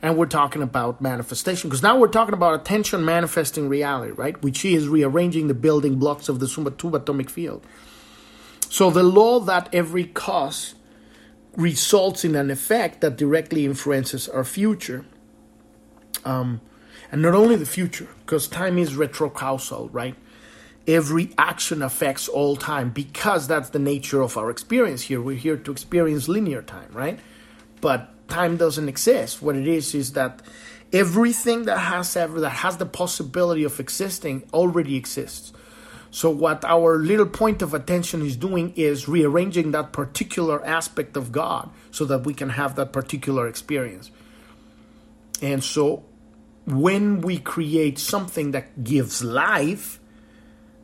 And 0.00 0.16
we're 0.16 0.26
talking 0.26 0.62
about 0.62 1.00
manifestation 1.00 1.70
because 1.70 1.82
now 1.82 1.96
we're 1.96 2.08
talking 2.08 2.34
about 2.34 2.60
attention 2.60 3.04
manifesting 3.04 3.68
reality, 3.68 4.12
right? 4.12 4.40
Which 4.42 4.64
is 4.64 4.88
rearranging 4.88 5.46
the 5.46 5.54
building 5.54 5.96
blocks 5.96 6.28
of 6.28 6.40
the 6.40 6.46
subatomic 6.46 7.30
field. 7.30 7.64
So 8.68 8.90
the 8.90 9.02
law 9.02 9.38
that 9.40 9.68
every 9.72 10.04
cause 10.04 10.74
results 11.56 12.24
in 12.24 12.34
an 12.34 12.50
effect 12.50 13.00
that 13.00 13.16
directly 13.16 13.64
influences 13.64 14.28
our 14.28 14.44
future. 14.44 15.04
Um, 16.24 16.60
and 17.10 17.20
not 17.20 17.34
only 17.34 17.56
the 17.56 17.66
future, 17.66 18.08
because 18.24 18.48
time 18.48 18.78
is 18.78 18.96
retrocausal, 18.96 19.90
right? 19.92 20.14
Every 20.86 21.30
action 21.38 21.82
affects 21.82 22.28
all 22.28 22.56
time 22.56 22.90
because 22.90 23.46
that's 23.46 23.70
the 23.70 23.78
nature 23.78 24.20
of 24.20 24.36
our 24.36 24.50
experience 24.50 25.02
here. 25.02 25.20
We're 25.20 25.36
here 25.36 25.56
to 25.56 25.70
experience 25.70 26.28
linear 26.28 26.62
time, 26.62 26.90
right? 26.92 27.18
But 27.80 28.28
time 28.28 28.56
doesn't 28.56 28.88
exist. 28.88 29.42
What 29.42 29.56
it 29.56 29.68
is 29.68 29.94
is 29.94 30.12
that 30.12 30.42
everything 30.92 31.64
that 31.64 31.78
has 31.78 32.16
ever 32.16 32.40
that 32.40 32.50
has 32.50 32.76
the 32.76 32.86
possibility 32.86 33.64
of 33.64 33.78
existing 33.80 34.42
already 34.52 34.96
exists. 34.96 35.52
So 36.10 36.28
what 36.28 36.62
our 36.64 36.98
little 36.98 37.26
point 37.26 37.62
of 37.62 37.72
attention 37.72 38.20
is 38.20 38.36
doing 38.36 38.74
is 38.76 39.08
rearranging 39.08 39.70
that 39.70 39.92
particular 39.92 40.62
aspect 40.64 41.16
of 41.16 41.32
God 41.32 41.70
so 41.90 42.04
that 42.04 42.26
we 42.26 42.34
can 42.34 42.50
have 42.50 42.74
that 42.76 42.92
particular 42.92 43.48
experience. 43.48 44.10
And 45.40 45.64
so 45.64 46.04
when 46.66 47.22
we 47.22 47.38
create 47.38 47.98
something 47.98 48.50
that 48.50 48.84
gives 48.84 49.24
life, 49.24 49.98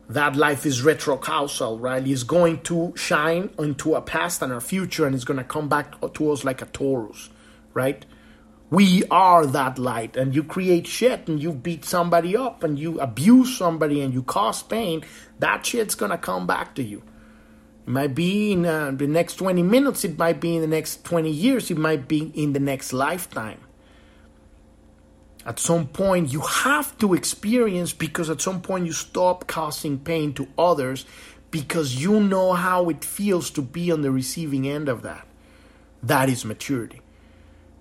that 0.08 0.36
life 0.36 0.64
is 0.64 0.82
retrocausal, 0.82 1.78
right? 1.78 2.06
It's 2.06 2.22
going 2.22 2.62
to 2.62 2.94
shine 2.96 3.50
into 3.58 3.94
a 3.94 4.00
past 4.00 4.40
and 4.40 4.52
a 4.52 4.60
future, 4.60 5.06
and 5.06 5.14
it's 5.14 5.24
going 5.24 5.38
to 5.38 5.44
come 5.44 5.68
back 5.68 6.00
to 6.14 6.30
us 6.30 6.44
like 6.44 6.62
a 6.62 6.66
torus, 6.66 7.28
right? 7.74 8.04
We 8.70 9.04
are 9.10 9.44
that 9.46 9.78
light, 9.78 10.16
and 10.16 10.34
you 10.34 10.44
create 10.44 10.86
shit, 10.86 11.28
and 11.28 11.42
you 11.42 11.52
beat 11.52 11.84
somebody 11.84 12.36
up, 12.36 12.62
and 12.62 12.78
you 12.78 12.98
abuse 13.00 13.56
somebody, 13.56 14.00
and 14.00 14.14
you 14.14 14.22
cause 14.22 14.62
pain. 14.62 15.04
That 15.38 15.66
shit's 15.66 15.94
going 15.94 16.10
to 16.10 16.18
come 16.18 16.46
back 16.46 16.74
to 16.76 16.82
you. 16.82 17.02
It 17.86 17.90
might 17.90 18.14
be 18.14 18.52
in 18.52 18.64
uh, 18.64 18.92
the 18.92 19.06
next 19.06 19.34
20 19.36 19.62
minutes, 19.62 20.04
it 20.04 20.18
might 20.18 20.40
be 20.40 20.56
in 20.56 20.62
the 20.62 20.68
next 20.68 21.04
20 21.04 21.30
years, 21.30 21.70
it 21.70 21.78
might 21.78 22.08
be 22.08 22.32
in 22.34 22.52
the 22.54 22.60
next 22.60 22.92
lifetime 22.92 23.60
at 25.48 25.58
some 25.58 25.86
point 25.86 26.30
you 26.30 26.42
have 26.42 26.96
to 26.98 27.14
experience 27.14 27.94
because 27.94 28.28
at 28.28 28.42
some 28.42 28.60
point 28.60 28.84
you 28.84 28.92
stop 28.92 29.46
causing 29.46 29.98
pain 29.98 30.34
to 30.34 30.46
others 30.58 31.06
because 31.50 32.02
you 32.02 32.20
know 32.20 32.52
how 32.52 32.90
it 32.90 33.02
feels 33.02 33.50
to 33.50 33.62
be 33.62 33.90
on 33.90 34.02
the 34.02 34.10
receiving 34.10 34.68
end 34.68 34.90
of 34.90 35.00
that. 35.00 35.26
That 36.02 36.28
is 36.28 36.44
maturity. 36.44 37.00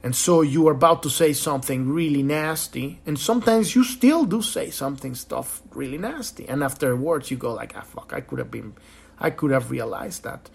And 0.01 0.15
so 0.15 0.41
you 0.41 0.65
are 0.70 0.72
about 0.72 1.03
to 1.03 1.09
say 1.09 1.34
something 1.34 1.89
really 1.89 2.24
nasty, 2.24 3.01
and 3.05 3.20
sometimes 3.20 3.76
you 3.76 3.84
still 3.84 4.24
do 4.24 4.41
say 4.41 4.70
something 4.70 5.13
stuff 5.13 5.61
really 5.72 5.97
nasty. 5.97 6.47
And 6.47 6.63
afterwards 6.63 7.30
you 7.30 7.36
go 7.36 7.53
like, 7.53 7.74
ah 7.76 7.82
fuck, 7.82 8.13
I 8.13 8.22
could 8.22 8.39
have 8.39 8.49
been 8.49 8.76
I 9.20 9.30
could 9.30 9.51
have 9.51 9.72
realized 9.72 10.24
that. 10.24 10.49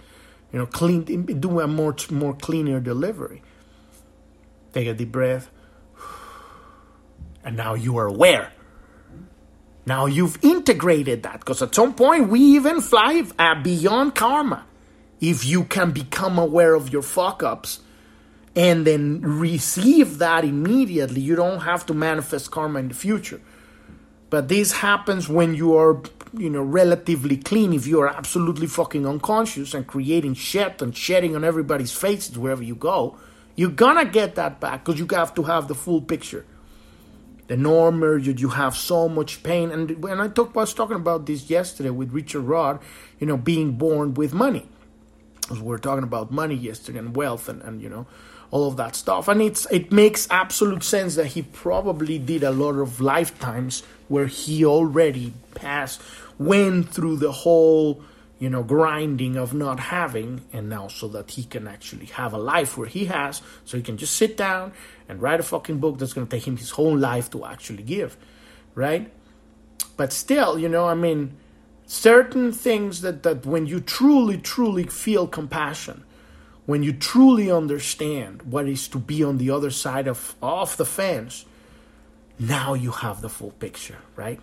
You 0.51 0.61
know, 0.61 0.67
clean 0.67 1.05
do 1.05 1.61
a 1.61 1.67
more 1.67 1.95
more 2.11 2.33
cleaner 2.33 2.81
delivery. 2.81 3.43
Take 4.73 4.89
a 4.89 4.95
deep 4.95 5.13
breath 5.13 5.51
and 7.45 7.57
now 7.57 7.75
you 7.75 7.99
are 7.99 8.07
aware. 8.07 8.53
Now 9.85 10.07
you've 10.07 10.39
integrated 10.43 11.25
that 11.25 11.41
because 11.41 11.61
at 11.61 11.75
some 11.75 11.95
point 11.95 12.29
we 12.29 12.41
even 12.41 12.81
fly 12.81 13.25
uh, 13.39 13.61
beyond 13.63 14.15
karma. 14.15 14.65
If 15.21 15.45
you 15.45 15.65
can 15.65 15.93
become 15.93 16.39
aware 16.39 16.75
of 16.75 16.93
your 16.93 17.03
fuck 17.03 17.43
ups 17.43 17.81
and 18.55 18.87
then 18.87 19.21
receive 19.23 20.19
that 20.19 20.45
immediately, 20.45 21.21
you 21.21 21.37
don't 21.37 21.61
have 21.61 21.87
to 21.87 21.95
manifest 21.95 22.51
karma 22.51 22.81
in 22.81 22.89
the 22.89 22.95
future. 22.95 23.41
But 24.31 24.49
this 24.49 24.73
happens 24.73 25.29
when 25.29 25.55
you 25.55 25.77
are, 25.77 26.01
you 26.37 26.49
know, 26.49 26.63
relatively 26.63 27.37
clean. 27.37 27.73
If 27.73 27.87
you 27.87 28.01
are 28.01 28.09
absolutely 28.09 28.67
fucking 28.67 29.07
unconscious 29.07 29.75
and 29.75 29.87
creating 29.87 30.35
shit 30.35 30.81
and 30.81 30.97
shedding 30.97 31.37
on 31.37 31.45
everybody's 31.45 31.93
faces 31.93 32.39
wherever 32.39 32.63
you 32.63 32.75
go, 32.75 33.17
you're 33.57 33.71
gonna 33.71 34.05
get 34.05 34.37
that 34.37 34.59
back 34.59 34.85
because 34.85 34.99
you 34.99 35.07
have 35.11 35.35
to 35.35 35.43
have 35.43 35.69
the 35.69 35.75
full 35.75 36.01
picture 36.01 36.47
the 37.49 37.57
normal 37.57 38.19
you, 38.19 38.33
you 38.33 38.49
have 38.49 38.77
so 38.77 39.09
much 39.09 39.43
pain. 39.43 39.71
And 39.71 40.03
when 40.03 40.21
i 40.21 40.29
talk, 40.29 40.55
was 40.55 40.73
talking 40.73 40.97
about 40.97 41.27
this 41.27 41.51
yesterday 41.51 41.91
with 41.91 42.13
Richard 42.13 42.43
Rudd 42.43 42.81
you 43.19 43.27
know 43.27 43.37
being 43.37 43.73
born 43.73 44.15
with 44.15 44.33
money. 44.33 44.69
Because 45.43 45.61
we 45.61 45.69
were 45.69 45.79
talking 45.79 46.05
about 46.05 46.31
money 46.31 46.55
yesterday 46.55 46.99
and 46.99 47.17
wealth 47.17 47.49
and, 47.49 47.63
and 47.63 47.83
you 47.83 47.89
know 47.89 48.07
all 48.51 48.69
of 48.69 48.77
that 48.77 48.95
stuff. 48.95 49.29
And 49.29 49.43
it's 49.43 49.67
it 49.71 49.91
makes 49.91 50.29
absolute 50.31 50.85
sense 50.85 51.17
that 51.17 51.27
he 51.27 51.43
probably 51.43 52.19
did 52.19 52.43
a 52.43 52.51
lot 52.51 52.75
of 52.79 53.01
lifetimes 53.01 53.83
where 54.09 54.27
he 54.27 54.65
already 54.65 55.33
passed 55.55 56.01
went 56.39 56.89
through 56.89 57.17
the 57.17 57.33
whole 57.33 58.03
you 58.43 58.51
know, 58.51 58.65
grinding 58.65 59.37
of 59.37 59.55
not 59.55 59.79
having, 59.79 60.41
and 60.53 60.69
now 60.69 60.89
so 60.89 61.07
that 61.07 61.31
he 61.31 61.45
can 61.45 61.69
actually 61.69 62.07
have 62.07 62.33
a 62.33 62.39
life 62.39 62.77
where 62.77 62.89
he 62.89 63.05
has, 63.05 63.41
so 63.65 63.77
he 63.77 63.83
can 63.85 63.97
just 63.97 64.17
sit 64.17 64.37
down 64.37 64.73
and 65.09 65.23
write 65.23 65.39
a 65.39 65.45
fucking 65.45 65.79
book 65.79 65.97
that's 65.97 66.13
going 66.13 66.27
to 66.27 66.37
take 66.37 66.45
him 66.45 66.57
his 66.57 66.71
whole 66.71 66.99
life 66.99 67.31
to 67.31 67.45
actually 67.45 67.85
give, 67.85 68.17
right? 68.75 69.13
But 69.97 70.13
still, 70.13 70.59
you 70.59 70.69
know, 70.69 70.89
I 70.89 70.95
mean, 70.95 71.37
certain 71.87 72.51
things 72.51 73.03
that, 73.03 73.23
that 73.23 73.47
when 73.47 73.69
you 73.69 73.79
truly, 73.79 74.39
truly 74.39 74.89
feel 74.89 75.29
compassion, 75.29 76.03
when 76.67 76.83
you 76.83 76.93
truly 76.93 77.49
understand 77.49 78.43
what 78.43 78.67
is 78.67 78.89
to 78.89 78.99
be 78.99 79.23
on 79.23 79.39
the 79.39 79.51
other 79.51 79.71
side 79.71 80.09
of, 80.09 80.35
of 80.43 80.77
the 80.79 80.85
fence, 80.85 81.45
now 82.41 82.75
you 82.75 82.91
have 82.91 83.21
the 83.21 83.29
full 83.29 83.53
picture, 83.53 83.99
right? 84.17 84.41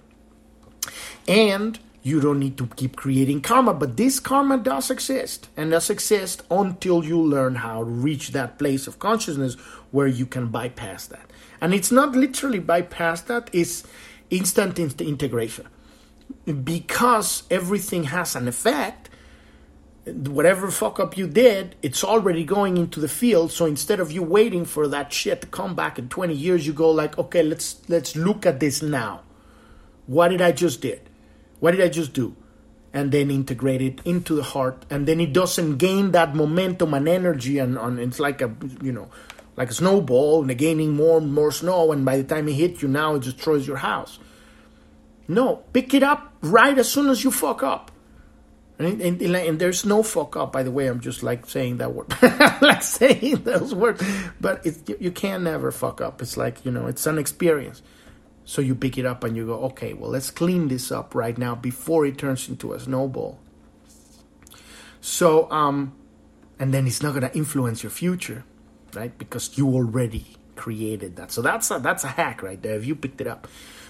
And 1.27 1.77
you 2.01 2.21
don't 2.21 2.39
need 2.39 2.57
to 2.57 2.67
keep 2.67 2.95
creating 2.95 3.41
karma, 3.41 3.73
but 3.73 3.97
this 3.97 4.19
karma 4.19 4.57
does 4.57 4.89
exist 4.89 5.49
and 5.57 5.71
does 5.71 5.89
exist 5.89 6.43
until 6.49 7.03
you 7.03 7.21
learn 7.21 7.55
how 7.55 7.79
to 7.79 7.83
reach 7.83 8.29
that 8.31 8.57
place 8.57 8.87
of 8.87 8.99
consciousness 8.99 9.55
where 9.91 10.07
you 10.07 10.25
can 10.25 10.47
bypass 10.47 11.07
that. 11.07 11.29
And 11.59 11.73
it's 11.73 11.91
not 11.91 12.13
literally 12.13 12.59
bypass 12.59 13.21
that, 13.23 13.49
it's 13.51 13.83
instant 14.29 14.79
integration. 14.79 15.67
Because 16.45 17.43
everything 17.49 18.05
has 18.05 18.35
an 18.35 18.47
effect, 18.47 19.09
whatever 20.05 20.71
fuck 20.71 20.99
up 20.99 21.17
you 21.17 21.27
did, 21.27 21.75
it's 21.81 22.03
already 22.03 22.43
going 22.43 22.77
into 22.77 22.99
the 22.99 23.07
field. 23.07 23.51
So 23.51 23.65
instead 23.65 23.99
of 23.99 24.11
you 24.11 24.23
waiting 24.23 24.63
for 24.63 24.87
that 24.87 25.11
shit 25.11 25.41
to 25.41 25.47
come 25.47 25.75
back 25.75 25.99
in 25.99 26.07
20 26.07 26.33
years, 26.33 26.65
you 26.65 26.73
go 26.73 26.91
like, 26.91 27.17
okay, 27.17 27.43
let's 27.43 27.81
let's 27.89 28.15
look 28.15 28.45
at 28.45 28.59
this 28.59 28.81
now. 28.81 29.21
What 30.05 30.29
did 30.29 30.41
I 30.41 30.51
just 30.51 30.81
did? 30.81 31.08
What 31.59 31.71
did 31.71 31.81
I 31.81 31.89
just 31.89 32.13
do? 32.13 32.35
And 32.91 33.11
then 33.11 33.29
integrate 33.29 33.81
it 33.81 33.99
into 34.03 34.35
the 34.35 34.43
heart, 34.43 34.85
and 34.89 35.07
then 35.07 35.19
it 35.19 35.31
doesn't 35.31 35.77
gain 35.77 36.11
that 36.11 36.35
momentum 36.35 36.93
and 36.93 37.07
energy, 37.07 37.59
and, 37.59 37.77
and 37.77 37.99
it's 37.99 38.19
like 38.19 38.41
a 38.41 38.51
you 38.81 38.91
know, 38.91 39.09
like 39.55 39.69
a 39.69 39.73
snowball, 39.73 40.41
and 40.41 40.57
gaining 40.57 40.93
more 40.93 41.19
and 41.19 41.31
more 41.31 41.51
snow, 41.51 41.91
and 41.91 42.03
by 42.03 42.17
the 42.17 42.23
time 42.23 42.47
it 42.47 42.53
hits 42.53 42.81
you, 42.81 42.87
now 42.87 43.15
it 43.15 43.23
destroys 43.23 43.67
your 43.67 43.77
house. 43.77 44.17
No, 45.27 45.57
pick 45.73 45.93
it 45.93 46.01
up 46.01 46.33
right 46.41 46.75
as 46.75 46.91
soon 46.91 47.09
as 47.09 47.23
you 47.23 47.29
fuck 47.29 47.61
up. 47.61 47.91
And, 48.79 49.01
and, 49.01 49.21
and, 49.21 49.59
there's 49.59 49.85
no 49.85 50.01
fuck 50.03 50.37
up, 50.37 50.53
by 50.53 50.63
the 50.63 50.71
way. 50.71 50.87
I'm 50.87 51.01
just 51.01 51.21
like 51.21 51.45
saying 51.47 51.77
that 51.77 51.93
word, 51.93 52.07
like 52.61 52.81
saying 52.81 53.43
those 53.43 53.75
words. 53.75 54.01
But 54.39 54.65
you, 54.65 54.97
you 55.01 55.11
can 55.11 55.43
never 55.43 55.69
fuck 55.71 55.99
up. 55.99 56.21
It's 56.21 56.37
like 56.37 56.65
you 56.65 56.71
know, 56.71 56.87
it's 56.87 57.05
an 57.05 57.17
experience. 57.17 57.81
So 58.49 58.63
you 58.63 58.73
pick 58.73 58.97
it 58.97 59.05
up 59.05 59.23
and 59.23 59.37
you 59.37 59.45
go, 59.45 59.61
okay, 59.65 59.93
well, 59.93 60.09
let's 60.09 60.31
clean 60.31 60.69
this 60.69 60.91
up 60.91 61.13
right 61.13 61.37
now 61.37 61.53
before 61.53 62.03
it 62.07 62.17
turns 62.17 62.49
into 62.49 62.73
a 62.73 62.79
snowball. 62.79 63.37
So, 65.01 65.47
um, 65.51 65.93
and 66.57 66.73
then 66.73 66.87
it's 66.87 67.03
not 67.03 67.11
going 67.11 67.29
to 67.29 67.37
influence 67.37 67.83
your 67.83 67.91
future, 67.91 68.43
right? 68.95 69.15
Because 69.15 69.55
you 69.55 69.67
already 69.67 70.35
created 70.55 71.15
that. 71.17 71.31
So 71.31 71.43
that's 71.43 71.69
a, 71.69 71.77
that's 71.77 72.03
a 72.03 72.07
hack 72.07 72.41
right 72.41 72.59
there 72.59 72.73
if 72.73 72.87
you 72.87 72.95
picked 72.95 73.21
it 73.21 73.27
up. 73.27 73.47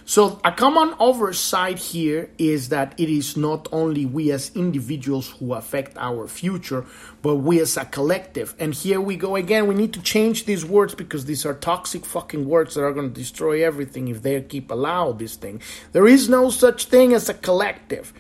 So, 0.10 0.40
a 0.44 0.52
common 0.52 0.96
oversight 1.00 1.78
here 1.78 2.32
is 2.40 2.70
that 2.70 3.00
it 3.00 3.12
is 3.12 3.38
not 3.38 3.68
only 3.72 4.08
we 4.08 4.32
as 4.32 4.50
individuals 4.56 5.30
who 5.38 5.54
affect 5.54 5.96
our 6.00 6.28
future, 6.28 6.84
but 7.22 7.36
we 7.36 7.60
as 7.60 7.78
a 7.78 7.86
collective. 7.86 8.56
And 8.58 8.74
here 8.74 9.00
we 9.00 9.16
go 9.18 9.36
again. 9.36 9.68
We 9.68 9.76
need 9.76 9.94
to 9.94 10.02
change 10.02 10.46
these 10.46 10.66
words 10.66 10.96
because 10.96 11.26
these 11.26 11.46
are 11.46 11.54
toxic 11.54 12.08
fucking 12.08 12.50
words 12.50 12.74
that 12.74 12.82
are 12.82 12.92
going 12.92 13.14
to 13.14 13.22
destroy 13.22 13.64
everything 13.64 14.08
if 14.08 14.24
they 14.24 14.42
keep 14.42 14.72
allow 14.72 15.12
this 15.12 15.36
thing. 15.36 15.62
There 15.92 16.08
is 16.08 16.28
no 16.28 16.50
such 16.50 16.86
thing 16.86 17.14
as 17.14 17.30
a 17.30 17.36
collective 17.36 18.12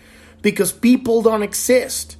because 0.43 0.71
people 0.71 1.23
don't 1.23 1.41
exist. 1.41 2.17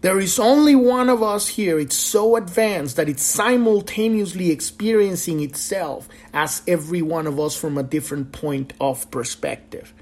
There 0.00 0.20
is 0.20 0.38
only 0.38 0.76
one 0.76 1.08
of 1.08 1.22
us 1.22 1.48
here. 1.48 1.78
It's 1.78 1.96
so 1.96 2.36
advanced 2.36 2.96
that 2.96 3.08
it's 3.08 3.22
simultaneously 3.24 4.50
experiencing 4.50 5.40
itself 5.42 6.08
as 6.32 6.62
every 6.68 7.02
one 7.02 7.26
of 7.26 7.40
us 7.40 7.56
from 7.56 7.78
a 7.78 7.82
different 7.82 8.32
point 8.32 8.74
of 8.80 9.10
perspective. 9.10 9.92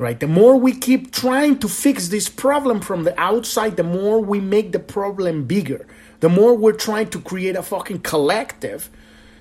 right? 0.00 0.20
The 0.20 0.28
more 0.28 0.56
we 0.58 0.72
keep 0.74 1.12
trying 1.12 1.58
to 1.60 1.68
fix 1.68 2.08
this 2.08 2.28
problem 2.28 2.80
from 2.80 3.04
the 3.04 3.18
outside, 3.20 3.76
the 3.76 3.84
more 3.84 4.20
we 4.20 4.40
make 4.40 4.72
the 4.72 4.78
problem 4.80 5.44
bigger. 5.46 5.86
The 6.20 6.28
more 6.30 6.56
we're 6.56 6.72
trying 6.72 7.08
to 7.10 7.20
create 7.20 7.56
a 7.56 7.62
fucking 7.62 8.00
collective, 8.00 8.90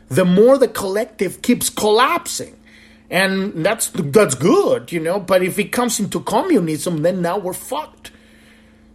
the 0.10 0.26
more 0.26 0.58
the 0.58 0.68
collective 0.68 1.42
keeps 1.42 1.70
collapsing. 1.70 2.58
And 3.10 3.66
that's 3.66 3.90
that's 3.94 4.36
good, 4.36 4.92
you 4.92 5.00
know, 5.00 5.20
but 5.20 5.44
if 5.44 5.60
it 5.60 5.72
comes 5.72 6.00
into 6.00 6.22
communism, 6.22 7.04
then 7.04 7.22
now 7.22 7.38
we're 7.38 7.54
fucked. 7.54 8.12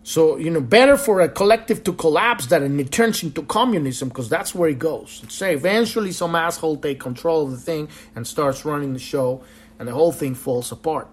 So, 0.03 0.37
you 0.39 0.51
know, 0.51 0.61
better 0.61 0.97
for 0.97 1.21
a 1.21 1.29
collective 1.29 1.85
to 1.85 1.93
collapse 1.93 2.47
than 2.47 2.81
it 2.81 2.91
turns 2.91 3.23
into 3.23 3.43
communism 3.43 4.09
because 4.09 4.29
that's 4.29 4.55
where 4.55 4.71
it 4.71 4.79
goes. 4.79 5.23
Say 5.29 5.55
eventually 5.55 6.13
some 6.13 6.35
asshole 6.35 6.79
take 6.79 7.01
control 7.01 7.45
of 7.45 7.51
the 7.51 7.59
thing 7.59 7.89
and 8.17 8.27
starts 8.27 8.65
running 8.65 8.95
the 8.95 8.99
show 8.99 9.43
and 9.79 9.87
the 9.87 9.93
whole 9.93 10.13
thing 10.13 10.35
falls 10.35 10.73
apart. 10.73 11.09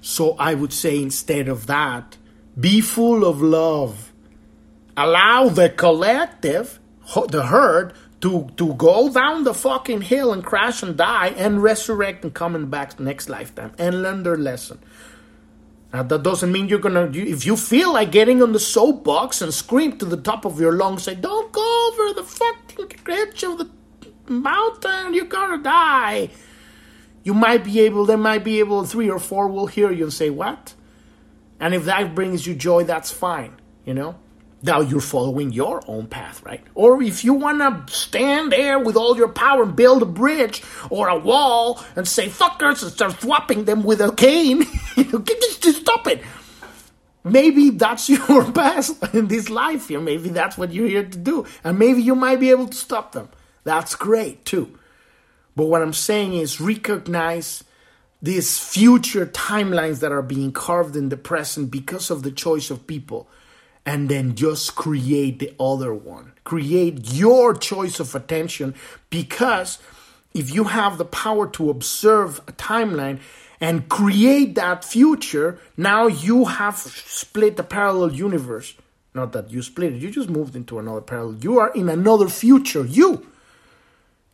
So 0.00 0.34
I 0.38 0.54
would 0.54 0.72
say 0.72 1.00
instead 1.00 1.46
of 1.46 1.66
that, 1.68 2.16
be 2.58 2.80
full 2.80 3.24
of 3.24 3.40
love. 3.40 4.12
Allow 4.96 5.48
the 5.48 5.70
collective, 5.70 6.80
the 7.28 7.46
herd, 7.46 7.94
to, 8.20 8.48
to 8.56 8.74
go 8.74 9.12
down 9.12 9.44
the 9.44 9.54
fucking 9.54 10.02
hill 10.02 10.32
and 10.32 10.44
crash 10.44 10.82
and 10.82 10.96
die 10.96 11.28
and 11.36 11.62
resurrect 11.62 12.24
and 12.24 12.32
come 12.32 12.70
back 12.70 12.98
next 13.00 13.28
lifetime 13.28 13.72
and 13.78 14.02
learn 14.02 14.22
their 14.22 14.36
lesson. 14.36 14.78
Now, 15.92 16.02
that 16.02 16.22
doesn't 16.22 16.50
mean 16.50 16.68
you're 16.68 16.78
gonna, 16.78 17.10
if 17.12 17.44
you 17.44 17.56
feel 17.56 17.92
like 17.92 18.12
getting 18.12 18.42
on 18.42 18.52
the 18.52 18.58
soapbox 18.58 19.42
and 19.42 19.52
scream 19.52 19.98
to 19.98 20.06
the 20.06 20.16
top 20.16 20.44
of 20.46 20.58
your 20.58 20.72
lungs, 20.72 21.02
say, 21.02 21.14
don't 21.14 21.52
go 21.52 21.90
over 21.92 22.14
the 22.14 22.24
fucking 22.24 23.00
edge 23.08 23.42
of 23.44 23.58
the 23.58 23.70
mountain, 24.26 25.12
you're 25.12 25.26
gonna 25.26 25.62
die 25.62 26.30
you 27.24 27.34
might 27.34 27.64
be 27.64 27.80
able, 27.80 28.04
they 28.04 28.16
might 28.16 28.44
be 28.44 28.58
able, 28.58 28.84
three 28.84 29.08
or 29.08 29.18
four 29.18 29.48
will 29.48 29.66
hear 29.66 29.90
you 29.90 30.04
and 30.04 30.12
say, 30.12 30.30
What? 30.30 30.74
And 31.60 31.74
if 31.74 31.84
that 31.84 32.14
brings 32.14 32.46
you 32.46 32.54
joy, 32.54 32.84
that's 32.84 33.12
fine, 33.12 33.60
you 33.84 33.94
know? 33.94 34.16
Now 34.64 34.80
you're 34.80 35.00
following 35.00 35.52
your 35.52 35.82
own 35.88 36.06
path, 36.06 36.42
right? 36.44 36.62
Or 36.74 37.02
if 37.02 37.24
you 37.24 37.34
want 37.34 37.58
to 37.58 37.92
stand 37.92 38.52
there 38.52 38.78
with 38.78 38.96
all 38.96 39.16
your 39.16 39.28
power 39.28 39.64
and 39.64 39.74
build 39.74 40.02
a 40.02 40.06
bridge 40.06 40.62
or 40.88 41.08
a 41.08 41.18
wall 41.18 41.82
and 41.96 42.06
say 42.06 42.28
fuckers 42.28 42.82
and 42.82 42.92
start 42.92 43.14
thwapping 43.14 43.64
them 43.64 43.82
with 43.82 44.00
a 44.00 44.12
cane, 44.12 44.62
just 45.60 45.80
stop 45.80 46.06
it. 46.06 46.22
Maybe 47.24 47.70
that's 47.70 48.08
your 48.08 48.50
path 48.52 49.14
in 49.14 49.26
this 49.26 49.50
life 49.50 49.88
here. 49.88 50.00
Maybe 50.00 50.28
that's 50.28 50.56
what 50.56 50.72
you're 50.72 50.88
here 50.88 51.04
to 51.04 51.18
do. 51.18 51.44
And 51.64 51.78
maybe 51.78 52.00
you 52.02 52.14
might 52.14 52.38
be 52.38 52.50
able 52.50 52.68
to 52.68 52.76
stop 52.76 53.12
them. 53.12 53.30
That's 53.64 53.96
great 53.96 54.44
too. 54.44 54.78
But 55.56 55.66
what 55.66 55.82
I'm 55.82 55.92
saying 55.92 56.34
is 56.34 56.60
recognize 56.60 57.64
these 58.20 58.58
future 58.58 59.26
timelines 59.26 60.00
that 60.00 60.12
are 60.12 60.22
being 60.22 60.52
carved 60.52 60.94
in 60.94 61.08
the 61.08 61.16
present 61.16 61.70
because 61.70 62.10
of 62.10 62.22
the 62.22 62.30
choice 62.30 62.70
of 62.70 62.86
people. 62.86 63.28
And 63.84 64.08
then 64.08 64.36
just 64.36 64.76
create 64.76 65.40
the 65.40 65.54
other 65.58 65.92
one. 65.92 66.32
Create 66.44 67.12
your 67.12 67.54
choice 67.54 67.98
of 67.98 68.14
attention 68.14 68.74
because 69.10 69.78
if 70.34 70.54
you 70.54 70.64
have 70.64 70.98
the 70.98 71.04
power 71.04 71.48
to 71.48 71.70
observe 71.70 72.38
a 72.46 72.52
timeline 72.52 73.20
and 73.60 73.88
create 73.88 74.54
that 74.54 74.84
future, 74.84 75.58
now 75.76 76.06
you 76.06 76.46
have 76.46 76.76
split 76.78 77.56
the 77.56 77.62
parallel 77.62 78.12
universe. 78.12 78.74
Not 79.14 79.32
that 79.32 79.50
you 79.50 79.62
split 79.62 79.92
it, 79.92 80.00
you 80.00 80.10
just 80.10 80.30
moved 80.30 80.56
into 80.56 80.78
another 80.78 81.02
parallel. 81.02 81.38
You 81.42 81.58
are 81.58 81.72
in 81.72 81.88
another 81.88 82.28
future. 82.28 82.84
You. 82.84 83.26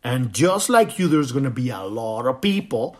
And 0.04 0.32
just 0.32 0.68
like 0.68 0.98
you, 0.98 1.08
there's 1.08 1.32
going 1.32 1.44
to 1.44 1.50
be 1.50 1.70
a 1.70 1.82
lot 1.82 2.26
of 2.26 2.40
people. 2.40 2.96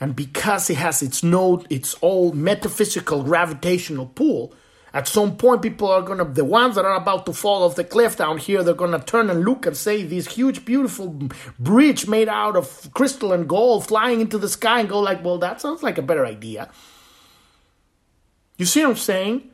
And 0.00 0.14
because 0.14 0.70
it 0.70 0.76
has 0.76 1.02
its 1.02 1.24
node, 1.24 1.66
its 1.70 1.96
old 2.00 2.36
metaphysical 2.36 3.24
gravitational 3.24 4.06
pull, 4.06 4.54
at 4.92 5.06
some 5.06 5.36
point 5.36 5.62
people 5.62 5.90
are 5.90 6.02
to, 6.02 6.24
the 6.24 6.44
ones 6.44 6.76
that 6.76 6.84
are 6.84 6.96
about 6.96 7.26
to 7.26 7.32
fall 7.32 7.62
off 7.62 7.76
the 7.76 7.84
cliff 7.84 8.16
down 8.16 8.38
here, 8.38 8.62
they're 8.62 8.74
to 8.74 8.98
turn 9.00 9.30
and 9.30 9.44
look 9.44 9.66
and 9.66 9.76
say, 9.76 10.02
this 10.02 10.28
huge, 10.28 10.64
beautiful 10.64 11.18
bridge 11.58 12.08
made 12.08 12.28
out 12.28 12.56
of 12.56 12.90
crystal 12.94 13.32
and 13.32 13.48
gold 13.48 13.86
flying 13.86 14.20
into 14.20 14.38
the 14.38 14.48
sky 14.48 14.80
and 14.80 14.88
go 14.88 15.00
like, 15.00 15.22
well, 15.22 15.38
that 15.38 15.60
sounds 15.60 15.82
like 15.82 15.98
a 15.98 16.02
better 16.02 16.24
idea. 16.24 16.70
You 18.56 18.66
see 18.66 18.82
what 18.82 18.90
I'm 18.90 18.96
saying? 18.96 19.50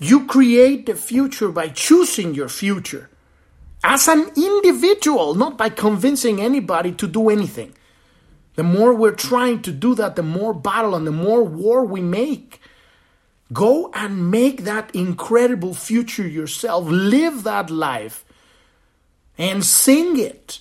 You 0.00 0.26
create 0.26 0.86
the 0.86 0.94
future 0.94 1.50
by 1.50 1.68
choosing 1.68 2.34
your 2.34 2.48
future 2.48 3.10
as 3.84 4.08
an 4.08 4.30
individual, 4.36 5.34
not 5.34 5.56
by 5.56 5.68
convincing 5.68 6.40
anybody 6.40 6.92
to 6.92 7.06
do 7.06 7.28
anything. 7.28 7.74
The 8.56 8.62
more 8.62 8.94
we're 8.94 9.12
trying 9.12 9.62
to 9.62 9.72
do 9.72 9.94
that, 9.94 10.16
the 10.16 10.22
more 10.22 10.52
battle 10.52 10.94
and 10.94 11.06
the 11.06 11.12
more 11.12 11.42
war 11.42 11.84
we 11.84 12.00
make. 12.00 12.59
Go 13.52 13.90
and 13.94 14.30
make 14.30 14.64
that 14.64 14.94
incredible 14.94 15.74
future 15.74 16.26
yourself. 16.26 16.86
Live 16.86 17.42
that 17.42 17.70
life 17.70 18.24
and 19.36 19.64
sing 19.64 20.18
it. 20.18 20.60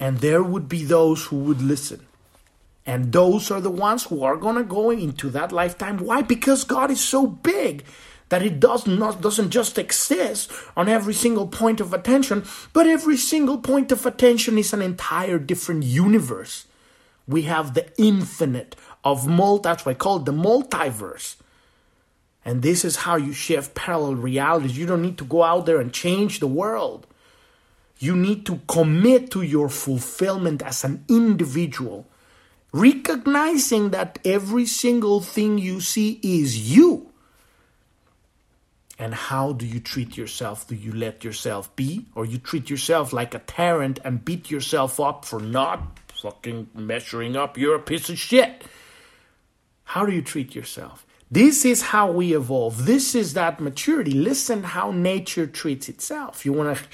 And 0.00 0.18
there 0.18 0.42
would 0.42 0.68
be 0.68 0.84
those 0.84 1.26
who 1.26 1.36
would 1.40 1.62
listen. 1.62 2.06
And 2.86 3.12
those 3.12 3.50
are 3.50 3.60
the 3.60 3.70
ones 3.70 4.04
who 4.04 4.24
are 4.24 4.36
going 4.36 4.56
to 4.56 4.64
go 4.64 4.90
into 4.90 5.28
that 5.30 5.52
lifetime. 5.52 5.98
Why? 5.98 6.22
Because 6.22 6.64
God 6.64 6.90
is 6.90 7.00
so 7.00 7.26
big 7.26 7.84
that 8.30 8.42
it 8.42 8.60
does 8.60 8.86
not 8.86 9.20
doesn't 9.20 9.50
just 9.50 9.78
exist 9.78 10.50
on 10.76 10.88
every 10.88 11.14
single 11.14 11.46
point 11.46 11.80
of 11.80 11.92
attention, 11.92 12.44
but 12.72 12.86
every 12.86 13.16
single 13.16 13.58
point 13.58 13.92
of 13.92 14.06
attention 14.06 14.58
is 14.58 14.72
an 14.72 14.82
entire 14.82 15.38
different 15.38 15.84
universe. 15.84 16.66
We 17.26 17.42
have 17.42 17.74
the 17.74 17.90
infinite 17.98 18.74
of 19.04 19.26
multi 19.26 19.64
that's 19.64 19.84
why 19.84 19.92
I 19.92 19.94
call 19.94 20.16
it 20.18 20.24
the 20.24 20.32
multiverse. 20.32 21.36
And 22.48 22.62
this 22.62 22.82
is 22.82 22.96
how 22.96 23.16
you 23.16 23.34
shift 23.34 23.74
parallel 23.74 24.14
realities. 24.14 24.78
You 24.78 24.86
don't 24.86 25.02
need 25.02 25.18
to 25.18 25.24
go 25.26 25.42
out 25.42 25.66
there 25.66 25.80
and 25.80 25.92
change 25.92 26.40
the 26.40 26.46
world. 26.46 27.06
You 27.98 28.16
need 28.16 28.46
to 28.46 28.62
commit 28.66 29.30
to 29.32 29.42
your 29.42 29.68
fulfillment 29.68 30.62
as 30.62 30.82
an 30.82 31.04
individual, 31.10 32.06
recognizing 32.72 33.90
that 33.90 34.18
every 34.24 34.64
single 34.64 35.20
thing 35.20 35.58
you 35.58 35.82
see 35.82 36.20
is 36.22 36.74
you. 36.74 37.12
And 38.98 39.12
how 39.12 39.52
do 39.52 39.66
you 39.66 39.78
treat 39.78 40.16
yourself? 40.16 40.66
Do 40.66 40.74
you 40.74 40.94
let 40.94 41.24
yourself 41.24 41.76
be? 41.76 42.06
Or 42.14 42.24
you 42.24 42.38
treat 42.38 42.70
yourself 42.70 43.12
like 43.12 43.34
a 43.34 43.40
tyrant 43.40 43.98
and 44.06 44.24
beat 44.24 44.50
yourself 44.50 44.98
up 44.98 45.26
for 45.26 45.38
not 45.38 45.98
fucking 46.22 46.70
measuring 46.74 47.36
up? 47.36 47.58
You're 47.58 47.76
a 47.76 47.78
piece 47.78 48.08
of 48.08 48.18
shit. 48.18 48.64
How 49.84 50.06
do 50.06 50.12
you 50.12 50.22
treat 50.22 50.54
yourself? 50.54 51.04
This 51.30 51.64
is 51.64 51.82
how 51.82 52.10
we 52.10 52.34
evolve. 52.34 52.86
This 52.86 53.14
is 53.14 53.34
that 53.34 53.60
maturity. 53.60 54.12
Listen 54.12 54.62
how 54.62 54.92
nature 54.92 55.46
treats 55.46 55.88
itself. 55.88 56.46
You 56.46 56.52
want 56.52 56.78
to 56.78 56.84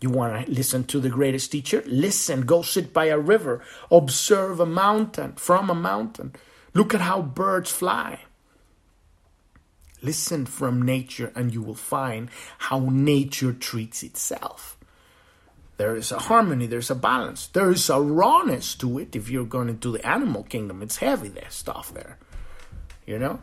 you 0.00 0.10
want 0.10 0.46
to 0.46 0.52
listen 0.52 0.84
to 0.84 0.98
the 0.98 1.08
greatest 1.08 1.52
teacher? 1.52 1.82
Listen, 1.86 2.42
go 2.42 2.62
sit 2.62 2.92
by 2.92 3.06
a 3.06 3.18
river, 3.18 3.62
observe 3.90 4.58
a 4.58 4.66
mountain 4.66 5.34
from 5.34 5.70
a 5.70 5.76
mountain. 5.76 6.34
Look 6.74 6.92
at 6.92 7.00
how 7.00 7.22
birds 7.22 7.70
fly. 7.70 8.20
Listen 10.02 10.44
from 10.46 10.82
nature, 10.82 11.30
and 11.36 11.54
you 11.54 11.62
will 11.62 11.76
find 11.76 12.30
how 12.58 12.88
nature 12.90 13.52
treats 13.52 14.02
itself. 14.02 14.76
There 15.76 15.94
is 15.94 16.10
a 16.10 16.18
harmony, 16.18 16.66
there's 16.66 16.90
a 16.90 16.96
balance, 16.96 17.46
there 17.46 17.70
is 17.70 17.88
a 17.88 18.00
rawness 18.00 18.74
to 18.76 18.98
it. 18.98 19.14
If 19.14 19.30
you're 19.30 19.44
going 19.44 19.68
into 19.68 19.92
the 19.92 20.04
animal 20.04 20.42
kingdom, 20.42 20.82
it's 20.82 20.96
heavy, 20.96 21.28
there 21.28 21.50
stuff 21.50 21.94
there, 21.94 22.18
you 23.06 23.20
know. 23.20 23.40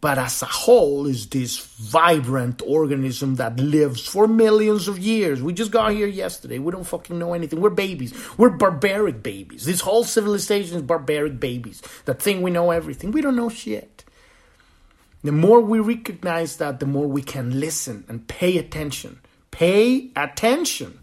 But 0.00 0.18
as 0.18 0.42
a 0.42 0.46
whole, 0.46 1.06
is 1.06 1.26
this 1.26 1.58
vibrant 1.58 2.62
organism 2.64 3.34
that 3.36 3.58
lives 3.58 4.06
for 4.06 4.28
millions 4.28 4.86
of 4.86 4.98
years. 4.98 5.42
We 5.42 5.52
just 5.52 5.72
got 5.72 5.92
here 5.92 6.06
yesterday. 6.06 6.60
We 6.60 6.70
don't 6.70 6.84
fucking 6.84 7.18
know 7.18 7.34
anything. 7.34 7.60
We're 7.60 7.70
babies. 7.70 8.14
We're 8.36 8.50
barbaric 8.50 9.24
babies. 9.24 9.64
This 9.64 9.80
whole 9.80 10.04
civilization 10.04 10.76
is 10.76 10.82
barbaric 10.82 11.40
babies 11.40 11.82
that 12.04 12.22
think 12.22 12.44
we 12.44 12.52
know 12.52 12.70
everything. 12.70 13.10
We 13.10 13.22
don't 13.22 13.34
know 13.34 13.48
shit. 13.48 14.04
The 15.24 15.32
more 15.32 15.60
we 15.60 15.80
recognize 15.80 16.58
that, 16.58 16.78
the 16.78 16.86
more 16.86 17.08
we 17.08 17.22
can 17.22 17.58
listen 17.58 18.04
and 18.08 18.28
pay 18.28 18.56
attention. 18.56 19.18
Pay 19.50 20.10
attention. 20.14 21.00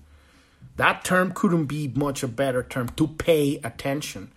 That 0.77 1.03
term 1.03 1.33
couldn't 1.33 1.65
be 1.65 1.89
much 1.89 2.23
a 2.23 2.27
better 2.27 2.63
term 2.63 2.89
to 2.89 3.07
pay 3.07 3.59
attention. 3.63 4.31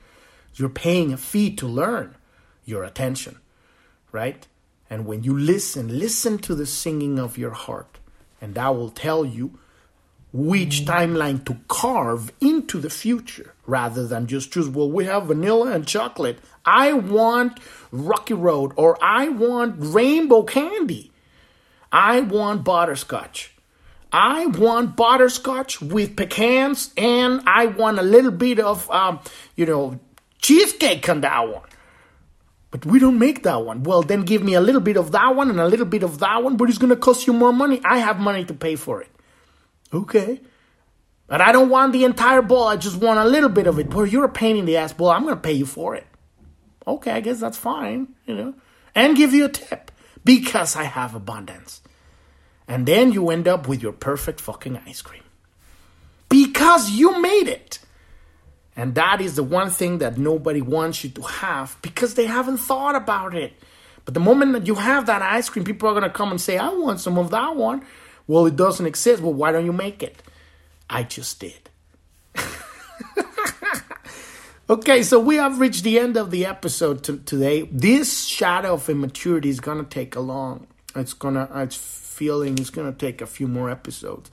You're 0.54 0.68
paying 0.68 1.12
a 1.12 1.16
fee 1.16 1.54
to 1.56 1.66
learn 1.66 2.16
your 2.64 2.82
attention, 2.82 3.38
right? 4.12 4.46
And 4.90 5.06
when 5.06 5.22
you 5.22 5.36
listen, 5.36 5.98
listen 5.98 6.38
to 6.38 6.54
the 6.54 6.66
singing 6.66 7.18
of 7.18 7.36
your 7.36 7.50
heart, 7.50 7.98
and 8.40 8.54
that 8.54 8.74
will 8.74 8.90
tell 8.90 9.24
you 9.24 9.58
which 10.32 10.84
timeline 10.84 11.44
to 11.46 11.56
carve 11.68 12.32
into 12.40 12.78
the 12.78 12.90
future 12.90 13.54
rather 13.66 14.06
than 14.06 14.26
just 14.26 14.52
choose, 14.52 14.68
well, 14.68 14.90
we 14.90 15.04
have 15.06 15.26
vanilla 15.26 15.72
and 15.72 15.86
chocolate. 15.86 16.38
I 16.64 16.92
want 16.92 17.58
Rocky 17.90 18.34
Road 18.34 18.72
or 18.76 18.98
I 19.02 19.28
want 19.28 19.76
rainbow 19.78 20.42
candy. 20.42 21.10
I 21.90 22.20
want 22.20 22.64
butterscotch. 22.64 23.54
I 24.12 24.46
want 24.46 24.96
butterscotch 24.96 25.80
with 25.80 26.16
pecans 26.16 26.92
and 26.96 27.42
I 27.46 27.66
want 27.66 27.98
a 27.98 28.02
little 28.02 28.30
bit 28.30 28.58
of, 28.58 28.90
um, 28.90 29.20
you 29.56 29.66
know, 29.66 29.98
cheesecake 30.40 31.08
on 31.08 31.22
that 31.22 31.48
one. 31.48 31.67
But 32.70 32.84
we 32.84 32.98
don't 32.98 33.18
make 33.18 33.44
that 33.44 33.64
one. 33.64 33.82
Well, 33.82 34.02
then 34.02 34.22
give 34.22 34.42
me 34.42 34.54
a 34.54 34.60
little 34.60 34.80
bit 34.80 34.96
of 34.96 35.12
that 35.12 35.34
one 35.34 35.48
and 35.48 35.58
a 35.58 35.66
little 35.66 35.86
bit 35.86 36.02
of 36.02 36.18
that 36.18 36.42
one, 36.42 36.56
but 36.56 36.68
it's 36.68 36.78
going 36.78 36.90
to 36.90 36.96
cost 36.96 37.26
you 37.26 37.32
more 37.32 37.52
money. 37.52 37.80
I 37.84 37.98
have 37.98 38.18
money 38.18 38.44
to 38.44 38.54
pay 38.54 38.76
for 38.76 39.00
it. 39.00 39.08
Okay. 39.92 40.40
But 41.26 41.40
I 41.40 41.52
don't 41.52 41.70
want 41.70 41.92
the 41.92 42.04
entire 42.04 42.42
ball. 42.42 42.68
I 42.68 42.76
just 42.76 42.96
want 42.96 43.18
a 43.18 43.24
little 43.24 43.48
bit 43.48 43.66
of 43.66 43.78
it. 43.78 43.92
Well, 43.92 44.06
you're 44.06 44.24
a 44.24 44.30
pain 44.30 44.56
in 44.56 44.66
the 44.66 44.76
ass. 44.76 44.94
Well, 44.98 45.10
I'm 45.10 45.22
going 45.22 45.34
to 45.34 45.40
pay 45.40 45.52
you 45.52 45.66
for 45.66 45.94
it. 45.94 46.06
Okay, 46.88 47.10
I 47.10 47.20
guess 47.20 47.38
that's 47.38 47.58
fine, 47.58 48.14
you 48.24 48.34
know, 48.34 48.54
and 48.94 49.14
give 49.14 49.34
you 49.34 49.44
a 49.44 49.50
tip 49.50 49.90
because 50.24 50.74
I 50.74 50.84
have 50.84 51.14
abundance. 51.14 51.82
And 52.66 52.86
then 52.86 53.12
you 53.12 53.28
end 53.28 53.46
up 53.46 53.68
with 53.68 53.82
your 53.82 53.92
perfect 53.92 54.40
fucking 54.40 54.78
ice 54.86 55.02
cream 55.02 55.22
because 56.30 56.90
you 56.90 57.20
made 57.20 57.48
it. 57.48 57.78
And 58.78 58.94
that 58.94 59.20
is 59.20 59.34
the 59.34 59.42
one 59.42 59.70
thing 59.70 59.98
that 59.98 60.18
nobody 60.18 60.62
wants 60.62 61.02
you 61.02 61.10
to 61.10 61.22
have 61.22 61.76
because 61.82 62.14
they 62.14 62.26
haven't 62.26 62.58
thought 62.58 62.94
about 62.94 63.34
it. 63.34 63.52
But 64.04 64.14
the 64.14 64.20
moment 64.20 64.52
that 64.52 64.68
you 64.68 64.76
have 64.76 65.06
that 65.06 65.20
ice 65.20 65.50
cream, 65.50 65.64
people 65.64 65.88
are 65.88 65.92
going 65.92 66.04
to 66.04 66.10
come 66.10 66.30
and 66.30 66.40
say, 66.40 66.58
I 66.58 66.68
want 66.68 67.00
some 67.00 67.18
of 67.18 67.30
that 67.30 67.56
one. 67.56 67.84
Well, 68.28 68.46
it 68.46 68.54
doesn't 68.54 68.86
exist. 68.86 69.20
Well, 69.20 69.34
why 69.34 69.50
don't 69.50 69.64
you 69.64 69.72
make 69.72 70.04
it? 70.04 70.22
I 70.88 71.02
just 71.02 71.40
did. 71.40 71.70
okay, 74.70 75.02
so 75.02 75.18
we 75.18 75.34
have 75.34 75.58
reached 75.58 75.82
the 75.82 75.98
end 75.98 76.16
of 76.16 76.30
the 76.30 76.46
episode 76.46 77.02
t- 77.02 77.18
today. 77.18 77.62
This 77.72 78.26
shadow 78.26 78.74
of 78.74 78.88
immaturity 78.88 79.48
is 79.48 79.58
going 79.58 79.78
to 79.78 79.90
take 79.90 80.14
a 80.14 80.20
long, 80.20 80.68
it's 80.94 81.14
going 81.14 81.34
to, 81.34 81.48
it's 81.56 81.76
feeling 81.76 82.56
it's 82.58 82.70
going 82.70 82.90
to 82.92 82.96
take 82.96 83.20
a 83.20 83.26
few 83.26 83.48
more 83.48 83.70
episodes. 83.70 84.30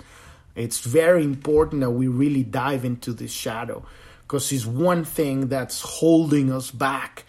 It's 0.56 0.82
very 0.82 1.24
important 1.24 1.82
that 1.82 1.90
we 1.90 2.08
really 2.08 2.44
dive 2.44 2.86
into 2.86 3.12
this 3.12 3.32
shadow 3.32 3.84
because 4.28 4.52
it's 4.52 4.66
one 4.66 5.06
thing 5.06 5.48
that's 5.48 5.82
holding 5.82 6.52
us 6.52 6.72
back 6.72 7.26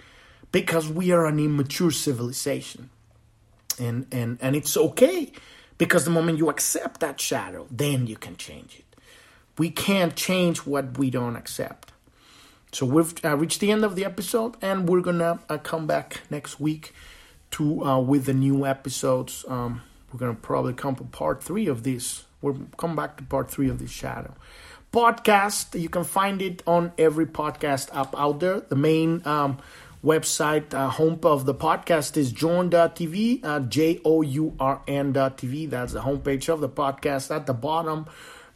because 0.51 0.89
we 0.89 1.13
are 1.13 1.27
an 1.27 1.39
immature 1.39 1.91
civilization. 1.91 2.89
And, 3.79 4.07
and, 4.11 4.39
and 4.41 4.57
it's 4.57 4.77
okay 4.77 5.31
because 5.77 6.07
the 6.07 6.11
moment 6.11 6.39
you 6.39 6.49
accept 6.49 7.01
that 7.01 7.21
shadow, 7.21 7.67
then 7.71 8.07
you 8.07 8.17
can 8.17 8.37
change 8.37 8.79
it. 8.79 8.97
We 9.59 9.71
can't 9.71 10.17
change 10.17 10.61
what 10.61 10.97
we 10.97 11.11
don't 11.11 11.37
accept. 11.37 11.93
So 12.73 12.87
we've 12.87 13.13
uh, 13.25 13.37
reached 13.37 13.61
the 13.61 13.71
end 13.71 13.85
of 13.85 13.95
the 13.95 14.05
episode, 14.05 14.57
and 14.61 14.89
we're 14.89 15.01
gonna 15.01 15.39
uh, 15.49 15.59
come 15.59 15.87
back 15.87 16.23
next 16.31 16.59
week 16.61 16.95
to 17.53 17.85
uh, 17.85 18.01
with 18.01 18.25
the 18.25 18.35
new 18.35 18.67
episodes. 18.67 19.45
Um, 19.49 19.83
we're 20.13 20.19
gonna 20.19 20.35
probably 20.35 20.75
come 20.75 20.95
to 20.97 21.05
part 21.05 21.43
three 21.43 21.69
of 21.69 21.85
this. 21.85 22.25
We'll 22.43 22.67
come 22.77 22.97
back 22.97 23.17
to 23.19 23.23
part 23.23 23.51
three 23.51 23.71
of 23.71 23.79
this 23.79 23.91
shadow 23.91 24.35
podcast. 24.97 25.79
You 25.79 25.91
can 25.91 26.05
find 26.05 26.41
it 26.41 26.63
on 26.67 26.91
every 26.97 27.27
podcast 27.27 27.95
app 27.95 28.15
out 28.17 28.41
there. 28.41 28.61
The 28.61 28.77
main 28.77 29.21
um, 29.27 29.59
website, 30.03 30.73
uh, 30.73 30.89
home 30.89 31.21
of 31.23 31.45
the 31.45 31.55
podcast 31.55 32.17
is 32.17 32.33
journ.tv, 32.33 33.45
uh, 33.45 33.61
J 33.61 34.01
O 34.07 34.23
U 34.23 34.57
R 34.59 34.81
N.tv. 34.89 35.69
That's 35.69 35.93
the 35.93 36.01
homepage 36.01 36.49
of 36.49 36.61
the 36.61 36.71
podcast. 36.71 37.35
At 37.35 37.45
the 37.45 37.53
bottom 37.53 38.07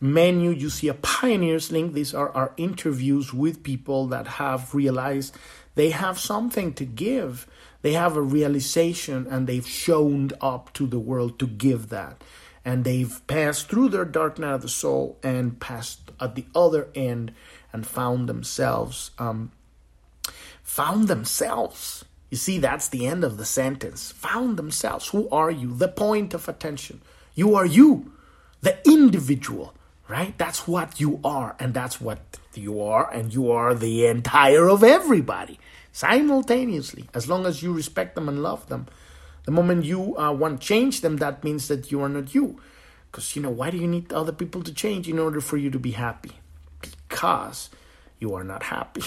menu, 0.01 0.53
you 0.53 0.71
see 0.71 0.89
a 0.89 0.95
pioneers 0.95 1.71
link. 1.71 1.93
These 1.93 2.15
are 2.15 2.31
our 2.31 2.55
interviews 2.57 3.35
with 3.35 3.63
people 3.63 4.07
that 4.07 4.27
have 4.27 4.75
realized 4.75 5.37
they 5.75 5.91
have 5.91 6.19
something 6.19 6.73
to 6.73 6.87
give. 6.87 7.47
They 7.83 7.93
have 7.93 8.17
a 8.17 8.23
realization 8.23 9.27
and 9.27 9.47
they've 9.47 9.69
shown 9.69 10.31
up 10.41 10.73
to 10.73 10.87
the 10.87 10.99
world 10.99 11.39
to 11.41 11.47
give 11.47 11.91
that 11.91 12.25
and 12.65 12.85
they've 12.85 13.27
passed 13.27 13.69
through 13.69 13.89
their 13.89 14.05
dark 14.05 14.39
night 14.39 14.55
of 14.55 14.63
the 14.63 14.69
soul 14.69 15.19
and 15.23 15.59
passed 15.61 16.00
at 16.21 16.35
the 16.35 16.45
other 16.55 16.89
end 16.95 17.33
and 17.73 17.87
found 17.87 18.29
themselves 18.29 19.11
um, 19.19 19.53
found 20.63 21.09
themselves. 21.09 22.05
You 22.31 22.37
see 22.37 22.59
that's 22.59 22.89
the 22.89 23.07
end 23.07 23.25
of 23.25 23.37
the 23.39 23.45
sentence. 23.45 24.13
Found 24.13 24.57
themselves. 24.57 25.09
Who 25.09 25.29
are 25.31 25.51
you? 25.51 25.75
The 25.75 25.89
point 25.89 26.33
of 26.33 26.49
attention. 26.49 27.01
You 27.35 27.57
are 27.57 27.67
you 27.67 28.13
the 28.61 28.79
individual 28.89 29.75
right? 30.11 30.37
That's 30.37 30.67
what 30.67 31.01
you 31.01 31.21
are 31.23 31.55
and 31.61 31.73
that's 31.73 32.01
what 32.01 32.19
you 32.55 32.83
are 32.83 33.11
and 33.11 33.33
you 33.33 33.53
are 33.53 33.75
the 33.75 34.07
entire 34.07 34.69
of 34.69 34.83
everybody 34.83 35.59
simultaneously. 35.93 37.09
As 37.15 37.29
long 37.29 37.47
as 37.47 37.63
you 37.63 37.73
respect 37.73 38.17
them 38.17 38.29
and 38.29 38.43
love 38.43 38.69
them. 38.69 38.89
The 39.45 39.53
moment 39.53 39.85
you 39.85 40.19
uh, 40.19 40.33
want 40.33 40.61
to 40.61 40.67
change 40.67 41.01
them, 41.01 41.17
that 41.19 41.45
means 41.45 41.69
that 41.69 41.91
you 41.91 42.03
are 42.03 42.09
not 42.09 42.35
you. 42.35 42.61
Because, 43.11 43.35
you 43.35 43.43
know, 43.43 43.51
why 43.51 43.71
do 43.71 43.77
you 43.77 43.89
need 43.89 44.13
other 44.13 44.33
people 44.33 44.63
to 44.63 44.73
change 44.73 45.09
in 45.09 45.19
order 45.19 45.41
for 45.41 45.57
you 45.57 45.71
to 45.71 45.79
be 45.79 45.93
happy? 45.93 46.33
Because 46.81 47.71
you 48.19 48.35
are 48.35 48.45
not 48.45 48.63
happy. 48.63 49.03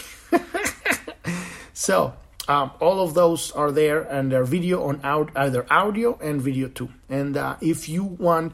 so, 1.73 2.13
um, 2.47 2.71
all 2.81 3.01
of 3.01 3.13
those 3.13 3.51
are 3.51 3.71
there 3.71 4.01
and 4.01 4.31
they're 4.31 4.43
video 4.43 4.83
on 4.83 4.99
out, 5.03 5.31
either 5.35 5.65
audio 5.71 6.17
and 6.21 6.41
video 6.41 6.67
too. 6.67 6.89
And 7.09 7.37
uh, 7.37 7.55
if 7.61 7.87
you 7.87 8.03
want 8.03 8.53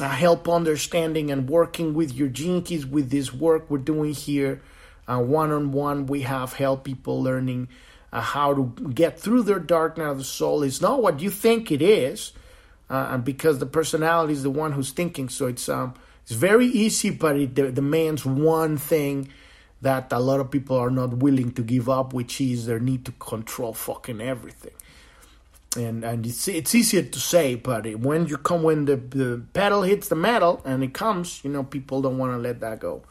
uh, 0.00 0.08
help 0.08 0.48
understanding 0.48 1.30
and 1.30 1.48
working 1.48 1.94
with 1.94 2.12
your 2.12 2.28
gene 2.28 2.62
keys 2.62 2.84
with 2.84 3.10
this 3.10 3.32
work 3.32 3.70
we're 3.70 3.78
doing 3.78 4.14
here, 4.14 4.60
one 5.06 5.50
on 5.50 5.72
one, 5.72 6.06
we 6.06 6.22
have 6.22 6.52
help 6.52 6.84
people 6.84 7.22
learning 7.22 7.68
uh, 8.12 8.20
how 8.20 8.54
to 8.54 8.64
get 8.92 9.18
through 9.18 9.42
their 9.42 9.58
dark 9.58 9.98
night 9.98 10.08
of 10.08 10.18
the 10.18 10.24
soul 10.24 10.62
is 10.62 10.80
not 10.80 11.02
what 11.02 11.20
you 11.20 11.30
think 11.30 11.70
it 11.70 11.82
is, 11.82 12.32
uh, 12.90 13.16
because 13.18 13.60
the 13.60 13.66
personality 13.66 14.32
is 14.32 14.42
the 14.42 14.50
one 14.50 14.72
who's 14.72 14.90
thinking. 14.90 15.28
So 15.28 15.46
it's 15.46 15.68
um, 15.68 15.94
it's 16.22 16.32
very 16.32 16.66
easy, 16.66 17.10
but 17.10 17.36
it 17.36 17.54
demands 17.54 18.26
one 18.26 18.76
thing 18.76 19.28
that 19.80 20.12
a 20.12 20.18
lot 20.18 20.40
of 20.40 20.50
people 20.50 20.76
are 20.76 20.90
not 20.90 21.14
willing 21.14 21.52
to 21.52 21.62
give 21.62 21.88
up, 21.88 22.12
which 22.12 22.40
is 22.40 22.66
their 22.66 22.80
need 22.80 23.04
to 23.06 23.12
control 23.12 23.72
fucking 23.72 24.20
everything. 24.20 24.72
And 25.76 26.04
and 26.04 26.26
it's 26.26 26.48
it's 26.48 26.74
easier 26.74 27.02
to 27.02 27.20
say, 27.20 27.54
but 27.54 27.86
when 27.96 28.26
you 28.26 28.36
come 28.36 28.64
when 28.64 28.86
the, 28.86 28.96
the 28.96 29.42
pedal 29.52 29.82
hits 29.82 30.08
the 30.08 30.16
metal 30.16 30.60
and 30.64 30.82
it 30.82 30.92
comes, 30.92 31.42
you 31.44 31.50
know, 31.50 31.62
people 31.62 32.02
don't 32.02 32.18
want 32.18 32.32
to 32.32 32.38
let 32.38 32.60
that 32.60 32.80
go. 32.80 33.04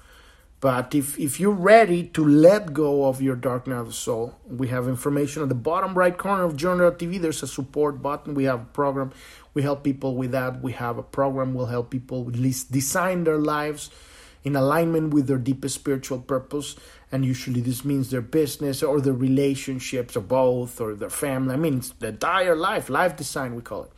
But 0.62 0.94
if, 0.94 1.18
if 1.18 1.40
you're 1.40 1.52
ready 1.52 2.04
to 2.08 2.26
let 2.26 2.74
go 2.74 3.08
of 3.08 3.22
your 3.22 3.38
dark 3.38 3.66
night 3.66 3.78
of 3.78 3.88
the 3.88 3.94
soul, 3.94 4.36
we 4.46 4.68
have 4.68 4.90
information 4.90 5.42
at 5.42 5.48
the 5.48 5.56
bottom 5.56 5.94
right 5.94 6.18
corner 6.18 6.44
of 6.44 6.58
Journ.tv. 6.58 7.22
There's 7.22 7.42
a 7.42 7.48
support 7.48 8.02
button. 8.02 8.34
We 8.34 8.44
have 8.44 8.62
a 8.62 8.66
program. 8.66 9.14
We 9.60 9.64
help 9.64 9.84
people 9.84 10.16
with 10.16 10.32
that. 10.32 10.62
We 10.62 10.72
have 10.72 10.97
a 10.97 11.03
program. 11.03 11.53
We'll 11.53 11.66
help 11.66 11.89
people 11.89 12.30
at 12.30 12.38
least 12.38 12.72
design 12.72 13.26
their 13.26 13.38
lives 13.38 13.89
in 14.45 14.55
alignment 14.55 15.14
with 15.14 15.28
their 15.28 15.38
deepest 15.38 15.76
spiritual 15.76 16.20
purpose. 16.20 16.78
And 17.12 17.26
usually 17.26 17.60
this 17.60 17.84
means 17.84 18.10
their 18.10 18.22
business 18.22 18.82
or 18.82 19.01
their 19.01 19.12
relationships 19.12 20.16
or 20.16 20.22
both 20.22 20.80
or 20.80 20.95
their 20.95 21.10
family. 21.10 21.55
I 21.55 21.57
mean, 21.57 21.84
the 21.99 22.07
entire 22.07 22.55
life, 22.55 22.89
life 22.89 23.18
design, 23.18 23.53
we 23.53 23.62
call 23.62 23.84
it. 23.84 23.91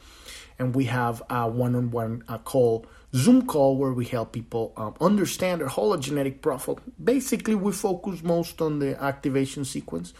And 0.58 0.74
we 0.74 0.86
have 0.86 1.22
a 1.30 1.48
one 1.48 1.76
on 1.76 1.92
one 1.92 2.24
call 2.44 2.88
Zoom 3.14 3.46
call 3.46 3.78
where 3.78 3.94
we 3.94 4.06
help 4.06 4.32
people 4.32 4.74
um, 4.78 4.96
understand 5.00 5.62
their 5.62 5.68
hologenetic 5.68 6.42
profile. 6.42 6.80
Basically, 7.04 7.54
we 7.54 7.72
focus 7.72 8.24
most 8.24 8.62
on 8.64 8.80
the 8.80 9.00
activation 9.00 9.64
sequence, 9.64 10.16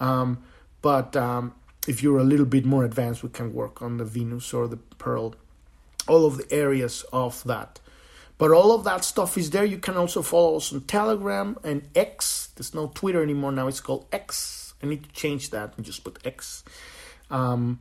um, 0.00 0.38
but 0.80 1.14
um, 1.16 1.52
if 1.86 2.02
you're 2.02 2.18
a 2.18 2.24
little 2.24 2.46
bit 2.46 2.64
more 2.64 2.84
advanced, 2.84 3.22
we 3.22 3.28
can 3.28 3.52
work 3.52 3.80
on 3.82 3.96
the 3.98 4.04
Venus 4.04 4.52
or 4.52 4.68
the 4.68 4.76
Pearl, 4.76 5.34
all 6.08 6.26
of 6.26 6.38
the 6.38 6.52
areas 6.52 7.04
of 7.12 7.42
that. 7.44 7.80
But 8.38 8.50
all 8.50 8.72
of 8.72 8.84
that 8.84 9.04
stuff 9.04 9.38
is 9.38 9.50
there. 9.50 9.64
You 9.64 9.78
can 9.78 9.96
also 9.96 10.20
follow 10.20 10.56
us 10.56 10.72
on 10.72 10.82
Telegram 10.82 11.56
and 11.64 11.88
X. 11.94 12.50
There's 12.54 12.74
no 12.74 12.88
Twitter 12.88 13.22
anymore 13.22 13.52
now. 13.52 13.66
It's 13.66 13.80
called 13.80 14.06
X. 14.12 14.74
I 14.82 14.86
need 14.86 15.04
to 15.04 15.12
change 15.12 15.50
that 15.50 15.72
and 15.76 15.86
just 15.86 16.04
put 16.04 16.18
X. 16.24 16.62
Um, 17.30 17.80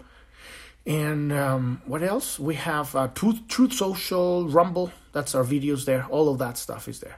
and 0.86 1.34
um, 1.34 1.82
what 1.86 2.04
else? 2.04 2.40
We 2.40 2.56
have 2.56 2.96
uh, 2.96 3.08
Truth, 3.10 3.48
Truth 3.48 3.74
Social, 3.74 4.48
Rumble. 4.48 4.92
That's 5.12 5.36
our 5.36 5.44
videos 5.44 5.86
there. 5.86 6.06
All 6.06 6.30
of 6.30 6.38
that 6.40 6.58
stuff 6.58 6.88
is 6.88 7.00
there. 7.00 7.18